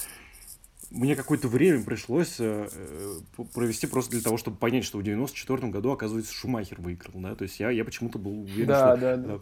мне 0.95 1.17
какое-то 1.17 1.49
время 1.49 1.83
пришлось 1.83 2.37
э, 2.39 2.69
э 2.73 3.45
провести 3.53 3.87
просто 3.87 4.13
для 4.13 4.21
того, 4.23 4.37
чтобы 4.37 4.57
понять, 4.57 4.85
что 4.85 4.99
в 4.99 5.03
94 5.03 5.69
году, 5.69 5.91
оказывается, 5.91 6.33
Шумахер 6.33 6.81
выиграл, 6.81 7.21
да, 7.21 7.35
то 7.35 7.43
есть 7.43 7.59
я, 7.59 7.71
я 7.71 7.85
почему-то 7.85 8.19
был 8.19 8.43
уверен, 8.43 8.69
да, 8.69 8.97
что... 8.97 9.01
Да, 9.01 9.17
да, 9.17 9.41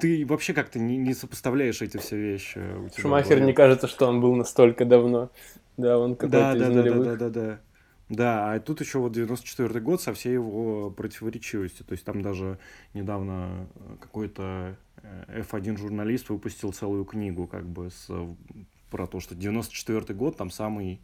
Ты 0.00 0.24
вообще 0.26 0.54
как-то 0.54 0.78
не, 0.78 0.96
не 0.96 1.12
сопоставляешь 1.12 1.82
эти 1.82 1.98
все 1.98 2.16
вещи. 2.16 2.60
Шумахер 2.96 3.40
не 3.40 3.52
кажется, 3.52 3.86
что 3.86 4.06
он 4.08 4.20
был 4.20 4.34
настолько 4.34 4.84
давно. 4.84 5.30
Да, 5.76 5.98
он 5.98 6.16
какой-то 6.16 6.54
да, 6.54 6.54
да, 6.54 6.70
да, 6.70 6.82
да, 6.82 6.92
да, 6.92 7.16
да, 7.16 7.28
да. 7.28 7.60
Да, 8.08 8.52
а 8.52 8.60
тут 8.60 8.80
еще 8.80 8.98
вот 8.98 9.12
94 9.12 9.80
год 9.80 10.02
со 10.02 10.12
всей 10.12 10.34
его 10.34 10.90
противоречивостью. 10.90 11.86
То 11.86 11.92
есть 11.92 12.04
там 12.04 12.20
даже 12.20 12.58
недавно 12.92 13.66
э, 13.74 13.96
какой-то 14.00 14.76
F1 15.28 15.78
журналист 15.78 16.28
выпустил 16.28 16.72
целую 16.72 17.06
книгу 17.06 17.46
как 17.46 17.64
бы 17.64 17.90
с 17.90 18.10
про 18.92 19.06
то, 19.06 19.18
что 19.18 19.34
94 19.34 20.14
год 20.14 20.36
там 20.36 20.50
самый 20.50 21.00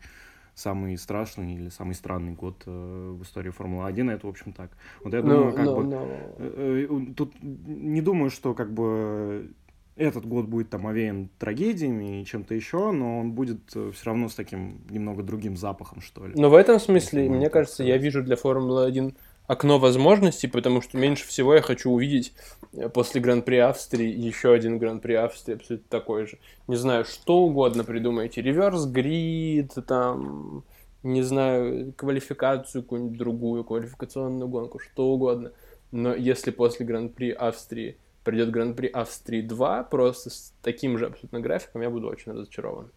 самый 0.55 0.99
страшный 0.99 1.55
или 1.55 1.69
самый 1.69 1.95
странный 1.95 2.33
год 2.33 2.65
э, 2.67 2.71
в 2.71 3.23
истории 3.23 3.51
Формулы-1, 3.51 4.11
это, 4.11 4.27
в 4.27 4.31
общем, 4.31 4.53
так. 4.53 4.71
Вот 5.05 5.15
я 5.15 5.23
думаю, 5.23 5.51
no, 5.51 5.53
как 5.53 5.67
no, 5.67 5.77
бы... 5.77 5.83
No. 5.85 6.09
Э, 6.39 6.87
э, 6.91 7.15
тут 7.15 7.33
не 7.41 8.03
думаю, 8.03 8.31
что 8.31 8.55
как 8.55 8.73
бы 8.73 9.53
этот 9.95 10.27
год 10.27 10.47
будет 10.47 10.69
там 10.69 10.89
овеян 10.89 11.29
трагедиями 11.39 12.23
и 12.23 12.25
чем-то 12.25 12.57
еще, 12.57 12.91
но 12.91 13.21
он 13.21 13.33
будет 13.33 13.61
все 13.71 14.05
равно 14.05 14.29
с 14.29 14.35
таким 14.35 14.81
немного 14.91 15.23
другим 15.23 15.57
запахом, 15.57 16.01
что 16.01 16.27
ли. 16.27 16.35
Но 16.37 16.51
в 16.51 16.55
этом 16.55 16.81
смысле, 16.81 17.29
мне 17.29 17.51
кажется, 17.51 17.85
я 17.85 17.97
вижу 17.97 18.25
для 18.25 18.35
Формулы-1 18.35 19.15
окно 19.49 19.79
возможностей, 19.79 20.47
потому 20.47 20.81
что 20.81 20.97
меньше 20.99 21.27
всего 21.27 21.55
я 21.55 21.63
хочу 21.63 21.91
увидеть 21.91 22.33
э, 22.75 22.89
после 22.89 23.21
Гран-при 23.21 23.57
Австрии 23.57 24.07
еще 24.07 24.53
один 24.53 24.79
Гран-при 24.79 25.15
Австрии 25.15 25.57
абсолютно 25.57 25.89
такой 25.89 26.27
же. 26.27 26.39
Не 26.69 26.77
знаю, 26.77 27.05
что 27.05 27.39
угодно 27.39 27.83
придумайте. 27.83 28.43
Реверс 28.43 28.85
грид, 28.85 29.73
там, 29.87 30.65
не 31.03 31.23
знаю, 31.23 31.93
квалификацию 31.97 32.83
какую-нибудь 32.83 33.19
другую, 33.19 33.65
квалификационную 33.65 34.49
гонку, 34.49 34.79
что 34.79 35.07
угодно. 35.07 35.51
Но 35.91 36.15
если 36.15 36.51
после 36.51 36.85
Гран-при 36.85 37.31
Австрии 37.31 37.97
придет 38.25 38.51
Гран-при 38.51 38.89
Австрии 38.89 39.41
2, 39.41 39.85
просто 39.85 40.29
с 40.29 40.53
таким 40.61 40.99
же 40.99 41.07
абсолютно 41.07 41.41
графиком, 41.41 41.81
я 41.81 41.89
буду 41.89 42.09
очень 42.09 42.33
разочарован. 42.33 42.91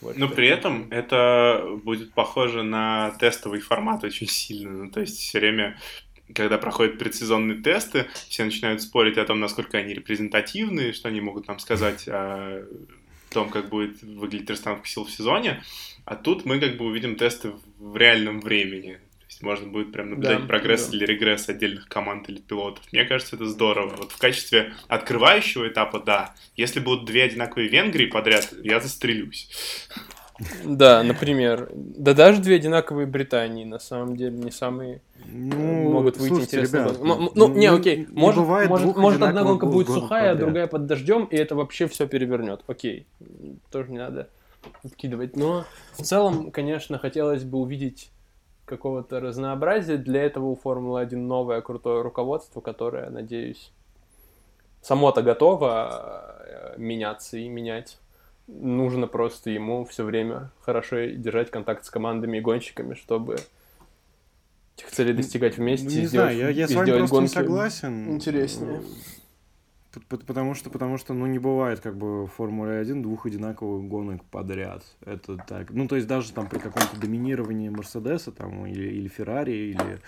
Вот 0.00 0.16
Но 0.16 0.28
при 0.28 0.48
этом 0.48 0.88
это 0.90 1.78
будет 1.84 2.12
похоже 2.12 2.62
на 2.62 3.10
тестовый 3.18 3.60
формат 3.60 4.04
очень 4.04 4.28
сильно. 4.28 4.70
Ну, 4.70 4.90
то 4.90 5.00
есть 5.00 5.18
все 5.18 5.40
время 5.40 5.78
когда 6.34 6.58
проходят 6.58 6.98
предсезонные 6.98 7.62
тесты, 7.62 8.06
все 8.28 8.44
начинают 8.44 8.82
спорить 8.82 9.16
о 9.16 9.24
том, 9.24 9.38
насколько 9.38 9.78
они 9.78 9.94
репрезентативны, 9.94 10.92
что 10.92 11.08
они 11.08 11.20
могут 11.20 11.46
нам 11.46 11.60
сказать 11.60 12.08
о 12.08 12.66
том, 13.30 13.48
как 13.48 13.68
будет 13.68 14.02
выглядеть 14.02 14.50
расстановка 14.50 14.88
сил 14.88 15.04
в 15.04 15.10
сезоне. 15.10 15.62
А 16.04 16.16
тут 16.16 16.44
мы 16.44 16.58
как 16.58 16.78
бы 16.78 16.86
увидим 16.86 17.16
тесты 17.16 17.52
в 17.78 17.96
реальном 17.96 18.40
времени 18.40 18.98
есть 19.36 19.42
можно 19.42 19.70
будет 19.70 19.92
прям 19.92 20.10
наблюдать 20.10 20.40
да, 20.40 20.46
прогресс 20.46 20.88
да. 20.88 20.96
или 20.96 21.04
регресс 21.04 21.48
отдельных 21.48 21.88
команд 21.88 22.28
или 22.28 22.38
пилотов. 22.38 22.84
Мне 22.92 23.04
кажется, 23.04 23.36
это 23.36 23.46
здорово. 23.46 23.94
Вот 23.96 24.12
в 24.12 24.18
качестве 24.18 24.72
открывающего 24.88 25.68
этапа, 25.68 26.00
да. 26.00 26.34
Если 26.56 26.80
будут 26.80 27.04
две 27.04 27.24
одинаковые 27.24 27.68
Венгрии 27.68 28.06
подряд, 28.06 28.52
я 28.62 28.80
застрелюсь. 28.80 29.50
Да, 30.64 31.02
например. 31.02 31.70
Да 31.74 32.14
даже 32.14 32.40
две 32.40 32.56
одинаковые 32.56 33.06
Британии, 33.06 33.64
на 33.64 33.78
самом 33.78 34.16
деле, 34.16 34.36
не 34.36 34.50
самые 34.50 35.00
ну, 35.26 35.92
могут 35.92 36.18
выйти 36.18 36.28
слушайте, 36.28 36.56
интересные 36.56 36.84
ребят, 36.84 36.98
ну, 37.02 37.32
ну, 37.34 37.48
не, 37.48 37.66
окей. 37.66 38.06
Не 38.08 38.18
может, 38.18 38.44
может, 38.44 38.96
может 38.96 39.22
одна 39.22 39.42
гонка 39.44 39.66
будет 39.66 39.88
сухая, 39.88 40.32
а 40.32 40.34
другая 40.34 40.66
под 40.66 40.86
дождем, 40.86 41.24
и 41.24 41.36
это 41.36 41.54
вообще 41.54 41.88
все 41.88 42.06
перевернет. 42.06 42.62
Окей. 42.66 43.06
Тоже 43.70 43.90
не 43.90 43.98
надо 43.98 44.28
откидывать. 44.84 45.36
Но 45.36 45.64
в 45.92 46.02
целом, 46.02 46.50
конечно, 46.50 46.98
хотелось 46.98 47.44
бы 47.44 47.58
увидеть 47.58 48.10
какого-то 48.66 49.20
разнообразия. 49.20 49.96
Для 49.96 50.24
этого 50.24 50.46
у 50.46 50.56
Формулы-1 50.56 51.16
новое 51.16 51.60
крутое 51.62 52.02
руководство, 52.02 52.60
которое, 52.60 53.08
надеюсь, 53.08 53.72
само-то 54.82 55.22
готово 55.22 56.36
э, 56.46 56.74
меняться 56.76 57.38
и 57.38 57.48
менять. 57.48 57.98
Нужно 58.46 59.06
просто 59.06 59.50
ему 59.50 59.84
все 59.84 60.04
время 60.04 60.50
хорошо 60.60 61.06
держать 61.06 61.50
контакт 61.50 61.84
с 61.84 61.90
командами 61.90 62.38
и 62.38 62.40
гонщиками, 62.40 62.94
чтобы 62.94 63.36
этих 64.76 64.90
целей 64.90 65.14
достигать 65.14 65.56
вместе. 65.56 65.86
Ну, 65.86 66.00
не 66.00 66.06
знаю, 66.06 66.36
я, 66.36 66.48
я 66.50 66.68
с 66.68 66.74
вами 66.74 66.98
просто 66.98 67.20
не 67.20 67.28
согласен. 67.28 68.14
Интереснее. 68.14 68.82
Потому 70.08 70.54
что, 70.54 70.70
потому 70.70 70.98
что, 70.98 71.14
ну, 71.14 71.26
не 71.26 71.38
бывает, 71.38 71.80
как 71.80 71.96
бы, 71.96 72.26
в 72.26 72.28
Формуле 72.28 72.78
1 72.78 73.02
двух 73.02 73.26
одинаковых 73.26 73.84
гонок 73.88 74.24
подряд. 74.24 74.84
Это 75.04 75.36
так. 75.36 75.70
Ну, 75.70 75.88
то 75.88 75.96
есть, 75.96 76.06
даже 76.06 76.32
там 76.32 76.48
при 76.48 76.58
каком-то 76.58 76.98
доминировании 77.00 77.68
Мерседеса, 77.68 78.32
там, 78.32 78.66
или, 78.66 78.84
или 78.84 79.08
Феррари, 79.08 79.52
или 79.52 80.00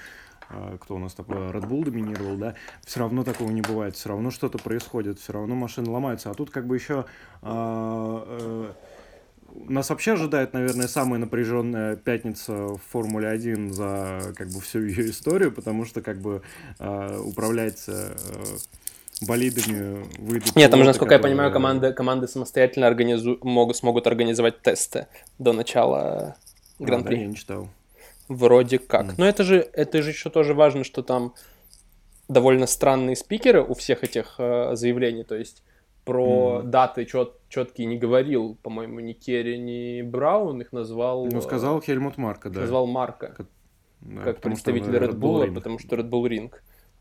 э, 0.50 0.78
кто 0.80 0.96
у 0.96 0.98
нас 0.98 1.14
такой, 1.14 1.36
Red 1.36 1.68
Bull 1.68 1.84
доминировал, 1.84 2.36
да, 2.36 2.54
все 2.84 3.00
равно 3.00 3.24
такого 3.24 3.50
не 3.50 3.62
бывает. 3.62 3.96
Все 3.96 4.08
равно 4.08 4.30
что-то 4.30 4.58
происходит, 4.58 5.18
все 5.18 5.32
равно 5.32 5.54
машины 5.54 5.90
ломаются. 5.90 6.30
А 6.30 6.34
тут, 6.34 6.50
как 6.50 6.66
бы, 6.66 6.76
еще... 6.76 7.04
Э, 7.42 8.24
э, 8.26 8.72
нас 9.68 9.90
вообще 9.90 10.12
ожидает, 10.12 10.52
наверное, 10.52 10.88
самая 10.88 11.18
напряженная 11.18 11.96
пятница 11.96 12.52
в 12.52 12.80
Формуле 12.90 13.28
1 13.28 13.72
за 13.72 14.32
как 14.36 14.48
бы 14.48 14.60
всю 14.60 14.80
ее 14.80 15.10
историю, 15.10 15.52
потому 15.52 15.84
что 15.84 16.02
как 16.02 16.20
бы 16.20 16.42
э, 16.78 17.18
управляется 17.18 18.16
э, 18.16 18.44
болидами 19.26 20.04
выйдут. 20.18 20.54
Нет, 20.56 20.70
там 20.70 20.80
же, 20.80 20.86
насколько 20.86 21.14
которые... 21.14 21.30
я 21.30 21.34
понимаю, 21.34 21.52
команды, 21.52 21.92
команды 21.92 22.28
самостоятельно 22.28 22.86
организу... 22.86 23.38
могут, 23.42 23.76
смогут 23.76 24.06
организовать 24.06 24.62
тесты 24.62 25.06
до 25.38 25.52
начала 25.52 26.36
Гран-при. 26.78 27.14
А, 27.14 27.16
да, 27.16 27.22
я 27.22 27.26
не 27.26 27.34
читал. 27.36 27.68
Вроде 28.28 28.78
как. 28.78 29.06
Mm. 29.06 29.14
Но 29.18 29.26
это 29.26 29.42
же, 29.42 29.68
это 29.72 30.02
же 30.02 30.10
еще 30.10 30.30
тоже 30.30 30.54
важно, 30.54 30.84
что 30.84 31.02
там 31.02 31.34
довольно 32.28 32.66
странные 32.66 33.16
спикеры 33.16 33.62
у 33.62 33.74
всех 33.74 34.04
этих 34.04 34.36
э, 34.38 34.74
заявлений. 34.74 35.24
То 35.24 35.34
есть 35.34 35.62
про 36.04 36.60
mm. 36.60 36.68
даты 36.68 37.04
чет, 37.04 37.32
четкие 37.48 37.86
не 37.86 37.96
говорил, 37.96 38.56
по-моему, 38.62 39.00
ни 39.00 39.12
Керри, 39.12 39.58
ни 39.58 40.02
Браун 40.02 40.60
их 40.60 40.72
назвал... 40.72 41.26
Ну, 41.26 41.40
сказал 41.40 41.80
Хельмут 41.80 42.16
Марка, 42.18 42.50
да. 42.50 42.60
Назвал 42.60 42.86
Марка. 42.86 43.34
Как, 43.36 43.46
да, 44.00 44.22
как 44.22 44.40
представитель 44.40 44.96
Red 44.96 45.14
Bull, 45.14 45.46
Bull 45.46 45.54
потому 45.54 45.78
что 45.78 45.96
Red 45.96 46.08
Bull 46.08 46.28
Ring. 46.28 46.52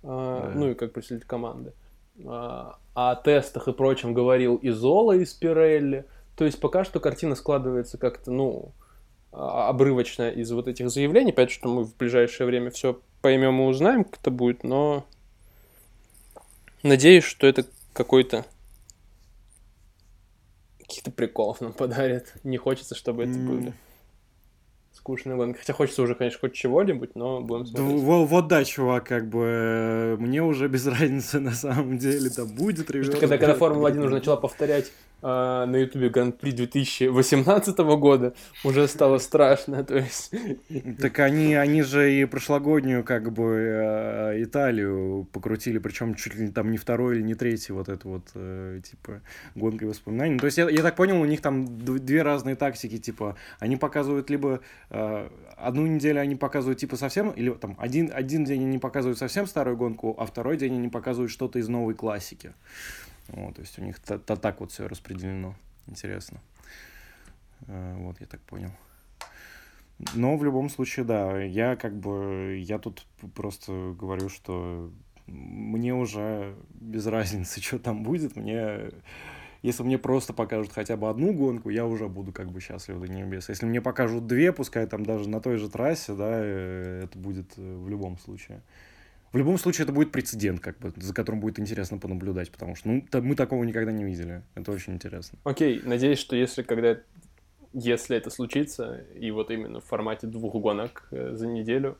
А, 0.03 0.51
да. 0.51 0.59
Ну 0.59 0.71
и 0.71 0.73
как 0.73 0.93
представитель 0.93 1.27
команды. 1.27 1.71
А, 1.71 1.86
о 2.25 3.15
тестах 3.23 3.67
и 3.67 3.73
прочем 3.73 4.13
говорил 4.13 4.55
и 4.55 4.69
Зола 4.69 5.13
из 5.13 5.33
Пирелли. 5.33 6.05
То 6.35 6.45
есть 6.45 6.59
пока 6.59 6.83
что 6.83 6.99
картина 6.99 7.35
складывается 7.35 7.97
как-то, 7.97 8.31
ну, 8.31 8.71
обрывочно 9.31 10.29
из 10.29 10.51
вот 10.51 10.67
этих 10.67 10.89
заявлений. 10.89 11.31
Понятно, 11.31 11.53
что 11.53 11.69
мы 11.69 11.83
в 11.83 11.95
ближайшее 11.95 12.47
время 12.47 12.71
все 12.71 12.99
поймем 13.21 13.61
и 13.61 13.65
узнаем, 13.65 14.03
как 14.03 14.19
это 14.19 14.31
будет, 14.31 14.63
но 14.63 15.05
надеюсь, 16.83 17.23
что 17.23 17.47
это 17.47 17.65
какой-то 17.93 18.45
каких-то 20.79 21.11
приколов 21.11 21.59
нам 21.61 21.73
подарят. 21.73 22.33
Не 22.43 22.57
хочется, 22.57 22.95
чтобы 22.95 23.23
это 23.23 23.37
были 23.37 23.73
скучная 25.07 25.37
гонка. 25.37 25.59
Хотя 25.59 25.71
хочется 25.71 26.01
уже, 26.01 26.15
конечно, 26.15 26.39
хоть 26.41 26.53
чего-нибудь, 26.53 27.15
но 27.15 27.39
будем 27.39 27.65
смотреть. 27.65 28.05
Да, 28.05 28.15
вот, 28.17 28.47
да, 28.47 28.65
чувак, 28.65 29.05
как 29.05 29.29
бы 29.29 29.39
э, 29.45 30.17
мне 30.19 30.43
уже 30.43 30.67
без 30.67 30.85
разницы 30.87 31.39
на 31.39 31.53
самом 31.53 31.97
деле, 31.97 32.29
да 32.35 32.43
будет 32.43 32.91
ревью. 32.91 33.13
Когда, 33.13 33.37
когда 33.37 33.55
Формула-1 33.55 33.99
уже 33.99 34.15
начала 34.15 34.35
повторять 34.35 34.91
э, 35.21 35.65
на 35.65 35.75
Ютубе 35.75 36.09
Гран-при 36.09 36.51
2018 36.51 37.77
года, 37.77 38.33
уже 38.63 38.87
стало 38.87 39.17
страшно, 39.17 39.83
то 39.83 39.97
есть... 39.97 40.31
Так 40.99 41.19
они, 41.19 41.55
они 41.55 41.81
же 41.83 42.13
и 42.13 42.25
прошлогоднюю, 42.25 43.03
как 43.03 43.31
бы, 43.31 43.45
э, 43.45 44.43
Италию 44.43 45.27
покрутили, 45.31 45.77
причем 45.77 46.15
чуть 46.15 46.35
ли 46.35 46.49
там 46.49 46.71
не 46.71 46.77
второй 46.77 47.15
или 47.15 47.23
не 47.23 47.35
третий 47.35 47.73
вот 47.73 47.89
это 47.89 48.07
вот, 48.07 48.29
э, 48.35 48.81
типа, 48.83 49.21
гонкой 49.55 49.87
воспоминаний. 49.87 50.33
Ну, 50.33 50.39
то 50.39 50.45
есть 50.45 50.57
я, 50.57 50.69
я 50.69 50.81
так 50.81 50.95
понял, 50.95 51.19
у 51.19 51.25
них 51.25 51.41
там 51.41 51.65
две 51.85 52.21
разные 52.21 52.55
тактики, 52.55 52.97
типа, 52.97 53.35
они 53.59 53.77
показывают 53.77 54.29
либо 54.29 54.61
э, 54.89 55.29
одну 55.57 55.85
неделю 55.87 56.21
они 56.21 56.35
показывают 56.35 56.79
типа 56.79 56.95
совсем, 56.95 57.31
или 57.31 57.49
там 57.51 57.75
один, 57.79 58.11
один 58.13 58.45
день 58.45 58.63
они 58.63 58.77
показывают 58.77 59.17
совсем 59.17 59.47
старую 59.47 59.75
гонку, 59.75 60.15
а 60.17 60.25
второй 60.25 60.57
день 60.57 60.75
они 60.75 60.87
показывают 60.87 61.31
что-то 61.31 61.59
из 61.59 61.67
новой 61.67 61.95
классики. 61.95 62.53
Вот, 63.29 63.55
то 63.55 63.61
есть 63.61 63.77
у 63.79 63.83
них 63.83 63.99
то, 63.99 64.17
то 64.17 64.35
так 64.35 64.59
вот 64.59 64.71
все 64.71 64.87
распределено. 64.87 65.55
Интересно. 65.87 66.39
Э, 67.67 67.95
вот, 67.99 68.19
я 68.19 68.27
так 68.27 68.41
понял. 68.41 68.71
Но 70.13 70.37
в 70.37 70.43
любом 70.43 70.69
случае, 70.69 71.05
да, 71.05 71.41
я 71.41 71.75
как 71.75 71.97
бы, 71.97 72.61
я 72.63 72.77
тут 72.77 73.05
просто 73.33 73.95
говорю, 73.97 74.29
что 74.29 74.91
мне 75.25 75.93
уже 75.93 76.55
без 76.69 77.05
разницы, 77.07 77.61
что 77.61 77.79
там 77.79 78.03
будет, 78.03 78.35
мне 78.35 78.91
если 79.63 79.83
мне 79.83 79.97
просто 79.97 80.33
покажут 80.33 80.71
хотя 80.71 80.95
бы 80.97 81.09
одну 81.09 81.33
гонку, 81.33 81.69
я 81.69 81.85
уже 81.85 82.07
буду 82.07 82.31
как 82.31 82.51
бы 82.51 82.61
счастлив 82.61 82.99
до 82.99 83.07
небес. 83.07 83.49
Если 83.49 83.65
мне 83.65 83.81
покажут 83.81 84.27
две, 84.27 84.53
пускай 84.53 84.85
там 84.85 85.05
даже 85.05 85.27
на 85.27 85.41
той 85.41 85.57
же 85.57 85.69
трассе, 85.69 86.13
да, 86.13 86.29
э, 86.31 87.01
это 87.05 87.17
будет 87.17 87.53
э, 87.57 87.75
в 87.75 87.89
любом 87.89 88.17
случае. 88.19 88.61
В 89.33 89.37
любом 89.37 89.57
случае 89.57 89.83
это 89.83 89.93
будет 89.93 90.11
прецедент, 90.11 90.61
как 90.61 90.79
бы, 90.79 90.93
за 90.95 91.13
которым 91.13 91.41
будет 91.41 91.59
интересно 91.59 91.97
понаблюдать, 91.97 92.51
потому 92.51 92.75
что 92.75 92.87
ну, 92.87 93.05
мы 93.11 93.35
такого 93.35 93.63
никогда 93.63 93.91
не 93.91 94.05
видели. 94.05 94.41
Это 94.55 94.71
очень 94.71 94.93
интересно. 94.93 95.37
Окей, 95.43 95.81
надеюсь, 95.83 96.19
что 96.19 96.35
если 96.35 96.63
когда 96.63 96.97
если 97.73 98.17
это 98.17 98.29
случится, 98.29 99.03
и 99.15 99.29
вот 99.31 99.51
именно 99.51 99.81
в 99.81 99.85
формате 99.85 100.27
двух 100.27 100.55
гонок 100.55 101.07
э, 101.11 101.35
за 101.35 101.47
неделю, 101.47 101.97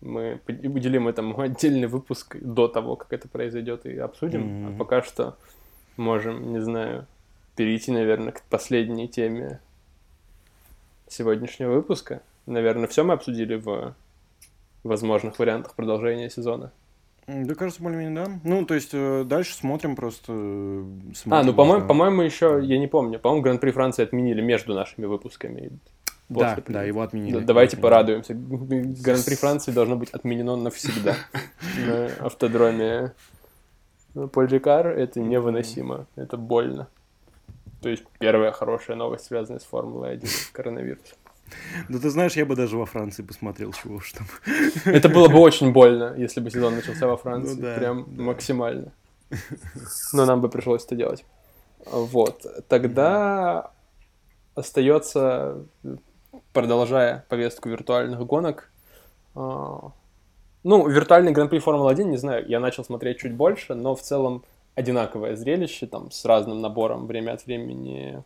мы 0.00 0.40
уделим 0.46 1.08
этому 1.08 1.40
отдельный 1.40 1.88
выпуск 1.88 2.36
до 2.40 2.68
того, 2.68 2.96
как 2.96 3.12
это 3.12 3.28
произойдет, 3.28 3.84
и 3.86 3.96
обсудим. 3.98 4.42
Mm-hmm. 4.42 4.74
А 4.74 4.78
пока 4.78 5.02
что 5.02 5.36
можем, 5.96 6.52
не 6.52 6.60
знаю, 6.60 7.06
перейти, 7.56 7.90
наверное, 7.90 8.32
к 8.32 8.42
последней 8.42 9.08
теме 9.08 9.60
сегодняшнего 11.08 11.74
выпуска. 11.74 12.22
Наверное, 12.46 12.86
все 12.86 13.04
мы 13.04 13.14
обсудили 13.14 13.56
в 13.56 13.94
возможных 14.82 15.38
вариантах 15.38 15.74
продолжения 15.74 16.30
сезона. 16.30 16.72
Да, 17.26 17.54
кажется, 17.54 17.82
более-менее, 17.82 18.24
да. 18.24 18.40
Ну, 18.42 18.64
то 18.64 18.74
есть, 18.74 18.90
э, 18.94 19.22
дальше 19.24 19.54
смотрим 19.54 19.96
просто... 19.96 20.32
Э, 20.32 20.84
смотрим, 21.14 21.32
а, 21.32 21.42
ну, 21.42 21.52
по-моему, 21.52 21.82
да. 21.82 21.88
по-моему, 21.88 22.22
еще, 22.22 22.58
я 22.62 22.78
не 22.78 22.86
помню, 22.86 23.18
по-моему, 23.18 23.42
Гран-при 23.42 23.70
Франции 23.70 24.02
отменили 24.02 24.40
между 24.40 24.74
нашими 24.74 25.04
выпусками. 25.04 25.72
Да, 26.30 26.54
после... 26.54 26.74
да, 26.74 26.84
его 26.84 27.02
отменили. 27.02 27.40
Да, 27.40 27.40
давайте 27.40 27.76
его 27.76 27.82
порадуемся. 27.82 28.34
Гран-при 28.34 29.34
Франции 29.34 29.72
должно 29.72 29.96
быть 29.96 30.10
отменено 30.10 30.56
навсегда. 30.56 31.16
На 31.86 32.06
автодроме 32.26 33.12
Польджикар 34.32 34.88
это 34.88 35.20
невыносимо, 35.20 36.06
это 36.16 36.38
больно. 36.38 36.88
То 37.82 37.88
есть 37.88 38.04
первая 38.18 38.52
хорошая 38.52 38.96
новость, 38.96 39.26
связанная 39.26 39.60
с 39.60 39.64
Формулой 39.64 40.12
1, 40.12 40.28
коронавирус. 40.52 41.14
Да 41.88 41.98
ты 41.98 42.10
знаешь, 42.10 42.34
я 42.34 42.46
бы 42.46 42.56
даже 42.56 42.76
во 42.76 42.86
Франции 42.86 43.22
посмотрел, 43.22 43.72
чего 43.72 43.96
уж 43.96 44.12
там. 44.12 44.26
Это 44.84 45.08
было 45.08 45.28
бы 45.28 45.38
очень 45.38 45.72
больно, 45.72 46.14
если 46.16 46.40
бы 46.40 46.50
сезон 46.50 46.76
начался 46.76 47.06
во 47.06 47.16
Франции. 47.16 47.54
Ну, 47.54 47.62
да, 47.62 47.74
Прям 47.76 48.04
да. 48.08 48.22
максимально. 48.22 48.92
Но 50.12 50.24
нам 50.24 50.40
бы 50.40 50.48
пришлось 50.48 50.84
это 50.84 50.96
делать. 50.96 51.24
Вот. 51.86 52.46
Тогда 52.68 53.70
остается, 54.54 55.64
продолжая 56.52 57.24
повестку 57.28 57.68
виртуальных 57.68 58.18
гонок, 58.26 58.70
а, 59.34 59.92
ну, 60.64 60.88
виртуальный 60.88 61.32
Гран-при 61.32 61.60
Формулы-1, 61.60 62.04
не 62.04 62.16
знаю, 62.16 62.46
я 62.48 62.60
начал 62.60 62.84
смотреть 62.84 63.18
чуть 63.18 63.34
больше, 63.34 63.74
но 63.74 63.94
в 63.94 64.02
целом 64.02 64.44
одинаковое 64.74 65.36
зрелище, 65.36 65.86
там, 65.86 66.10
с 66.10 66.24
разным 66.24 66.60
набором 66.60 67.06
время 67.06 67.32
от 67.32 67.46
времени 67.46 68.22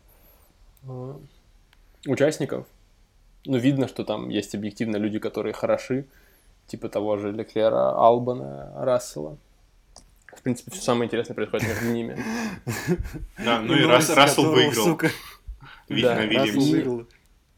э, 0.85 1.15
участников 2.07 2.67
ну, 3.45 3.57
видно, 3.59 3.89
что 3.89 4.05
там 4.05 4.29
есть 4.29 4.55
объективно 4.55 4.97
люди, 4.97 5.19
которые 5.19 5.53
хороши, 5.53 6.07
типа 6.67 6.89
того 6.89 7.17
же 7.17 7.33
Леклера, 7.33 7.91
Албана, 7.91 8.73
Рассела. 8.77 9.37
В 10.27 10.43
принципе, 10.43 10.71
все 10.71 10.83
самое 10.83 11.07
интересное 11.07 11.35
происходит 11.35 11.69
между 11.69 11.93
ними. 11.93 12.25
Да, 13.45 13.61
ну 13.61 13.75
и 13.75 13.85
Рассел 13.85 14.51
выиграл. 14.51 14.99
Видно, 15.89 16.25
Вильямс. 16.25 17.07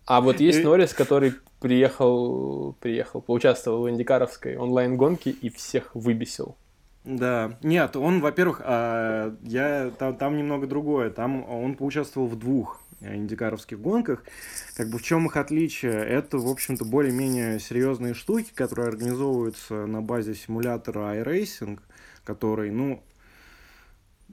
А 0.06 0.20
вот 0.20 0.40
есть 0.40 0.62
Норрис, 0.62 0.92
который 0.92 1.34
приехал, 1.60 2.74
приехал, 2.80 3.22
поучаствовал 3.22 3.84
в 3.84 3.90
индикаровской 3.90 4.56
онлайн-гонке 4.56 5.30
и 5.30 5.48
всех 5.48 5.94
выбесил. 5.94 6.56
Да, 7.04 7.58
нет, 7.62 7.96
он, 7.96 8.20
во-первых, 8.20 8.60
а, 8.64 9.34
я 9.42 9.90
там, 9.98 10.16
там 10.16 10.36
немного 10.36 10.66
другое. 10.66 11.10
Там 11.10 11.48
он 11.48 11.74
поучаствовал 11.74 12.28
в 12.28 12.38
двух 12.38 12.80
индикаровских 13.12 13.80
гонках. 13.80 14.24
Как 14.76 14.88
бы 14.88 14.98
в 14.98 15.02
чем 15.02 15.26
их 15.26 15.36
отличие? 15.36 15.92
Это, 15.92 16.38
в 16.38 16.48
общем-то, 16.48 16.84
более-менее 16.84 17.60
серьезные 17.60 18.14
штуки, 18.14 18.50
которые 18.54 18.88
организовываются 18.88 19.86
на 19.86 20.00
базе 20.02 20.34
симулятора 20.34 21.16
iRacing, 21.20 21.78
который, 22.24 22.70
ну, 22.70 23.02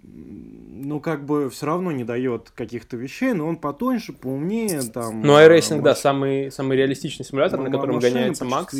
ну, 0.03 0.99
как 0.99 1.25
бы 1.25 1.49
все 1.49 1.65
равно 1.65 1.91
не 1.91 2.03
дает 2.03 2.49
каких-то 2.51 2.97
вещей, 2.97 3.33
но 3.33 3.47
он 3.47 3.57
потоньше, 3.57 4.13
поумнее, 4.13 4.81
там... 4.81 5.21
Ну, 5.21 5.33
iRacing, 5.33 5.75
маш... 5.75 5.83
да, 5.83 5.95
самый, 5.95 6.51
самый 6.51 6.77
реалистичный 6.77 7.25
симулятор, 7.25 7.59
на 7.59 7.69
котором 7.69 7.99
гоняется 7.99 8.45
Макс, 8.45 8.73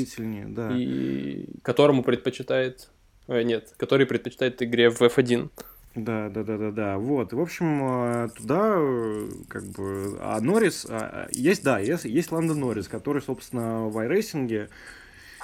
да. 0.48 0.72
и 0.76 1.46
которому 1.62 2.04
предпочитает... 2.04 2.90
Э, 3.28 3.44
нет, 3.44 3.74
который 3.78 4.08
предпочитает 4.08 4.62
игре 4.64 4.90
в 4.90 5.02
F1. 5.02 5.50
Да, 5.96 6.30
да, 6.30 6.44
да, 6.44 6.58
да, 6.58 6.72
да. 6.72 6.98
Вот. 6.98 7.34
В 7.34 7.40
общем, 7.40 7.82
э, 7.84 8.30
туда 8.36 8.76
э, 8.78 9.30
как 9.50 9.66
бы. 9.66 10.18
А 10.22 10.40
Норрис. 10.40 10.86
А, 10.90 11.28
есть, 11.32 11.64
да, 11.64 11.80
есть, 11.80 12.06
есть 12.06 12.32
Ландон 12.32 12.60
Норрис, 12.60 12.88
который, 12.88 13.22
собственно, 13.22 13.88
в 13.88 13.98
iRacing 13.98 14.70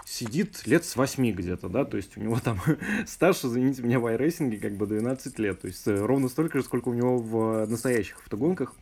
сидит 0.07 0.65
лет 0.65 0.85
с 0.85 0.95
8 0.95 1.31
где-то, 1.31 1.67
да, 1.67 1.83
то 1.83 1.97
есть 1.97 2.15
у 2.15 2.21
него 2.21 2.39
там 2.39 2.61
стаж, 3.05 3.43
извините 3.43 3.81
меня, 3.81 3.99
в 3.99 4.05
iRacing 4.05 4.57
как 4.57 4.77
бы 4.77 4.87
12 4.87 5.37
лет, 5.37 5.59
то 5.59 5.67
есть 5.67 5.85
э, 5.85 5.93
ровно 5.93 6.29
столько 6.29 6.59
же, 6.59 6.63
сколько 6.63 6.87
у 6.87 6.93
него 6.93 7.17
в 7.17 7.65
настоящих 7.65 8.17
автогонках, 8.19 8.73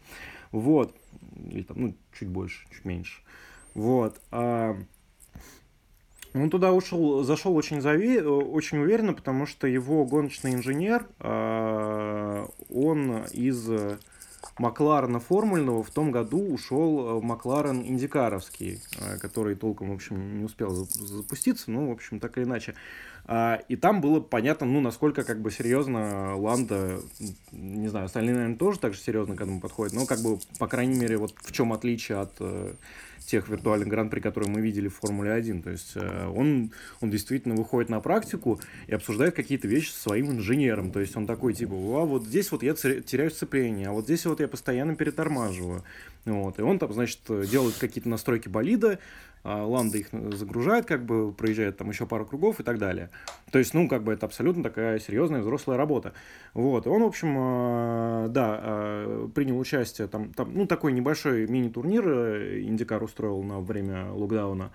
вот, 0.51 0.95
или 1.49 1.63
там, 1.63 1.82
ну, 1.82 1.97
чуть 2.18 2.28
больше, 2.28 2.68
чуть 2.72 2.86
меньше, 2.86 3.24
вот, 3.74 4.22
а 4.30 4.78
он 6.44 6.50
туда 6.50 6.74
ушел, 6.74 7.24
зашел 7.24 7.56
очень, 7.56 7.82
зави, 7.82 8.20
очень 8.22 8.80
уверенно, 8.80 9.14
потому 9.14 9.46
что 9.46 9.68
его 9.68 10.06
гоночный 10.06 10.54
инженер, 10.54 11.08
а, 11.20 12.48
он 12.70 13.24
из 13.32 13.70
Макларена 14.58 15.20
формульного 15.20 15.84
в 15.84 15.92
том 15.92 16.12
году 16.12 16.40
ушел 16.40 17.20
в 17.20 17.24
Макларен 17.24 17.82
Индикаровский, 17.82 18.80
а, 19.00 19.18
который 19.18 19.56
толком, 19.56 19.90
в 19.90 19.94
общем, 19.94 20.38
не 20.38 20.46
успел 20.46 20.70
запуститься, 20.72 21.72
ну, 21.72 21.90
в 21.90 21.92
общем, 21.92 22.20
так 22.20 22.38
или 22.38 22.46
иначе. 22.46 22.74
А, 23.26 23.60
и 23.68 23.76
там 23.76 24.02
было 24.02 24.20
понятно, 24.20 24.66
ну, 24.66 24.80
насколько 24.82 25.24
как 25.24 25.42
бы 25.42 25.52
серьезно 25.52 26.38
Ланда, 26.38 27.00
не 27.52 27.88
знаю, 27.88 28.06
остальные, 28.06 28.36
наверное, 28.36 28.58
тоже 28.58 28.80
так 28.80 28.94
же 28.94 29.00
серьезно 29.00 29.36
к 29.36 29.42
этому 29.42 29.60
подходят, 29.60 29.94
но 29.94 30.06
как 30.06 30.20
бы, 30.20 30.40
по 30.60 30.68
крайней 30.68 30.98
мере, 30.98 31.18
вот 31.18 31.34
в 31.36 31.52
чем 31.52 31.74
отличие 31.74 32.20
от 32.20 32.34
э, 32.40 32.74
тех 33.26 33.47
виртуальных 33.49 33.88
гран-при, 33.88 34.19
которые 34.19 34.49
мы 34.49 34.61
видели 34.61 34.88
в 34.88 34.95
Формуле 34.95 35.32
1. 35.32 35.61
То 35.61 35.69
есть 35.71 35.93
э, 35.95 36.28
он, 36.28 36.71
он 37.01 37.09
действительно 37.09 37.55
выходит 37.55 37.89
на 37.89 37.99
практику 37.99 38.59
и 38.88 38.93
обсуждает 38.93 39.36
какие-то 39.36 39.67
вещи 39.67 39.91
со 39.91 40.01
своим 40.01 40.32
инженером. 40.32 40.91
То 40.91 40.99
есть 40.99 41.15
он 41.15 41.26
такой, 41.26 41.53
типа, 41.53 41.73
а 41.73 42.05
вот 42.05 42.26
здесь 42.26 42.51
вот 42.51 42.63
я 42.63 42.73
теряю 42.73 43.32
сцепление, 43.32 43.88
а 43.88 43.91
вот 43.91 44.05
здесь 44.05 44.26
вот 44.26 44.39
я 44.39 44.47
постоянно 44.47 44.95
перетормаживаю. 44.95 45.84
Вот. 46.26 46.59
И 46.59 46.61
он 46.61 46.80
там, 46.80 46.93
значит, 46.93 47.19
делает 47.28 47.76
какие-то 47.76 48.09
настройки 48.09 48.49
болида, 48.49 48.99
Ланда 49.46 50.00
их 50.00 50.08
загружает, 50.12 50.86
как 50.86 51.06
бы 51.06 51.32
проезжает 51.32 51.78
там 51.78 51.89
еще 51.89 52.06
пару 52.08 52.26
кругов 52.26 52.60
и 52.60 52.64
так 52.64 52.80
далее. 52.80 53.10
То 53.52 53.60
есть, 53.60 53.74
ну, 53.74 53.88
как 53.88 54.04
бы 54.04 54.12
это 54.14 54.26
абсолютно 54.26 54.64
такая 54.64 55.00
серьезная 55.00 55.41
взрослая 55.41 55.78
работа. 55.78 56.14
Вот, 56.54 56.88
он, 56.88 57.04
в 57.04 57.06
общем, 57.06 57.36
а, 57.38 58.28
да, 58.28 58.60
а, 58.62 59.30
принял 59.34 59.60
участие, 59.60 60.08
там, 60.08 60.34
там 60.34 60.52
ну, 60.54 60.66
такой 60.66 60.93
небольшой 60.93 61.48
мини-турнир 61.48 62.04
э, 62.08 62.62
Индикар 62.62 63.04
устроил 63.04 63.43
на 63.43 63.60
время 63.60 64.12
локдауна, 64.12 64.72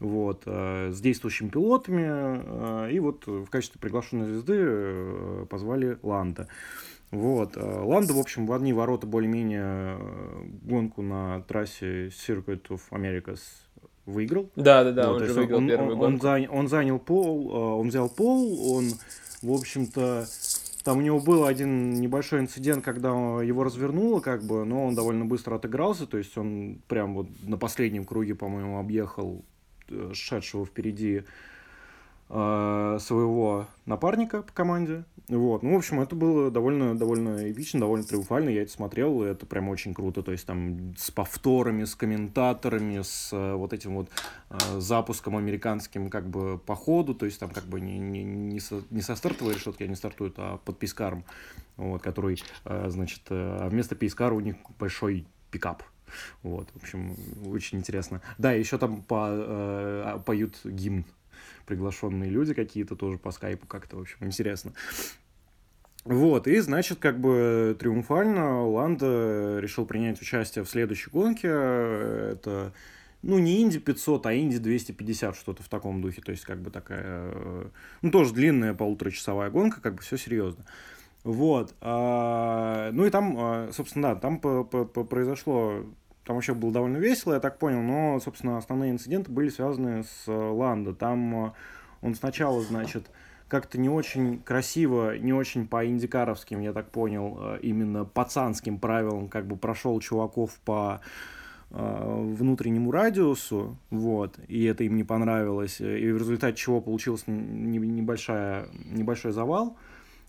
вот, 0.00 0.44
с 0.46 1.00
действующими 1.00 1.48
пилотами, 1.48 2.92
и 2.92 3.00
вот 3.00 3.26
в 3.26 3.46
качестве 3.46 3.80
приглашенной 3.80 4.26
звезды 4.26 4.54
э, 4.56 5.46
позвали 5.48 5.98
Ланда. 6.02 6.48
Вот. 7.10 7.56
Ланда, 7.56 8.12
в 8.12 8.18
общем, 8.18 8.46
в 8.46 8.52
одни 8.52 8.72
ворота 8.72 9.06
более-менее 9.06 9.62
э, 9.64 10.42
гонку 10.62 11.00
на 11.00 11.40
трассе 11.42 12.08
Circuit 12.08 12.68
of 12.68 12.80
Americas 12.90 13.40
выиграл. 14.08 14.50
Да, 14.56 14.84
да, 14.84 14.92
да, 14.92 15.08
вот, 15.12 15.22
он 15.22 15.26
же 15.26 15.34
выиграл 15.34 15.58
он, 15.58 15.68
первый 15.68 15.94
он, 15.94 16.02
он, 16.02 16.20
занял, 16.20 16.54
он 16.54 16.68
занял 16.68 16.98
пол, 16.98 17.50
э, 17.50 17.80
он 17.80 17.88
взял 17.88 18.08
пол, 18.08 18.74
он, 18.74 18.92
в 19.42 19.52
общем-то, 19.52 20.26
там 20.84 20.98
у 20.98 21.00
него 21.02 21.20
был 21.20 21.44
один 21.44 22.00
небольшой 22.00 22.40
инцидент, 22.40 22.84
когда 22.84 23.08
его 23.08 23.64
развернуло, 23.64 24.20
как 24.20 24.42
бы, 24.42 24.64
но 24.64 24.86
он 24.86 24.94
довольно 24.94 25.24
быстро 25.24 25.56
отыгрался, 25.56 26.06
то 26.06 26.16
есть 26.16 26.36
он 26.38 26.80
прям 26.88 27.14
вот 27.14 27.28
на 27.42 27.58
последнем 27.58 28.04
круге, 28.04 28.34
по-моему, 28.34 28.78
объехал 28.78 29.44
э, 29.88 30.10
шедшего 30.14 30.64
впереди 30.64 31.24
своего 32.28 33.66
напарника 33.86 34.42
по 34.42 34.52
команде. 34.52 35.04
Вот. 35.28 35.62
Ну, 35.62 35.74
в 35.74 35.76
общем, 35.76 36.00
это 36.00 36.16
было 36.16 36.50
довольно, 36.50 36.96
довольно 36.96 37.50
эпично, 37.50 37.80
довольно 37.80 38.04
триумфально. 38.04 38.48
Я 38.48 38.62
это 38.62 38.72
смотрел, 38.72 39.22
и 39.22 39.28
это 39.28 39.44
прям 39.44 39.68
очень 39.68 39.92
круто. 39.92 40.22
То 40.22 40.32
есть 40.32 40.46
там 40.46 40.94
с 40.96 41.10
повторами, 41.10 41.84
с 41.84 41.94
комментаторами, 41.94 43.02
с 43.02 43.30
э, 43.32 43.54
вот 43.54 43.74
этим 43.74 43.94
вот 43.94 44.08
э, 44.48 44.80
запуском 44.80 45.36
американским 45.36 46.08
как 46.08 46.28
бы 46.28 46.58
по 46.58 46.74
ходу. 46.74 47.14
То 47.14 47.26
есть 47.26 47.38
там 47.38 47.50
как 47.50 47.64
бы 47.64 47.78
не, 47.78 47.98
не, 47.98 48.24
не, 48.24 48.58
со, 48.58 48.82
не 48.88 49.02
со 49.02 49.16
стартовой 49.16 49.54
решетки 49.54 49.82
они 49.82 49.96
стартуют, 49.96 50.34
а 50.38 50.56
под 50.64 50.78
пискаром, 50.78 51.24
вот, 51.76 52.00
который, 52.00 52.42
э, 52.64 52.86
значит, 52.88 53.20
э, 53.28 53.58
а 53.60 53.68
вместо 53.68 53.96
пискара 53.96 54.32
у 54.32 54.40
них 54.40 54.56
большой 54.78 55.26
пикап. 55.50 55.82
Вот, 56.42 56.70
в 56.72 56.76
общем, 56.76 57.14
очень 57.46 57.78
интересно. 57.78 58.22
Да, 58.38 58.52
еще 58.52 58.78
там 58.78 59.02
по, 59.02 59.28
э, 59.30 60.20
поют 60.24 60.58
гимн 60.64 61.04
приглашенные 61.68 62.30
люди 62.30 62.54
какие-то 62.54 62.96
тоже 62.96 63.18
по 63.18 63.30
скайпу 63.30 63.66
как-то, 63.66 63.96
в 63.96 64.00
общем, 64.00 64.16
интересно. 64.22 64.72
Вот, 66.04 66.48
и, 66.48 66.58
значит, 66.60 66.98
как 66.98 67.20
бы 67.20 67.76
триумфально 67.78 68.66
Ланда 68.66 69.58
решил 69.60 69.84
принять 69.84 70.20
участие 70.22 70.64
в 70.64 70.70
следующей 70.70 71.10
гонке. 71.10 71.48
Это, 71.48 72.72
ну, 73.20 73.38
не 73.38 73.62
Инди 73.62 73.78
500, 73.78 74.24
а 74.24 74.34
Инди 74.34 74.58
250, 74.58 75.36
что-то 75.36 75.62
в 75.62 75.68
таком 75.68 76.00
духе. 76.00 76.22
То 76.22 76.32
есть, 76.32 76.44
как 76.44 76.62
бы 76.62 76.70
такая, 76.70 77.02
э, 77.04 77.66
ну, 78.00 78.10
тоже 78.10 78.32
длинная 78.32 78.72
полуторачасовая 78.72 79.50
гонка, 79.50 79.82
как 79.82 79.96
бы 79.96 80.02
все 80.02 80.16
серьезно. 80.16 80.64
Вот. 81.24 81.74
А, 81.82 82.90
ну 82.92 83.04
и 83.04 83.10
там, 83.10 83.36
а, 83.36 83.70
собственно, 83.72 84.14
да, 84.14 84.20
там 84.20 84.38
произошло 84.40 85.84
там 86.28 86.36
вообще 86.36 86.52
было 86.52 86.70
довольно 86.70 86.98
весело, 86.98 87.32
я 87.32 87.40
так 87.40 87.56
понял, 87.56 87.80
но, 87.80 88.20
собственно, 88.20 88.58
основные 88.58 88.90
инциденты 88.90 89.32
были 89.32 89.48
связаны 89.48 90.04
с 90.04 90.24
э, 90.26 90.30
Ландо. 90.30 90.92
Там 90.92 91.46
э, 91.46 91.52
он 92.02 92.14
сначала, 92.14 92.60
значит, 92.60 93.10
как-то 93.48 93.78
не 93.78 93.88
очень 93.88 94.38
красиво, 94.40 95.16
не 95.16 95.32
очень 95.32 95.66
по 95.66 95.86
индикаровским, 95.86 96.60
я 96.60 96.74
так 96.74 96.90
понял, 96.90 97.38
э, 97.40 97.60
именно 97.62 98.04
пацанским 98.04 98.78
правилам, 98.78 99.28
как 99.28 99.46
бы 99.46 99.56
прошел 99.56 99.98
чуваков 100.00 100.58
по 100.66 101.00
внутреннему 101.70 102.90
радиусу, 102.90 103.78
вот, 103.90 104.38
и 104.48 104.64
это 104.64 104.84
им 104.84 104.96
не 104.96 105.04
понравилось, 105.04 105.80
и 105.80 106.12
в 106.12 106.18
результате 106.18 106.56
чего 106.56 106.80
получился 106.80 107.30
небольшая, 107.30 108.68
небольшой 108.86 109.32
завал, 109.32 109.76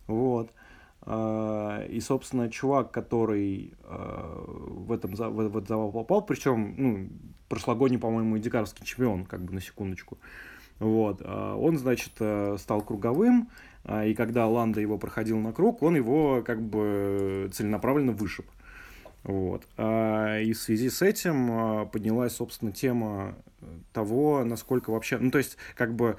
вот. 0.07 0.51
А, 1.11 1.83
и, 1.85 1.99
собственно, 2.01 2.51
чувак, 2.51 2.91
который 2.91 3.73
а, 3.83 4.45
в, 4.45 4.91
этом, 4.91 5.15
в 5.15 5.39
этот 5.39 5.67
завал 5.67 5.91
попал, 5.91 6.21
причем, 6.21 6.75
ну, 6.77 7.09
прошлогодний, 7.47 7.97
по-моему, 7.97 8.37
дикарский 8.37 8.85
чемпион, 8.85 9.25
как 9.25 9.41
бы 9.41 9.51
на 9.51 9.59
секундочку, 9.59 10.19
вот, 10.77 11.23
а, 11.25 11.55
он, 11.55 11.79
значит, 11.79 12.11
э, 12.19 12.57
стал 12.59 12.83
круговым, 12.83 13.49
и 14.05 14.13
когда 14.13 14.45
Ланда 14.45 14.81
его 14.81 14.99
проходил 14.99 15.39
на 15.39 15.51
круг, 15.51 15.81
он 15.81 15.95
его 15.95 16.43
как 16.45 16.61
бы 16.61 17.49
целенаправленно 17.53 18.11
вышиб. 18.11 18.45
Вот. 19.23 19.63
И 19.77 20.53
в 20.53 20.57
связи 20.57 20.89
с 20.89 21.01
этим 21.01 21.87
поднялась, 21.89 22.33
собственно, 22.33 22.71
тема 22.71 23.35
того, 23.93 24.43
насколько 24.43 24.91
вообще... 24.91 25.17
Ну, 25.17 25.31
то 25.31 25.39
есть, 25.39 25.57
как 25.75 25.95
бы 25.95 26.17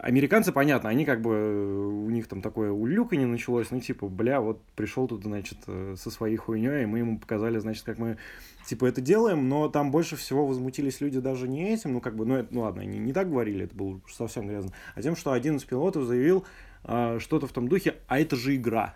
Американцы, 0.00 0.52
понятно, 0.52 0.88
они 0.90 1.04
как 1.04 1.20
бы, 1.20 2.04
у 2.04 2.08
них 2.10 2.28
там 2.28 2.40
такое 2.40 2.70
улюканье 2.70 3.26
началось, 3.26 3.72
ну, 3.72 3.80
типа, 3.80 4.06
бля, 4.06 4.40
вот 4.40 4.62
пришел 4.76 5.08
тут, 5.08 5.24
значит, 5.24 5.58
э, 5.66 5.96
со 5.98 6.10
своей 6.12 6.36
хуйней, 6.36 6.84
и 6.84 6.86
мы 6.86 6.98
ему 7.00 7.18
показали, 7.18 7.58
значит, 7.58 7.82
как 7.82 7.98
мы, 7.98 8.16
типа, 8.64 8.86
это 8.86 9.00
делаем, 9.00 9.48
но 9.48 9.68
там 9.68 9.90
больше 9.90 10.14
всего 10.14 10.46
возмутились 10.46 11.00
люди 11.00 11.18
даже 11.18 11.48
не 11.48 11.72
этим, 11.74 11.94
ну, 11.94 12.00
как 12.00 12.14
бы, 12.14 12.26
ну, 12.26 12.36
это, 12.36 12.54
ну, 12.54 12.60
ладно, 12.60 12.82
они 12.82 12.98
не 12.98 13.12
так 13.12 13.28
говорили, 13.28 13.64
это 13.64 13.74
было 13.74 14.00
совсем 14.08 14.46
грязно, 14.46 14.72
а 14.94 15.02
тем, 15.02 15.16
что 15.16 15.32
один 15.32 15.56
из 15.56 15.64
пилотов 15.64 16.04
заявил 16.04 16.46
э, 16.84 17.18
что-то 17.18 17.48
в 17.48 17.52
том 17.52 17.66
духе, 17.66 17.96
а 18.06 18.20
это 18.20 18.36
же 18.36 18.54
игра. 18.54 18.94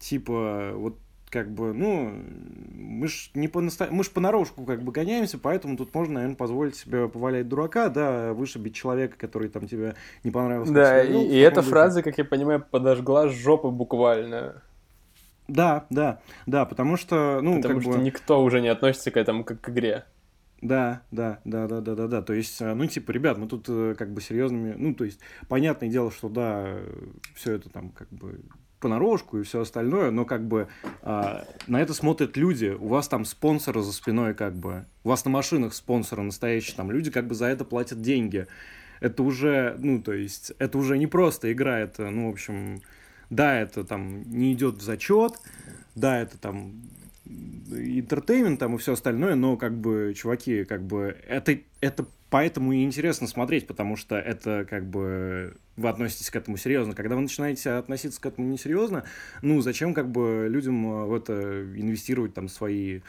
Типа, 0.00 0.72
вот 0.74 0.98
как 1.30 1.50
бы, 1.50 1.72
ну, 1.72 2.12
мы 2.74 3.06
ж 3.06 3.30
не 3.34 3.46
по 3.46 3.60
наста... 3.60 3.88
мы 3.90 4.02
ж 4.02 4.10
понарошку 4.10 4.64
как 4.64 4.82
бы 4.82 4.90
гоняемся, 4.90 5.38
поэтому 5.38 5.76
тут 5.76 5.94
можно, 5.94 6.14
наверное, 6.14 6.36
позволить 6.36 6.74
себе 6.74 7.08
повалять 7.08 7.48
дурака, 7.48 7.88
да, 7.88 8.32
вышибить 8.32 8.74
человека, 8.74 9.16
который 9.16 9.48
там 9.48 9.68
тебе 9.68 9.94
не 10.24 10.32
понравился. 10.32 10.72
Да, 10.72 11.02
и, 11.02 11.26
и 11.26 11.38
эта 11.38 11.56
духе. 11.60 11.70
фраза, 11.70 12.02
как 12.02 12.18
я 12.18 12.24
понимаю, 12.24 12.64
подожгла 12.68 13.28
жопу 13.28 13.70
буквально. 13.70 14.62
Да, 15.46 15.86
да, 15.90 16.20
да, 16.46 16.64
потому 16.64 16.96
что, 16.96 17.40
ну, 17.42 17.56
потому 17.56 17.74
как 17.74 17.82
что 17.82 17.92
бы... 17.92 17.98
никто 17.98 18.42
уже 18.42 18.60
не 18.60 18.68
относится 18.68 19.10
к 19.10 19.16
этому 19.16 19.44
как 19.44 19.60
к 19.60 19.68
игре. 19.70 20.04
Да, 20.60 21.02
да, 21.10 21.40
да, 21.44 21.66
да, 21.68 21.80
да, 21.80 21.94
да, 21.94 22.06
да. 22.06 22.22
То 22.22 22.34
есть, 22.34 22.60
ну, 22.60 22.86
типа, 22.86 23.12
ребят, 23.12 23.38
мы 23.38 23.48
тут 23.48 23.64
э, 23.68 23.94
как 23.96 24.12
бы 24.12 24.20
серьезными, 24.20 24.74
ну, 24.76 24.94
то 24.94 25.04
есть, 25.04 25.20
понятное 25.48 25.88
дело, 25.88 26.10
что 26.10 26.28
да, 26.28 26.76
все 27.34 27.54
это 27.54 27.70
там 27.70 27.88
как 27.90 28.08
бы 28.10 28.40
понарошку 28.80 29.38
и 29.38 29.42
все 29.42 29.60
остальное, 29.60 30.10
но 30.10 30.24
как 30.24 30.46
бы 30.46 30.68
а, 31.02 31.46
на 31.66 31.80
это 31.80 31.94
смотрят 31.94 32.36
люди, 32.36 32.76
у 32.78 32.88
вас 32.88 33.08
там 33.08 33.24
спонсоры 33.24 33.82
за 33.82 33.92
спиной 33.92 34.34
как 34.34 34.54
бы, 34.54 34.84
у 35.04 35.10
вас 35.10 35.24
на 35.24 35.30
машинах 35.30 35.74
спонсоры 35.74 36.22
настоящие, 36.22 36.76
там 36.76 36.90
люди 36.90 37.10
как 37.10 37.26
бы 37.26 37.34
за 37.34 37.46
это 37.46 37.64
платят 37.64 38.00
деньги. 38.00 38.46
Это 39.00 39.22
уже, 39.22 39.76
ну, 39.78 40.02
то 40.02 40.12
есть, 40.12 40.52
это 40.58 40.76
уже 40.76 40.98
не 40.98 41.06
просто 41.06 41.50
игра, 41.52 41.78
это, 41.78 42.10
ну, 42.10 42.28
в 42.28 42.32
общем, 42.32 42.82
да, 43.30 43.58
это 43.58 43.82
там 43.84 44.22
не 44.30 44.52
идет 44.52 44.76
в 44.76 44.82
зачет, 44.82 45.34
да, 45.94 46.18
это 46.20 46.36
там 46.36 46.82
интертеймент 47.70 48.58
там 48.58 48.74
и 48.74 48.78
все 48.78 48.92
остальное, 48.92 49.36
но 49.36 49.56
как 49.56 49.74
бы, 49.74 50.12
чуваки, 50.14 50.64
как 50.64 50.82
бы, 50.82 51.16
это, 51.26 51.58
это 51.80 52.06
поэтому 52.30 52.72
и 52.72 52.84
интересно 52.84 53.26
смотреть, 53.26 53.66
потому 53.66 53.96
что 53.96 54.16
это 54.16 54.66
как 54.68 54.86
бы 54.88 55.56
вы 55.76 55.88
относитесь 55.88 56.30
к 56.30 56.36
этому 56.36 56.56
серьезно. 56.56 56.94
Когда 56.94 57.16
вы 57.16 57.22
начинаете 57.22 57.70
относиться 57.70 58.20
к 58.20 58.26
этому 58.26 58.48
несерьезно, 58.48 59.04
ну, 59.42 59.60
зачем 59.60 59.94
как 59.94 60.10
бы 60.10 60.46
людям 60.48 60.86
э, 60.86 61.04
в 61.06 61.14
это 61.14 61.62
инвестировать 61.74 62.34
там 62.34 62.48
свои 62.48 63.00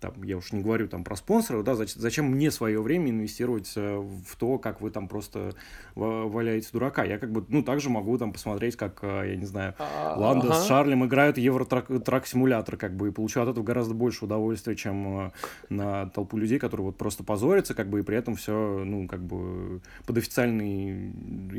там, 0.00 0.22
я 0.22 0.36
уж 0.36 0.52
не 0.52 0.62
говорю 0.62 0.88
там 0.88 1.04
про 1.04 1.16
спонсоров, 1.16 1.64
да, 1.64 1.74
зачем, 1.74 2.00
зачем 2.00 2.24
мне 2.26 2.50
свое 2.50 2.80
время 2.80 3.10
инвестировать 3.10 3.72
э, 3.76 3.96
в 3.96 4.36
то, 4.36 4.58
как 4.58 4.80
вы 4.80 4.90
там 4.90 5.08
просто 5.08 5.52
валяете 5.94 6.68
дурака. 6.72 7.04
Я 7.04 7.18
как 7.18 7.32
бы, 7.32 7.44
ну, 7.48 7.62
также 7.62 7.90
могу 7.90 8.16
там 8.18 8.32
посмотреть, 8.32 8.76
как, 8.76 8.98
э, 9.02 9.30
я 9.30 9.36
не 9.36 9.46
знаю, 9.46 9.74
а, 9.78 10.14
Ланда 10.16 10.52
с 10.52 10.66
Шарлем 10.66 11.04
играют 11.04 11.38
Евротрак-симулятор, 11.38 12.76
как 12.76 12.96
бы, 12.96 13.08
и 13.08 13.10
получу 13.10 13.40
от 13.40 13.48
этого 13.48 13.64
гораздо 13.64 13.94
больше 13.94 14.24
удовольствия, 14.24 14.76
чем 14.76 15.26
э, 15.26 15.30
на 15.68 16.06
толпу 16.10 16.36
людей, 16.36 16.58
которые 16.58 16.86
вот 16.86 16.96
просто 16.96 17.24
позорятся, 17.24 17.74
как 17.74 17.88
бы, 17.88 18.00
и 18.00 18.02
при 18.02 18.16
этом 18.16 18.36
все, 18.36 18.82
ну, 18.84 19.08
как 19.08 19.22
бы, 19.22 19.80
под 20.06 20.18
официальной 20.18 21.10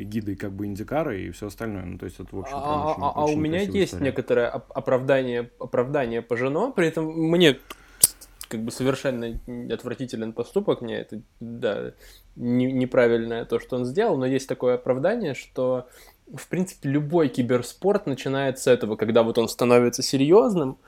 гидой, 0.04 0.36
как 0.36 0.52
бы, 0.52 0.66
Индикара 0.66 1.16
и 1.16 1.30
все 1.30 1.48
остальное. 1.48 1.84
Ну, 1.84 1.98
то 1.98 2.06
есть 2.06 2.18
это, 2.18 2.34
в 2.34 2.40
общем, 2.40 2.56
а, 2.56 2.92
очень, 2.92 3.02
а, 3.02 3.12
а 3.14 3.24
у 3.26 3.36
меня 3.36 3.60
есть 3.60 3.92
история. 3.92 4.04
некоторое 4.04 4.48
оправдание, 4.48 5.50
оправдание 5.58 6.22
по 6.22 6.36
жену, 6.36 6.72
при 6.72 6.88
этом 6.88 7.06
мне 7.06 7.58
как 8.50 8.64
бы 8.64 8.72
совершенно 8.72 9.40
отвратителен 9.72 10.32
поступок, 10.32 10.80
мне 10.82 10.98
это, 10.98 11.22
да, 11.38 11.92
не, 12.34 12.70
неправильное 12.72 13.44
то, 13.44 13.60
что 13.60 13.76
он 13.76 13.84
сделал, 13.84 14.16
но 14.18 14.26
есть 14.26 14.48
такое 14.48 14.74
оправдание, 14.74 15.34
что, 15.34 15.86
в 16.34 16.48
принципе, 16.48 16.88
любой 16.88 17.28
киберспорт 17.28 18.06
начинает 18.06 18.58
с 18.58 18.66
этого, 18.66 18.96
когда 18.96 19.22
вот 19.22 19.38
он 19.38 19.48
становится 19.48 20.02
серьезным, 20.02 20.78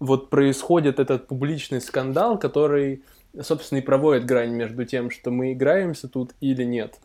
вот 0.00 0.30
происходит 0.30 0.98
этот 0.98 1.28
публичный 1.28 1.80
скандал, 1.80 2.40
который, 2.40 3.04
собственно, 3.40 3.78
и 3.78 3.82
проводит 3.82 4.26
грань 4.26 4.50
между 4.50 4.84
тем, 4.84 5.10
что 5.10 5.30
мы 5.30 5.52
играемся 5.52 6.08
тут 6.08 6.32
или 6.40 6.64
нет. 6.64 6.98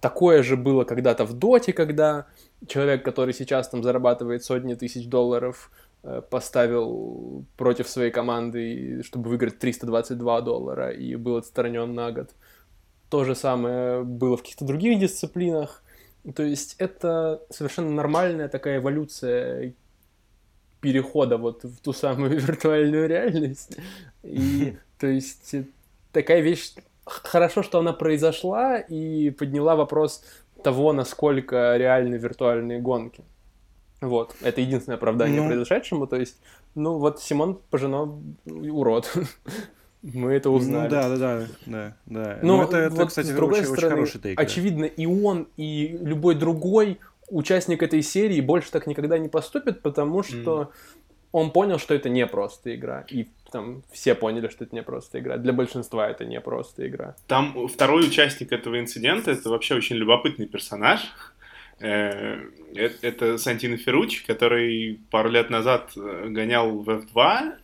Такое 0.00 0.42
же 0.42 0.56
было 0.56 0.84
когда-то 0.84 1.26
в 1.26 1.34
Доте, 1.34 1.74
когда 1.74 2.26
человек, 2.66 3.04
который 3.04 3.34
сейчас 3.34 3.68
там 3.68 3.82
зарабатывает 3.82 4.42
сотни 4.44 4.74
тысяч 4.74 5.06
долларов, 5.06 5.70
Э, 6.04 6.22
поставил 6.22 7.44
против 7.56 7.88
своей 7.88 8.12
команды, 8.12 9.02
чтобы 9.02 9.30
выиграть 9.30 9.58
322 9.58 10.40
доллара, 10.42 10.90
и 10.90 11.16
был 11.16 11.36
отстранен 11.36 11.92
на 11.92 12.12
год. 12.12 12.30
То 13.10 13.24
же 13.24 13.34
самое 13.34 14.04
было 14.04 14.36
в 14.36 14.42
каких-то 14.42 14.64
других 14.64 15.00
дисциплинах. 15.00 15.82
То 16.36 16.44
есть 16.44 16.76
это 16.78 17.42
совершенно 17.50 17.90
нормальная 17.90 18.48
такая 18.48 18.78
эволюция 18.78 19.74
перехода 20.80 21.36
вот 21.36 21.64
в 21.64 21.80
ту 21.80 21.92
самую 21.92 22.38
виртуальную 22.40 23.08
реальность. 23.08 23.76
И 24.22 24.76
то 25.00 25.08
есть 25.08 25.56
такая 26.12 26.40
вещь 26.40 26.74
хорошо, 27.06 27.64
что 27.64 27.80
она 27.80 27.92
произошла 27.92 28.78
и 28.78 29.30
подняла 29.30 29.74
вопрос 29.74 30.22
того, 30.62 30.92
насколько 30.92 31.76
реальны 31.76 32.16
виртуальные 32.16 32.80
гонки. 32.80 33.24
Вот, 34.00 34.36
это 34.42 34.60
единственное 34.60 34.96
оправдание 34.96 35.42
ну... 35.42 35.48
произошедшему, 35.48 36.06
то 36.06 36.16
есть, 36.16 36.40
ну 36.74 36.98
вот 36.98 37.20
Симон 37.20 37.58
Пожино 37.70 38.20
урод. 38.46 39.12
Мы 40.02 40.32
это 40.32 40.50
узнали. 40.50 40.84
Ну 40.84 40.90
да, 40.90 41.08
да, 41.08 41.16
да, 41.16 41.46
да, 41.66 41.96
да. 42.06 42.38
Но, 42.40 42.58
Но 42.58 42.64
это, 42.64 42.76
это 42.76 42.94
вот, 42.94 43.08
кстати, 43.08 43.26
с 43.26 43.30
другой 43.30 43.60
очень, 43.60 43.72
стороны, 43.72 43.86
очень 43.86 43.94
хороший 43.94 44.20
тейк. 44.20 44.40
Очевидно, 44.40 44.82
да. 44.82 44.94
и 44.96 45.06
он, 45.06 45.48
и 45.56 45.98
любой 46.00 46.36
другой 46.36 47.00
участник 47.30 47.82
этой 47.82 48.02
серии 48.02 48.40
больше 48.40 48.70
так 48.70 48.86
никогда 48.86 49.18
не 49.18 49.28
поступит, 49.28 49.82
потому 49.82 50.22
что 50.22 50.62
mm. 50.62 50.68
он 51.32 51.50
понял, 51.50 51.78
что 51.78 51.94
это 51.94 52.08
не 52.08 52.26
просто 52.26 52.74
игра. 52.76 53.04
И 53.10 53.28
там 53.50 53.82
все 53.92 54.14
поняли, 54.14 54.48
что 54.48 54.64
это 54.64 54.74
не 54.74 54.82
просто 54.82 55.20
игра. 55.20 55.36
Для 55.36 55.52
большинства 55.52 56.08
это 56.08 56.24
не 56.24 56.40
просто 56.40 56.86
игра. 56.88 57.16
Там 57.26 57.68
второй 57.68 58.06
участник 58.06 58.52
этого 58.52 58.78
инцидента, 58.78 59.30
это 59.30 59.50
вообще 59.50 59.74
очень 59.74 59.96
любопытный 59.96 60.46
персонаж. 60.46 61.00
Э, 61.80 62.40
это 62.74 63.38
Сантино 63.38 63.76
Ферручи, 63.76 64.26
который 64.26 65.00
пару 65.10 65.30
лет 65.30 65.50
назад 65.50 65.92
э, 65.96 66.26
гонял 66.28 66.78
в 66.80 66.88
F2, 66.88 67.58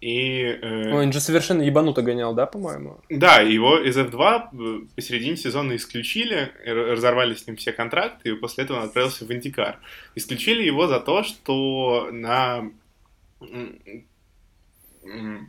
и... 0.00 0.58
Э... 0.62 0.92
Он 0.92 1.12
же 1.12 1.20
совершенно 1.20 1.62
ебануто 1.62 2.02
гонял, 2.02 2.32
да, 2.32 2.46
по-моему? 2.46 3.00
Да, 3.10 3.40
его 3.40 3.78
из 3.78 3.98
F2 3.98 4.42
э, 4.52 4.86
посередине 4.94 5.36
сезона 5.36 5.74
исключили, 5.74 6.52
разорвали 6.64 7.34
с 7.34 7.46
ним 7.46 7.56
все 7.56 7.72
контракты, 7.72 8.30
и 8.30 8.34
после 8.34 8.64
этого 8.64 8.78
он 8.78 8.84
отправился 8.84 9.24
в 9.24 9.32
Индикар. 9.32 9.80
Исключили 10.14 10.62
его 10.62 10.86
за 10.86 11.00
то, 11.00 11.24
что 11.24 12.08
на 12.12 12.70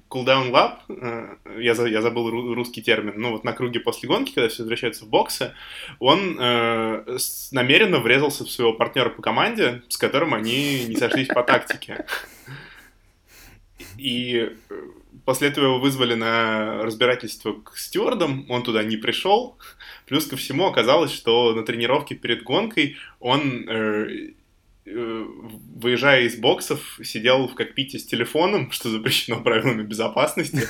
Cooldown 0.10 0.52
Lab, 0.52 0.80
э, 0.90 1.36
я, 1.60 1.74
я 1.88 2.02
забыл 2.02 2.30
русский 2.54 2.82
термин, 2.82 3.14
ну 3.18 3.32
вот 3.32 3.44
на 3.44 3.54
круге 3.54 3.80
после 3.80 4.08
гонки, 4.08 4.34
когда 4.34 4.50
все 4.50 4.64
возвращаются 4.64 5.06
в 5.06 5.10
боксы, 5.10 5.54
он 6.00 6.38
э, 6.40 7.18
намеренно 7.52 8.00
врезался 8.00 8.46
в 8.46 8.52
своего 8.52 8.74
партнера 8.74 9.10
по 9.10 9.22
команде, 9.22 9.84
с 9.88 9.98
которым 9.98 10.34
они 10.34 10.86
не 10.86 10.96
сошлись 10.96 11.28
по 11.28 11.44
тактике. 11.44 12.06
И 13.98 14.50
э, 14.70 14.82
после 15.26 15.50
этого 15.50 15.66
его 15.66 15.80
вызвали 15.80 16.14
на 16.14 16.84
разбирательство 16.84 17.54
к 17.54 17.78
стюардам, 17.78 18.46
он 18.50 18.64
туда 18.64 18.84
не 18.84 18.98
пришел. 18.98 19.58
Плюс 20.08 20.26
ко 20.26 20.38
всему 20.38 20.68
оказалось, 20.68 21.12
что 21.12 21.54
на 21.54 21.64
тренировке 21.64 22.16
перед 22.16 22.44
гонкой 22.44 22.98
он 23.20 23.68
Э, 23.68 24.32
выезжая 24.94 26.24
из 26.24 26.36
боксов, 26.36 27.00
сидел 27.04 27.48
в 27.48 27.56
кокпите 27.56 28.00
с 28.00 28.06
телефоном, 28.06 28.72
что 28.72 28.90
запрещено 28.90 29.42
правилами 29.42 29.84
безопасности. 29.84 30.68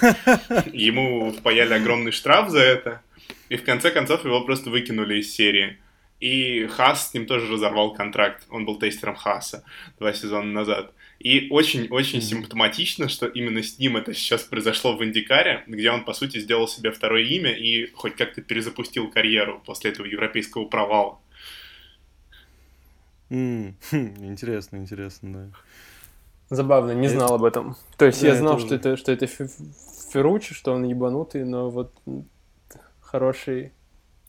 Ему 0.76 1.32
впаяли 1.32 1.74
огромный 1.74 2.12
штраф 2.12 2.50
за 2.50 2.60
это. 2.60 3.02
И 3.50 3.58
в 3.58 3.64
конце 3.64 3.92
концов 3.92 4.26
его 4.26 4.42
просто 4.42 4.70
выкинули 4.70 5.20
из 5.20 5.34
серии. 5.34 5.78
И 6.20 6.68
Хас 6.68 7.10
с 7.10 7.14
ним 7.14 7.26
тоже 7.26 7.52
разорвал 7.52 7.94
контракт. 7.94 8.46
Он 8.50 8.66
был 8.66 8.78
тестером 8.78 9.16
Хаса 9.16 9.64
два 10.00 10.14
сезона 10.14 10.52
назад. 10.52 10.94
И 11.20 11.48
очень-очень 11.50 12.22
симптоматично, 12.22 13.10
что 13.10 13.26
именно 13.28 13.62
с 13.62 13.78
ним 13.78 13.98
это 13.98 14.14
сейчас 14.14 14.44
произошло 14.44 14.96
в 14.96 15.04
Индикаре, 15.04 15.64
где 15.68 15.92
он, 15.92 16.06
по 16.06 16.14
сути, 16.14 16.40
сделал 16.40 16.68
себе 16.68 16.92
второе 16.92 17.24
имя 17.24 17.52
и 17.52 17.92
хоть 17.92 18.16
как-то 18.16 18.42
перезапустил 18.42 19.10
карьеру 19.10 19.62
после 19.66 19.92
этого 19.92 20.06
европейского 20.06 20.66
провала. 20.66 21.20
Хм, 23.30 23.76
интересно, 23.92 24.78
интересно, 24.78 25.34
да. 25.34 25.60
Забавно, 26.50 26.92
не 26.92 27.08
знал 27.08 27.36
об 27.36 27.44
этом. 27.44 27.76
То 27.98 28.06
есть 28.06 28.24
я 28.24 28.36
знал, 28.36 28.60
что 28.60 28.74
это, 28.74 28.98
что 28.98 29.12
это 29.12 29.28
Ферручи, 29.28 30.56
что 30.56 30.74
он 30.74 30.84
ебанутый, 30.84 31.46
но 31.46 31.70
вот 31.70 31.94
хороший... 33.02 33.72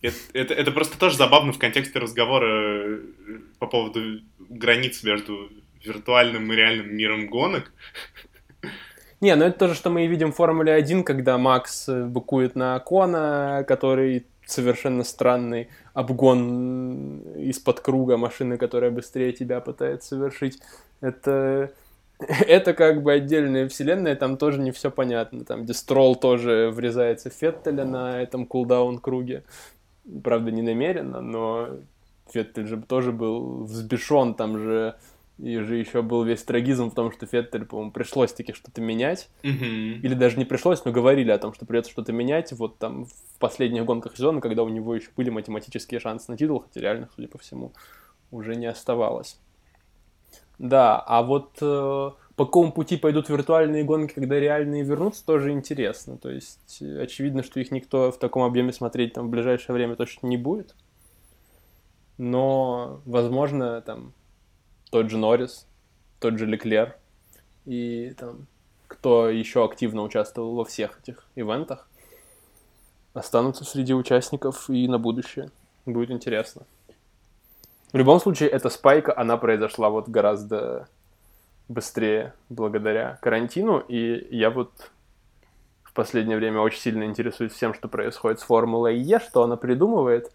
Это, 0.02 0.16
это, 0.34 0.54
это 0.54 0.70
просто 0.70 0.98
тоже 0.98 1.16
забавно 1.16 1.52
в 1.52 1.58
контексте 1.58 1.98
разговора 1.98 2.46
э, 2.46 3.00
по 3.58 3.66
поводу 3.66 4.20
границ 4.38 5.02
между 5.02 5.50
виртуальным 5.84 6.50
и 6.52 6.56
реальным 6.56 6.94
миром 6.94 7.26
гонок. 7.26 7.72
Не, 9.20 9.34
ну 9.36 9.44
это 9.44 9.58
то 9.58 9.68
же, 9.68 9.74
что 9.74 9.90
мы 9.90 10.04
и 10.04 10.08
видим 10.08 10.32
в 10.32 10.36
Формуле 10.36 10.72
1, 10.72 11.04
когда 11.04 11.36
Макс 11.36 11.88
букует 11.88 12.54
на 12.54 12.78
Кона, 12.80 13.64
который 13.68 14.26
совершенно 14.46 15.04
странный 15.04 15.68
обгон 15.94 17.20
из-под 17.36 17.80
круга 17.80 18.16
машины, 18.16 18.56
которая 18.56 18.90
быстрее 18.90 19.32
тебя 19.32 19.60
пытается 19.60 20.10
совершить. 20.10 20.60
Это, 21.00 21.72
это 22.18 22.74
как 22.74 23.02
бы 23.02 23.12
отдельная 23.12 23.68
вселенная, 23.68 24.16
там 24.16 24.36
тоже 24.36 24.60
не 24.60 24.70
все 24.70 24.90
понятно. 24.90 25.44
Там, 25.44 25.64
где 25.64 25.74
Строл 25.74 26.16
тоже 26.16 26.70
врезается 26.72 27.30
в 27.30 27.34
Феттеля 27.34 27.84
на 27.84 28.20
этом 28.20 28.46
кулдаун-круге. 28.46 29.44
Правда, 30.22 30.50
не 30.50 30.62
намеренно, 30.62 31.20
но 31.20 31.68
Феттель 32.32 32.66
же 32.66 32.80
тоже 32.80 33.12
был 33.12 33.64
взбешен, 33.64 34.34
там 34.34 34.58
же 34.58 34.94
и 35.42 35.58
же 35.58 35.76
еще 35.76 36.02
был 36.02 36.22
весь 36.22 36.42
трагизм 36.42 36.90
в 36.90 36.94
том, 36.94 37.10
что 37.12 37.26
Феттель, 37.26 37.64
по-моему, 37.64 37.92
пришлось 37.92 38.32
таки 38.32 38.52
что-то 38.52 38.80
менять. 38.80 39.30
Mm-hmm. 39.42 40.00
Или 40.00 40.14
даже 40.14 40.36
не 40.36 40.44
пришлось, 40.44 40.84
но 40.84 40.92
говорили 40.92 41.30
о 41.30 41.38
том, 41.38 41.54
что 41.54 41.64
придется 41.64 41.90
что-то 41.90 42.12
менять. 42.12 42.52
Вот 42.52 42.78
там 42.78 43.06
в 43.06 43.38
последних 43.38 43.84
гонках 43.86 44.16
сезона, 44.16 44.40
когда 44.40 44.62
у 44.62 44.68
него 44.68 44.94
еще 44.94 45.08
были 45.16 45.30
математические 45.30 45.98
шансы 45.98 46.30
на 46.30 46.36
титул, 46.36 46.60
хотя 46.60 46.80
реально, 46.80 47.08
судя 47.14 47.28
по 47.28 47.38
всему, 47.38 47.72
уже 48.30 48.54
не 48.54 48.66
оставалось. 48.66 49.38
Да, 50.58 50.98
а 50.98 51.22
вот 51.22 51.56
э, 51.62 52.10
по 52.36 52.44
какому 52.44 52.70
пути 52.70 52.98
пойдут 52.98 53.30
виртуальные 53.30 53.84
гонки, 53.84 54.12
когда 54.12 54.38
реальные 54.38 54.82
вернутся, 54.82 55.24
тоже 55.24 55.52
интересно. 55.52 56.18
То 56.18 56.30
есть 56.30 56.82
э, 56.82 57.02
очевидно, 57.02 57.42
что 57.42 57.60
их 57.60 57.70
никто 57.70 58.12
в 58.12 58.18
таком 58.18 58.42
объеме 58.42 58.74
смотреть 58.74 59.14
там 59.14 59.28
в 59.28 59.30
ближайшее 59.30 59.74
время 59.74 59.96
точно 59.96 60.26
не 60.26 60.36
будет. 60.36 60.74
Но, 62.18 63.00
возможно, 63.06 63.80
там 63.80 64.12
тот 64.90 65.10
же 65.10 65.18
Норрис, 65.18 65.66
тот 66.18 66.38
же 66.38 66.46
Леклер 66.46 66.96
и 67.64 68.14
там 68.18 68.46
кто 68.90 69.30
еще 69.30 69.64
активно 69.64 70.02
участвовал 70.02 70.56
во 70.56 70.64
всех 70.64 70.98
этих 71.00 71.24
ивентах, 71.36 71.88
останутся 73.14 73.64
среди 73.64 73.94
участников 73.94 74.68
и 74.68 74.88
на 74.88 74.98
будущее. 74.98 75.50
Будет 75.86 76.10
интересно. 76.10 76.66
В 77.92 77.96
любом 77.96 78.20
случае, 78.20 78.48
эта 78.48 78.68
спайка, 78.68 79.16
она 79.16 79.36
произошла 79.36 79.90
вот 79.90 80.08
гораздо 80.08 80.88
быстрее 81.68 82.34
благодаря 82.48 83.18
карантину, 83.22 83.78
и 83.78 84.26
я 84.36 84.50
вот 84.50 84.72
в 85.84 85.92
последнее 85.92 86.36
время 86.36 86.60
очень 86.60 86.80
сильно 86.80 87.04
интересуюсь 87.04 87.52
всем, 87.52 87.74
что 87.74 87.88
происходит 87.88 88.40
с 88.40 88.44
Формулой 88.44 88.98
Е, 88.98 89.20
что 89.20 89.44
она 89.44 89.56
придумывает. 89.56 90.32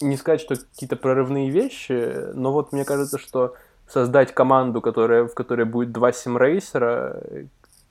Не 0.00 0.16
сказать, 0.16 0.40
что 0.40 0.56
какие-то 0.56 0.96
прорывные 0.96 1.50
вещи, 1.50 2.32
но 2.34 2.52
вот 2.52 2.72
мне 2.72 2.84
кажется, 2.84 3.18
что 3.18 3.54
создать 3.88 4.34
команду, 4.34 4.80
которая, 4.80 5.24
в 5.24 5.34
которой 5.34 5.64
будет 5.64 5.92
два 5.92 6.12
симрейсера, 6.12 7.22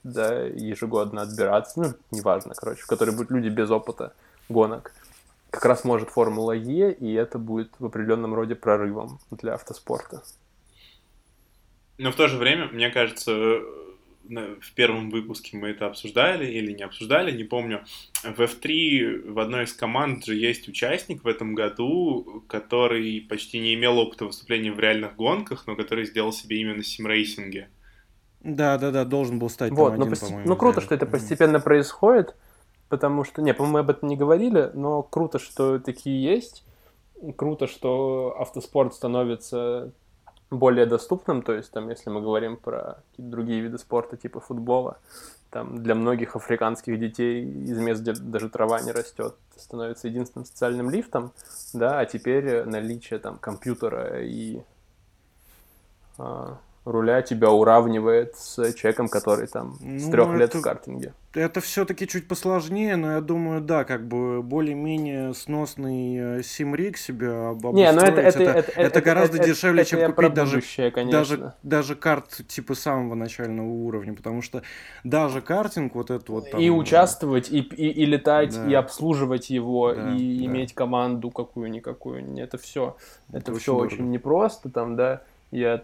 да, 0.04 0.41
ежегодно 0.43 1.24
отбираться, 1.24 1.80
ну, 1.80 1.93
неважно, 2.12 2.54
короче, 2.56 2.84
в 2.84 2.88
которой 2.88 3.12
будут 3.12 3.32
люди 3.32 3.50
без 3.50 3.72
опыта 3.72 4.14
гонок. 4.50 4.93
Как 5.50 5.66
раз 5.66 5.84
может 5.84 6.10
Формула 6.10 6.52
Е, 6.52 6.91
и 6.91 7.14
это 7.14 7.39
будет 7.39 7.72
в 7.80 7.86
определенном 7.86 8.34
роде 8.34 8.56
прорывом 8.56 9.20
для 9.32 9.54
автоспорта. 9.54 10.22
Но 11.98 12.12
в 12.12 12.16
то 12.16 12.28
же 12.28 12.38
время, 12.38 12.68
мне 12.68 12.89
кажется, 12.89 13.62
в 14.30 14.73
первом 14.73 15.09
выпуске 15.09 15.57
мы 15.57 15.69
это 15.69 15.88
обсуждали 15.88 16.45
или 16.45 16.71
не 16.71 16.84
обсуждали, 16.84 17.36
не 17.36 17.43
помню. 17.43 17.84
В 18.23 18.41
F3 18.41 19.32
в 19.32 19.39
одной 19.39 19.65
из 19.65 19.73
команд 19.73 20.26
же 20.26 20.36
есть 20.36 20.67
участник 20.67 21.23
в 21.23 21.28
этом 21.28 21.55
году, 21.55 22.43
который 22.47 23.21
почти 23.21 23.59
не 23.59 23.73
имел 23.76 23.97
опыта 23.99 24.26
выступления 24.26 24.71
в 24.71 24.80
реальных 24.80 25.15
гонках, 25.15 25.67
но 25.67 25.76
который 25.76 26.05
сделал 26.05 26.32
себе 26.32 26.59
имя 26.61 26.76
на 26.76 26.84
симрейсинге. 26.84 27.69
Да, 28.41 28.78
да, 28.78 28.91
да, 28.91 29.05
должен 29.05 29.39
был 29.39 29.49
стать 29.49 29.71
вот, 29.71 29.93
один, 29.93 30.13
по 30.15 30.26
Ну, 30.45 30.55
круто, 30.55 30.82
что 30.82 30.93
это 30.93 31.05
постепенно 31.05 31.59
происходит, 31.59 32.36
потому 32.89 33.23
что, 33.23 33.41
не, 33.41 33.53
по-моему, 33.53 33.73
мы 33.73 33.80
об 33.80 33.89
этом 33.89 34.07
не 34.07 34.15
говорили, 34.15 34.69
но 34.73 35.01
круто, 35.01 35.39
что 35.39 35.80
такие 35.80 36.23
есть. 36.23 36.63
Круто, 37.38 37.65
что 37.65 38.36
автоспорт 38.39 38.93
становится 38.93 39.93
более 40.52 40.86
доступным, 40.86 41.41
то 41.41 41.54
есть 41.54 41.72
там, 41.72 41.89
если 41.89 42.10
мы 42.10 42.22
говорим 42.22 42.58
про 42.58 42.98
какие-то 43.12 43.32
другие 43.32 43.62
виды 43.62 43.78
спорта, 43.78 44.18
типа 44.18 44.39
футбола, 44.39 44.98
там 45.50 45.82
для 45.82 45.96
многих 45.96 46.36
африканских 46.36 47.00
детей 47.00 47.43
из 47.43 47.78
мест, 47.78 48.02
где 48.02 48.14
даже 48.14 48.50
трава 48.50 48.82
не 48.82 48.91
растет, 48.91 49.36
становится 49.56 50.08
единственным 50.08 50.46
социальным 50.46 50.89
лифтом, 50.89 51.32
да, 51.74 52.00
а 52.00 52.06
теперь 52.06 52.66
наличие 52.66 53.20
там 53.20 53.38
компьютера 53.38 54.22
и 54.22 54.62
а, 56.18 56.58
руля 56.86 57.23
тебя 57.23 57.49
уравнивает 57.49 58.36
с 58.36 58.73
человеком, 58.73 59.09
который 59.09 59.47
там 59.47 59.75
ну, 59.81 59.99
с 59.99 60.09
трех 60.09 60.33
лет 60.36 60.53
в 60.53 60.61
картинге. 60.61 61.13
Это 61.33 61.59
все-таки 61.59 62.07
чуть 62.07 62.29
посложнее, 62.29 62.95
но 62.95 63.13
я 63.13 63.21
думаю, 63.21 63.59
да, 63.59 63.83
как 63.83 64.07
бы 64.07 64.41
более-менее 64.41 65.33
сносный 65.33 66.39
э, 66.39 66.43
симрик 66.43 66.97
себя 66.97 67.49
обустроить. 67.49 67.75
Не, 67.75 67.91
ну 67.91 68.01
это, 68.01 68.21
это, 68.21 68.43
это, 68.43 68.59
это, 68.59 68.81
это 68.81 69.01
гораздо 69.01 69.38
это, 69.38 69.47
дешевле, 69.47 69.81
это, 69.81 69.89
чем 69.89 70.13
купить 70.13 70.33
даже, 70.33 70.61
даже, 71.11 71.53
даже 71.63 71.95
карт 71.95 72.29
типа 72.47 72.75
самого 72.75 73.15
начального 73.15 73.67
уровня, 73.67 74.13
потому 74.13 74.41
что 74.41 74.61
даже 75.03 75.41
картинг 75.41 75.95
вот 75.95 76.11
этот 76.11 76.29
вот 76.29 76.51
там... 76.51 76.61
И 76.61 76.69
участвовать, 76.69 77.51
и, 77.51 77.59
и, 77.59 77.89
и 77.89 78.05
летать, 78.05 78.55
да. 78.55 78.71
и 78.71 78.73
обслуживать 78.75 79.49
его, 79.49 79.93
да, 79.93 80.15
и 80.15 80.39
да. 80.39 80.45
иметь 80.45 80.73
команду 80.73 81.31
какую-никакую, 81.31 82.38
это 82.38 82.57
все, 82.57 82.95
это, 83.29 83.51
это 83.51 83.55
все 83.59 83.75
очень, 83.75 83.95
очень 83.95 84.09
непросто 84.11 84.69
там, 84.69 84.95
да, 84.95 85.23
я 85.51 85.83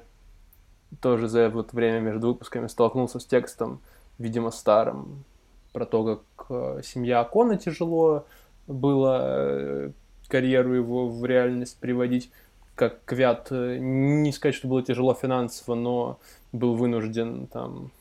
тоже 0.99 1.27
за 1.27 1.49
вот 1.49 1.73
время 1.73 1.99
между 1.99 2.27
выпусками 2.27 2.67
столкнулся 2.67 3.19
с 3.19 3.25
текстом, 3.25 3.81
видимо, 4.19 4.51
старым, 4.51 5.23
про 5.71 5.85
то, 5.85 6.03
как 6.17 6.45
э, 6.49 6.81
семья 6.83 7.21
Окона 7.21 7.57
тяжело 7.57 8.25
было 8.67 9.19
э, 9.21 9.91
карьеру 10.27 10.73
его 10.73 11.07
в 11.07 11.25
реальность 11.25 11.77
приводить, 11.79 12.29
как 12.75 13.03
Квят, 13.05 13.47
э, 13.51 13.77
не 13.79 14.31
сказать, 14.33 14.55
что 14.55 14.67
было 14.67 14.83
тяжело 14.83 15.13
финансово, 15.13 15.75
но 15.75 16.19
был 16.51 16.75
вынужден 16.75 17.47
там, 17.47 17.91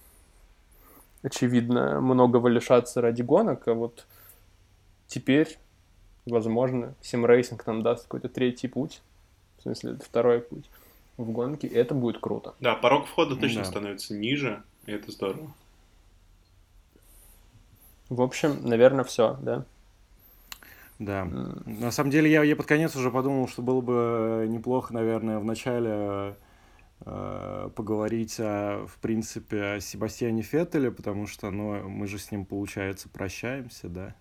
очевидно, 1.23 2.01
многого 2.01 2.49
лишаться 2.49 3.01
ради 3.01 3.23
гонок, 3.23 3.69
а 3.69 3.75
вот 3.75 4.07
теперь, 5.07 5.59
возможно, 6.27 6.95
sim 7.03 7.23
racing 7.23 7.65
нам 7.67 7.83
даст 7.83 8.05
какой-то 8.05 8.29
третий 8.29 8.69
путь, 8.69 9.01
в 9.59 9.63
смысле, 9.63 9.97
второй 10.03 10.41
путь 10.41 10.69
в 11.25 11.31
гонке, 11.31 11.67
и 11.67 11.75
это 11.75 11.95
будет 11.95 12.19
круто. 12.19 12.55
Да, 12.61 12.75
порог 12.75 13.07
входа 13.07 13.37
точно 13.37 13.63
да. 13.63 13.69
становится 13.69 14.15
ниже, 14.15 14.63
и 14.87 14.93
это 14.93 15.11
здорово. 15.11 15.53
В 18.09 18.23
общем, 18.23 18.59
наверное, 18.63 19.05
все, 19.05 19.39
да? 19.41 19.65
Да. 20.99 21.25
На 21.25 21.91
самом 21.91 22.11
деле, 22.11 22.31
я, 22.31 22.43
я 22.43 22.57
под 22.57 22.67
конец 22.67 22.95
уже 22.95 23.11
подумал, 23.11 23.49
что 23.49 23.63
было 23.63 23.81
бы 23.81 24.47
неплохо, 24.49 24.93
наверное, 24.93 25.39
в 25.39 25.45
начале 25.45 26.37
э, 27.07 27.71
поговорить, 27.75 28.37
о, 28.39 28.87
в 28.87 28.99
принципе, 28.99 29.63
о 29.63 29.81
Себастьяне 29.81 30.43
Феттеле, 30.43 30.91
потому 30.91 31.27
что, 31.27 31.51
ну, 31.51 31.89
мы 31.89 32.07
же 32.07 32.19
с 32.19 32.31
ним, 32.31 32.45
получается, 32.45 33.09
прощаемся, 33.09 33.89
да? 33.89 34.15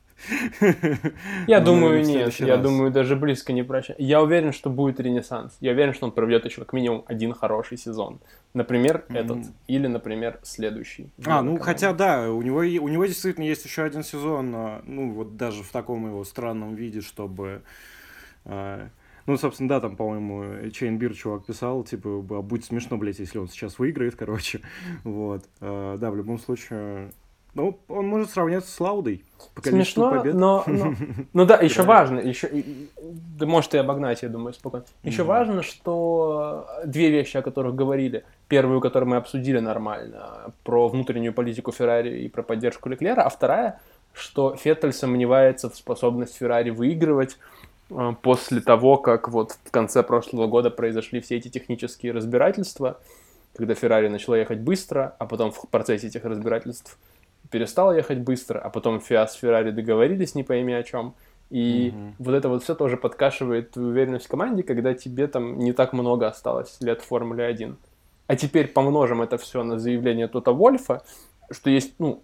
Я 1.47 1.59
думаю, 1.59 2.03
нет. 2.03 2.33
Я 2.39 2.57
думаю, 2.57 2.91
даже 2.91 3.15
близко 3.15 3.53
не 3.53 3.63
прощаемся. 3.63 4.03
Я 4.03 4.21
уверен, 4.21 4.53
что 4.53 4.69
будет 4.69 4.99
ренессанс. 4.99 5.57
Я 5.59 5.71
уверен, 5.71 5.93
что 5.93 6.05
он 6.05 6.11
проведет 6.11 6.45
еще 6.45 6.61
как 6.61 6.73
минимум 6.73 7.03
один 7.07 7.33
хороший 7.33 7.77
сезон. 7.77 8.19
Например, 8.53 9.05
этот. 9.09 9.39
Или, 9.67 9.87
например, 9.87 10.39
следующий. 10.43 11.11
А, 11.25 11.41
ну, 11.41 11.57
хотя, 11.59 11.93
да, 11.93 12.31
у 12.31 12.41
него, 12.41 12.59
у 12.59 12.87
него 12.87 13.05
действительно 13.05 13.45
есть 13.45 13.65
еще 13.65 13.83
один 13.83 14.03
сезон, 14.03 14.53
а, 14.55 14.81
ну, 14.85 15.11
вот 15.11 15.37
даже 15.37 15.63
в 15.63 15.69
таком 15.69 16.07
его 16.07 16.23
странном 16.23 16.75
виде, 16.75 17.01
чтобы 17.01 17.61
а, 18.45 18.89
ну, 19.29 19.37
собственно, 19.37 19.69
да, 19.69 19.79
там, 19.79 19.95
по-моему, 19.95 20.71
Чейн 20.71 20.97
Бир 20.97 21.13
чувак 21.13 21.45
писал, 21.45 21.83
типа, 21.83 22.19
будет 22.19 22.65
смешно, 22.65 22.97
блядь, 22.97 23.19
если 23.19 23.37
он 23.37 23.47
сейчас 23.47 23.77
выиграет, 23.77 24.15
короче. 24.17 24.61
Вот. 25.03 25.45
А, 25.61 25.97
да, 25.97 26.09
в 26.09 26.15
любом 26.15 26.39
случае, 26.39 27.11
ну, 27.55 27.79
он 27.87 28.07
может 28.07 28.29
сравняться 28.29 28.71
с 28.71 28.79
Лаудой. 28.79 29.23
По 29.55 29.61
Смешно, 29.61 30.11
побед. 30.11 30.35
но, 30.35 30.63
но... 30.67 30.93
Ну 31.33 31.45
да, 31.45 31.57
еще 31.57 31.83
важно, 31.83 32.19
еще, 32.19 32.49
да 33.01 33.45
может 33.45 33.73
и 33.73 33.77
обогнать, 33.77 34.21
я 34.21 34.29
думаю, 34.29 34.53
спокойно. 34.53 34.85
Еще 35.03 35.23
mm-hmm. 35.23 35.25
важно, 35.25 35.63
что 35.63 36.67
две 36.85 37.09
вещи, 37.09 37.37
о 37.37 37.41
которых 37.41 37.75
говорили. 37.75 38.23
Первую, 38.47 38.81
которую 38.81 39.09
мы 39.09 39.17
обсудили 39.17 39.59
нормально, 39.59 40.53
про 40.63 40.87
внутреннюю 40.87 41.33
политику 41.33 41.71
Феррари 41.71 42.21
и 42.21 42.29
про 42.29 42.43
поддержку 42.43 42.89
Леклера, 42.89 43.21
а 43.21 43.29
вторая, 43.29 43.81
что 44.13 44.55
Феттель 44.55 44.93
сомневается 44.93 45.69
в 45.69 45.75
способности 45.75 46.37
Феррари 46.37 46.69
выигрывать 46.69 47.37
э, 47.89 48.13
после 48.21 48.61
того, 48.61 48.97
как 48.97 49.29
вот 49.29 49.57
в 49.63 49.71
конце 49.71 50.03
прошлого 50.03 50.47
года 50.47 50.69
произошли 50.69 51.21
все 51.21 51.37
эти 51.37 51.47
технические 51.47 52.11
разбирательства, 52.11 52.99
когда 53.55 53.73
Феррари 53.73 54.07
начала 54.07 54.35
ехать 54.35 54.59
быстро, 54.59 55.15
а 55.17 55.25
потом 55.25 55.51
в 55.51 55.67
процессе 55.69 56.07
этих 56.07 56.25
разбирательств 56.25 56.97
перестал 57.49 57.93
ехать 57.93 58.19
быстро, 58.19 58.59
а 58.59 58.69
потом 58.69 58.99
Фиас 58.99 59.33
с 59.33 59.35
Феррари 59.35 59.71
договорились 59.71 60.35
не 60.35 60.43
пойми 60.43 60.73
о 60.73 60.83
чем. 60.83 61.15
И 61.49 61.89
mm 61.89 62.13
вот 62.19 62.35
это 62.35 62.49
вот 62.49 62.63
все 62.63 62.75
тоже 62.75 62.95
подкашивает 62.95 63.71
твою 63.71 63.89
уверенность 63.89 64.25
в 64.25 64.29
команде, 64.29 64.61
когда 64.63 64.93
тебе 64.93 65.27
там 65.27 65.57
не 65.57 65.73
так 65.73 65.93
много 65.93 66.27
осталось 66.27 66.77
лет 66.79 67.01
Формуле 67.01 67.45
1. 67.45 67.77
А 68.27 68.35
теперь 68.35 68.67
помножим 68.67 69.21
это 69.21 69.37
все 69.39 69.63
на 69.63 69.79
заявление 69.79 70.27
Тота 70.27 70.51
Вольфа, 70.51 71.01
что 71.49 71.71
есть, 71.71 71.93
ну, 71.97 72.21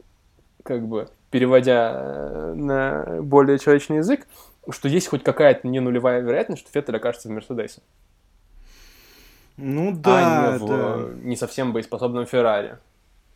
как 0.62 0.88
бы, 0.88 1.10
переводя 1.32 1.92
э, 1.96 2.54
на 2.54 3.22
более 3.22 3.58
человечный 3.58 3.98
язык, 3.98 4.28
что 4.70 4.88
есть 4.88 5.08
хоть 5.08 5.24
какая-то 5.24 5.68
не 5.68 5.80
нулевая 5.80 6.22
вероятность, 6.22 6.62
что 6.62 6.72
Феттель 6.72 6.98
окажется 6.98 7.28
в 7.28 7.32
Мерседесе. 7.32 7.82
Ну 9.58 9.92
да, 9.96 10.52
а 10.52 10.52
не 10.52 10.60
в 10.60 10.68
да. 10.68 10.98
не 11.24 11.36
совсем 11.36 11.74
боеспособном 11.74 12.26
Феррари. 12.26 12.78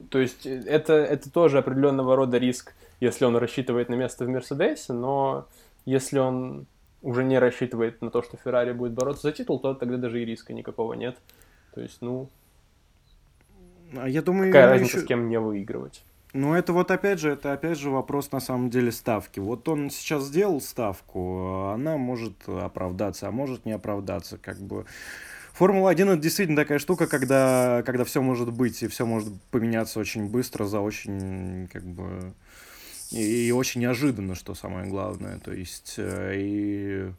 То 0.09 0.19
есть 0.19 0.45
э, 0.45 0.61
это, 0.65 0.93
это 0.93 1.31
тоже 1.31 1.57
определенного 1.57 2.15
рода 2.15 2.37
риск, 2.37 2.73
если 2.99 3.25
он 3.25 3.35
рассчитывает 3.35 3.89
на 3.89 3.95
место 3.95 4.25
в 4.25 4.29
Мерседесе, 4.29 4.93
но 4.93 5.47
если 5.85 6.19
он 6.19 6.67
уже 7.01 7.23
не 7.23 7.39
рассчитывает 7.39 8.01
на 8.01 8.11
то, 8.11 8.21
что 8.21 8.37
Феррари 8.37 8.73
будет 8.73 8.93
бороться 8.93 9.23
за 9.23 9.31
титул, 9.31 9.59
то 9.59 9.73
тогда 9.73 9.97
даже 9.97 10.21
и 10.21 10.25
риска 10.25 10.53
никакого 10.53 10.93
нет. 10.93 11.17
То 11.73 11.81
есть, 11.81 12.01
ну... 12.01 12.29
А 13.97 14.07
я 14.07 14.21
думаю, 14.21 14.51
какая 14.51 14.69
разница, 14.69 14.97
еще... 14.97 15.05
с 15.05 15.07
кем 15.07 15.29
не 15.29 15.39
выигрывать? 15.39 16.03
Ну, 16.33 16.53
это 16.53 16.73
вот 16.73 16.91
опять 16.91 17.19
же, 17.19 17.31
это 17.31 17.53
опять 17.53 17.79
же 17.79 17.89
вопрос 17.89 18.31
на 18.31 18.39
самом 18.39 18.69
деле 18.69 18.91
ставки. 18.91 19.39
Вот 19.39 19.67
он 19.67 19.89
сейчас 19.89 20.25
сделал 20.25 20.61
ставку, 20.61 21.69
она 21.73 21.97
может 21.97 22.47
оправдаться, 22.47 23.27
а 23.27 23.31
может 23.31 23.65
не 23.65 23.71
оправдаться. 23.71 24.37
Как 24.37 24.57
бы 24.57 24.85
Формула-1 25.53 26.13
это 26.13 26.21
действительно 26.21 26.57
такая 26.57 26.79
штука, 26.79 27.07
когда, 27.07 27.83
когда 27.85 28.03
все 28.05 28.21
может 28.21 28.51
быть, 28.51 28.81
и 28.83 28.87
все 28.87 29.05
может 29.05 29.33
поменяться 29.51 29.99
очень 29.99 30.27
быстро, 30.27 30.65
за 30.65 30.79
очень, 30.79 31.67
как 31.71 31.83
бы, 31.83 32.33
и, 33.11 33.47
и 33.47 33.51
очень 33.51 33.81
неожиданно, 33.81 34.35
что 34.35 34.55
самое 34.55 34.87
главное. 34.87 35.39
То 35.39 35.51
есть, 35.51 35.95
э, 35.97 36.33
и 36.37 37.11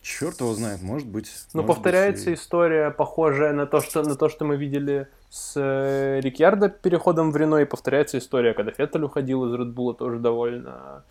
черт 0.00 0.40
его 0.40 0.54
знает, 0.54 0.82
может 0.82 1.08
быть. 1.08 1.30
Но 1.52 1.62
может 1.62 1.76
повторяется 1.76 2.30
быть, 2.30 2.38
и... 2.38 2.40
история, 2.40 2.90
похожая 2.90 3.52
на 3.52 3.66
то, 3.66 3.80
что, 3.80 4.02
на 4.02 4.16
то, 4.16 4.28
что 4.28 4.44
мы 4.44 4.56
видели 4.56 5.08
с 5.32 5.54
э, 5.56 6.20
Рикьярдо 6.20 6.68
переходом 6.68 7.32
в 7.32 7.36
Рено, 7.38 7.56
и 7.56 7.64
повторяется 7.64 8.18
история, 8.18 8.52
когда 8.52 8.70
Феттель 8.70 9.04
уходил 9.04 9.46
из 9.46 9.58
Редбула, 9.58 9.94
тоже 9.94 10.18
довольно 10.18 11.06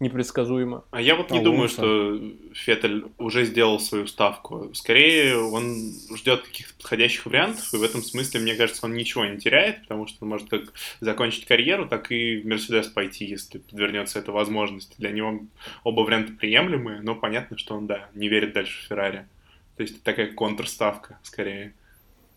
непредсказуемо. 0.00 0.82
А 0.92 1.02
я 1.02 1.14
вот 1.14 1.30
не 1.30 1.40
а 1.40 1.42
думаю, 1.42 1.68
что 1.68 2.18
Феттель 2.54 3.04
уже 3.18 3.44
сделал 3.44 3.78
свою 3.78 4.06
ставку. 4.06 4.70
Скорее, 4.72 5.36
он 5.36 5.92
ждет 6.16 6.40
каких-то 6.40 6.74
подходящих 6.76 7.26
вариантов, 7.26 7.74
и 7.74 7.76
в 7.76 7.82
этом 7.82 8.02
смысле, 8.02 8.40
мне 8.40 8.54
кажется, 8.54 8.86
он 8.86 8.94
ничего 8.94 9.26
не 9.26 9.36
теряет, 9.36 9.82
потому 9.82 10.06
что 10.06 10.24
он 10.24 10.30
может 10.30 10.48
как 10.48 10.62
закончить 11.00 11.44
карьеру, 11.44 11.86
так 11.86 12.10
и 12.10 12.38
в 12.38 12.46
Мерседес 12.46 12.86
пойти, 12.86 13.26
если 13.26 13.58
подвернется 13.58 14.18
эта 14.18 14.32
возможность. 14.32 14.94
Для 14.96 15.10
него 15.10 15.40
оба 15.84 16.00
варианта 16.00 16.32
приемлемые, 16.32 17.02
но 17.02 17.14
понятно, 17.14 17.58
что 17.58 17.74
он, 17.76 17.86
да, 17.86 18.08
не 18.14 18.28
верит 18.28 18.54
дальше 18.54 18.82
в 18.82 18.88
Феррари. 18.88 19.26
То 19.76 19.82
есть 19.82 20.02
такая 20.02 20.32
контрставка, 20.32 21.18
скорее. 21.22 21.74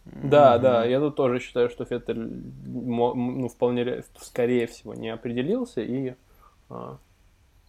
Да, 0.05 0.55
mm-hmm. 0.55 0.59
да, 0.59 0.85
я 0.85 0.99
тут 0.99 1.15
тоже 1.15 1.39
считаю, 1.39 1.69
что 1.69 1.85
Феттель 1.85 2.19
ну, 2.65 3.47
вполне, 3.47 4.03
скорее 4.21 4.67
всего, 4.67 4.93
не 4.93 5.09
определился, 5.09 5.81
и 5.81 6.15
а, 6.69 6.97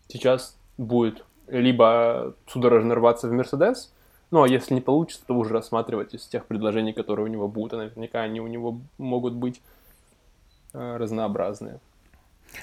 сейчас 0.09 0.57
будет 0.79 1.25
либо 1.49 2.35
судорожно 2.47 2.95
рваться 2.95 3.29
в 3.29 3.33
Мерседес, 3.33 3.93
ну, 4.31 4.43
а 4.43 4.49
если 4.49 4.75
не 4.75 4.81
получится, 4.81 5.25
то 5.27 5.35
уже 5.35 5.53
рассматривать 5.53 6.15
из 6.15 6.27
тех 6.27 6.47
предложений, 6.47 6.93
которые 6.93 7.27
у 7.27 7.29
него 7.29 7.49
будут, 7.49 7.75
а 7.75 7.77
наверняка 7.79 8.23
они 8.23 8.41
у 8.41 8.47
него 8.47 8.81
могут 8.97 9.35
быть 9.35 9.61
э, 10.73 10.97
разнообразные. 10.97 11.81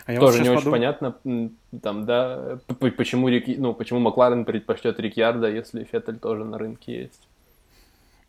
А 0.05 0.13
я 0.13 0.19
Тоже 0.19 0.41
не 0.41 0.49
очень 0.49 0.59
подум... 0.59 0.71
понятно, 0.71 1.15
там, 1.81 2.05
да, 2.05 2.59
почему, 2.79 3.29
ну, 3.29 3.73
почему 3.73 3.99
Макларен 3.99 4.45
предпочтет 4.45 4.99
Рикьярда, 4.99 5.49
если 5.49 5.83
Феттель 5.83 6.19
тоже 6.19 6.43
на 6.43 6.57
рынке 6.57 7.03
есть. 7.03 7.26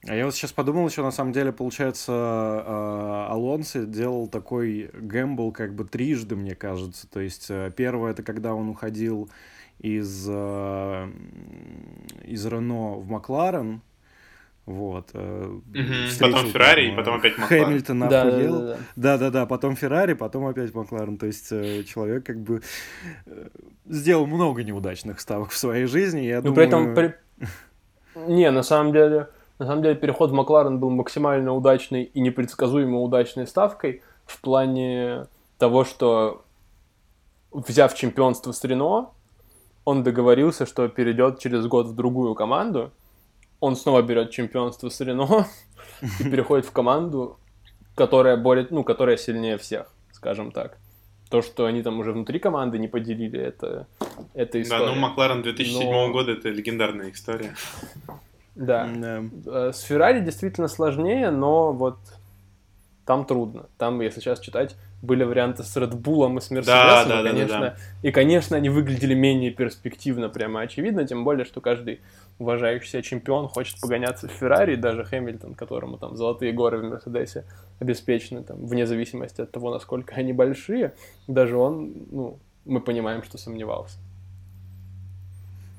А 0.08 0.14
я 0.14 0.24
вот 0.24 0.34
сейчас 0.34 0.52
подумал 0.52 0.88
еще, 0.88 1.02
на 1.02 1.10
самом 1.10 1.32
деле, 1.32 1.52
получается, 1.52 2.12
э, 2.12 3.26
Алонсо 3.30 3.84
делал 3.84 4.26
такой 4.26 4.90
гэмбл 4.94 5.52
как 5.52 5.74
бы 5.74 5.84
трижды, 5.84 6.34
мне 6.34 6.54
кажется. 6.54 7.06
То 7.10 7.20
есть 7.20 7.46
э, 7.50 7.70
первое, 7.76 8.12
это 8.12 8.22
когда 8.22 8.54
он 8.54 8.70
уходил 8.70 9.28
из, 9.78 10.26
э, 10.26 11.08
из 12.24 12.46
Рено 12.46 12.94
в 12.94 13.06
Макларен, 13.06 13.82
вот. 14.64 15.10
Угу. 15.14 15.84
Потом 16.20 16.46
Феррари, 16.46 16.92
и 16.92 16.96
потом 16.96 17.16
опять 17.16 17.36
Макларен. 17.36 17.64
Хэмилтон 17.66 18.02
охуел. 18.02 18.76
Да-да-да, 18.96 19.44
потом 19.44 19.76
Феррари, 19.76 20.14
потом 20.14 20.46
опять 20.46 20.72
Макларен. 20.74 21.18
То 21.18 21.26
есть 21.26 21.50
человек 21.50 22.24
как 22.24 22.40
бы 22.40 22.62
сделал 23.86 24.26
много 24.26 24.64
неудачных 24.64 25.20
ставок 25.20 25.50
в 25.50 25.56
своей 25.56 25.84
жизни. 25.84 26.20
Я 26.20 26.36
Но 26.36 26.50
думаю... 26.50 26.54
при 26.54 26.66
этом... 26.66 26.94
При... 26.94 27.14
Не, 28.26 28.50
на 28.50 28.62
самом 28.62 28.92
деле 28.92 29.28
на 29.58 29.66
самом 29.66 29.82
деле 29.82 29.96
переход 29.96 30.30
в 30.30 30.34
Макларен 30.34 30.78
был 30.78 30.90
максимально 30.90 31.52
удачной 31.52 32.04
и 32.04 32.20
непредсказуемо 32.20 33.00
удачной 33.00 33.46
ставкой 33.46 34.02
в 34.24 34.40
плане 34.40 35.26
того, 35.58 35.84
что 35.84 36.44
взяв 37.50 37.94
чемпионство 37.94 38.52
с 38.52 38.62
Рено, 38.64 39.10
он 39.84 40.02
договорился, 40.02 40.66
что 40.66 40.86
перейдет 40.88 41.40
через 41.40 41.66
год 41.66 41.86
в 41.86 41.94
другую 41.94 42.34
команду. 42.34 42.92
Он 43.58 43.74
снова 43.74 44.02
берет 44.02 44.30
чемпионство 44.30 44.90
с 44.90 45.00
Рено 45.00 45.46
и 46.20 46.24
переходит 46.30 46.66
в 46.66 46.72
команду, 46.72 47.38
которая 47.94 48.36
более, 48.36 48.66
ну, 48.70 48.84
которая 48.84 49.16
сильнее 49.16 49.58
всех, 49.58 49.90
скажем 50.12 50.52
так. 50.52 50.78
То, 51.30 51.42
что 51.42 51.66
они 51.66 51.82
там 51.82 51.98
уже 51.98 52.12
внутри 52.12 52.38
команды 52.38 52.78
не 52.78 52.86
поделили, 52.86 53.40
это, 53.40 53.86
это 54.34 54.62
история. 54.62 54.86
Да, 54.86 54.94
ну 54.94 55.00
Макларен 55.00 55.42
2007 55.42 55.90
Но... 55.90 56.12
года 56.12 56.32
это 56.32 56.48
легендарная 56.48 57.10
история. 57.10 57.54
Да. 58.58 58.88
да. 58.94 59.22
Э, 59.46 59.72
с 59.72 59.80
Феррари 59.82 60.20
действительно 60.20 60.68
сложнее, 60.68 61.30
но 61.30 61.72
вот 61.72 61.98
там 63.06 63.24
трудно. 63.24 63.66
Там, 63.78 64.00
если 64.00 64.20
сейчас 64.20 64.40
читать, 64.40 64.76
были 65.00 65.22
варианты 65.22 65.62
с 65.62 65.76
Red 65.76 65.92
Bull 65.92 66.36
и 66.36 66.40
с 66.40 66.50
Mercedes, 66.50 66.64
да, 66.64 67.04
да, 67.04 67.20
и, 67.20 67.24
конечно, 67.24 67.60
да, 67.60 67.70
да. 67.70 67.76
и, 68.02 68.10
конечно, 68.10 68.56
они 68.56 68.68
выглядели 68.68 69.14
менее 69.14 69.52
перспективно, 69.52 70.28
прямо 70.28 70.60
очевидно, 70.60 71.06
тем 71.06 71.24
более, 71.24 71.44
что 71.44 71.60
каждый 71.60 72.00
уважающий 72.40 72.88
себя 72.88 73.02
чемпион 73.02 73.48
хочет 73.48 73.80
погоняться 73.80 74.28
в 74.28 74.32
Феррари, 74.32 74.74
даже 74.74 75.04
Хэмилтон, 75.04 75.54
которому 75.54 75.98
там 75.98 76.16
золотые 76.16 76.52
горы 76.52 76.78
в 76.78 76.84
Мерседесе 76.84 77.44
обеспечены, 77.78 78.42
там, 78.42 78.66
вне 78.66 78.86
зависимости 78.86 79.40
от 79.40 79.52
того, 79.52 79.70
насколько 79.70 80.16
они 80.16 80.32
большие, 80.32 80.94
даже 81.28 81.56
он, 81.56 81.92
ну, 82.10 82.38
мы 82.64 82.80
понимаем, 82.80 83.22
что 83.22 83.38
сомневался. 83.38 83.98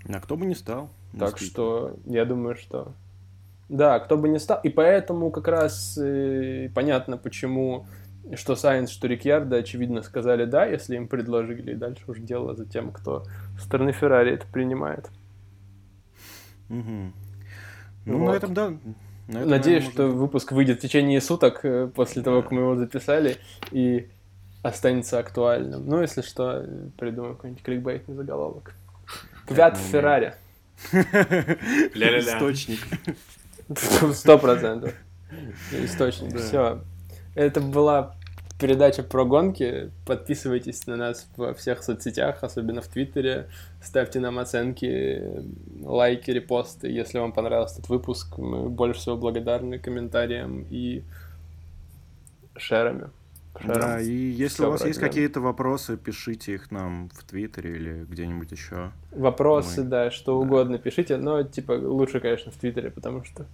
А 0.08 0.20
кто 0.20 0.38
бы 0.38 0.46
не 0.46 0.56
стал. 0.56 0.90
Так 1.18 1.38
что 1.40 1.96
я 2.06 2.26
думаю, 2.26 2.56
что 2.56 2.94
да, 3.68 4.00
кто 4.00 4.18
бы 4.18 4.30
не 4.30 4.40
стал. 4.40 4.60
И 4.64 4.70
поэтому 4.70 5.32
как 5.32 5.48
раз 5.48 5.98
э, 5.98 6.70
понятно, 6.74 7.18
почему 7.18 7.86
что 8.36 8.56
Сайенс, 8.56 8.92
что 8.92 9.08
Рикьярдо, 9.08 9.58
очевидно, 9.58 10.02
сказали 10.02 10.46
да, 10.46 10.66
если 10.66 10.96
им 10.96 11.08
предложили. 11.08 11.72
И 11.72 11.76
дальше 11.76 12.04
уже 12.08 12.22
дело 12.22 12.56
за 12.56 12.66
тем, 12.66 12.92
кто 12.92 13.26
со 13.58 13.66
стороны 13.66 13.92
Феррари 13.92 14.34
это 14.34 14.46
принимает. 14.48 15.10
Угу. 16.70 17.14
Ну, 18.06 18.18
вот. 18.18 18.32
на 18.32 18.36
этом, 18.36 18.54
да. 18.54 18.74
Но 19.28 19.40
это, 19.40 19.50
Надеюсь, 19.50 19.84
наверное, 19.84 19.92
что 19.92 20.04
может- 20.04 20.20
выпуск 20.20 20.52
выйдет 20.52 20.80
в 20.80 20.82
течение 20.82 21.22
суток 21.22 21.60
э, 21.64 21.88
после 21.94 22.22
того, 22.24 22.42
как 22.42 22.52
мы 22.52 22.62
его 22.62 22.76
записали, 22.76 23.38
и 23.72 24.10
останется 24.64 25.20
актуальным. 25.20 25.88
Ну, 25.88 26.02
если 26.02 26.22
что, 26.22 26.64
э, 26.64 26.90
придумаем 26.98 27.36
какой-нибудь 27.36 27.64
кликбейтный 27.64 28.16
заголовок. 28.16 28.74
Квят 29.48 29.78
Феррари. 29.78 30.34
Источник. 30.94 32.80
Сто 34.14 34.38
процентов. 34.38 34.94
Источник. 35.72 36.38
Все. 36.38 36.82
Это 37.36 37.62
была 37.62 38.16
передача 38.60 39.04
про 39.04 39.26
гонки. 39.26 39.92
Подписывайтесь 40.06 40.86
на 40.88 40.98
нас 40.98 41.28
во 41.38 41.54
всех 41.54 41.84
соцсетях, 41.84 42.44
особенно 42.44 42.82
в 42.82 42.88
Твиттере. 42.88 43.48
Ставьте 43.82 44.20
нам 44.20 44.40
оценки, 44.40 45.24
лайки, 45.82 46.32
репосты. 46.32 46.90
Если 46.90 47.20
вам 47.20 47.32
понравился 47.32 47.76
этот 47.76 47.90
выпуск, 47.90 48.38
мы 48.38 48.70
больше 48.70 49.00
всего 49.00 49.18
благодарны 49.18 49.80
комментариям 49.80 50.66
и 50.70 51.04
шерами. 52.58 53.10
Шерам. 53.62 53.80
Да, 53.80 54.00
и 54.02 54.12
если 54.12 54.56
Всё 54.56 54.68
у 54.68 54.72
вас 54.72 54.86
есть 54.86 55.00
да. 55.00 55.08
какие-то 55.08 55.42
вопросы, 55.42 55.98
пишите 55.98 56.54
их 56.54 56.72
нам 56.72 57.10
в 57.10 57.24
Твиттере 57.24 57.72
или 57.76 58.06
где-нибудь 58.10 58.52
еще. 58.52 58.92
Вопросы, 59.12 59.82
Мы- 59.84 59.88
да, 59.90 60.12
что 60.12 60.40
угодно 60.40 60.78
пишите, 60.78 61.18
но, 61.18 61.44
типа, 61.44 61.74
лучше, 61.74 62.20
конечно, 62.20 62.52
в 62.52 62.56
Твиттере, 62.56 62.90
потому 62.92 63.24
что 63.26 63.46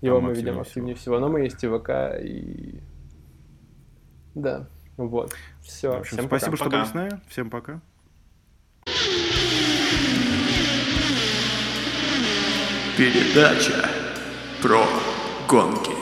его 0.00 0.16
Там 0.16 0.24
мы 0.26 0.30
видим 0.34 0.58
активнее 0.58 0.62
активнее 0.62 0.94
всего. 0.96 1.18
Но 1.20 1.28
мы 1.28 1.40
есть 1.40 1.62
и 1.64 1.68
ВК, 1.68 1.90
и... 2.22 2.80
Да, 4.34 4.66
вот. 4.96 5.32
Все, 5.62 5.90
В 5.92 6.00
общем, 6.00 6.16
всем 6.18 6.26
спасибо, 6.26 6.52
пока. 6.52 6.56
что 6.56 6.64
Пока. 6.66 6.76
были 6.78 6.90
с 6.90 6.94
нами. 6.94 7.20
Всем 7.28 7.50
пока. 7.50 7.80
Передача 12.96 13.88
про 14.62 14.82
гонки. 15.48 15.95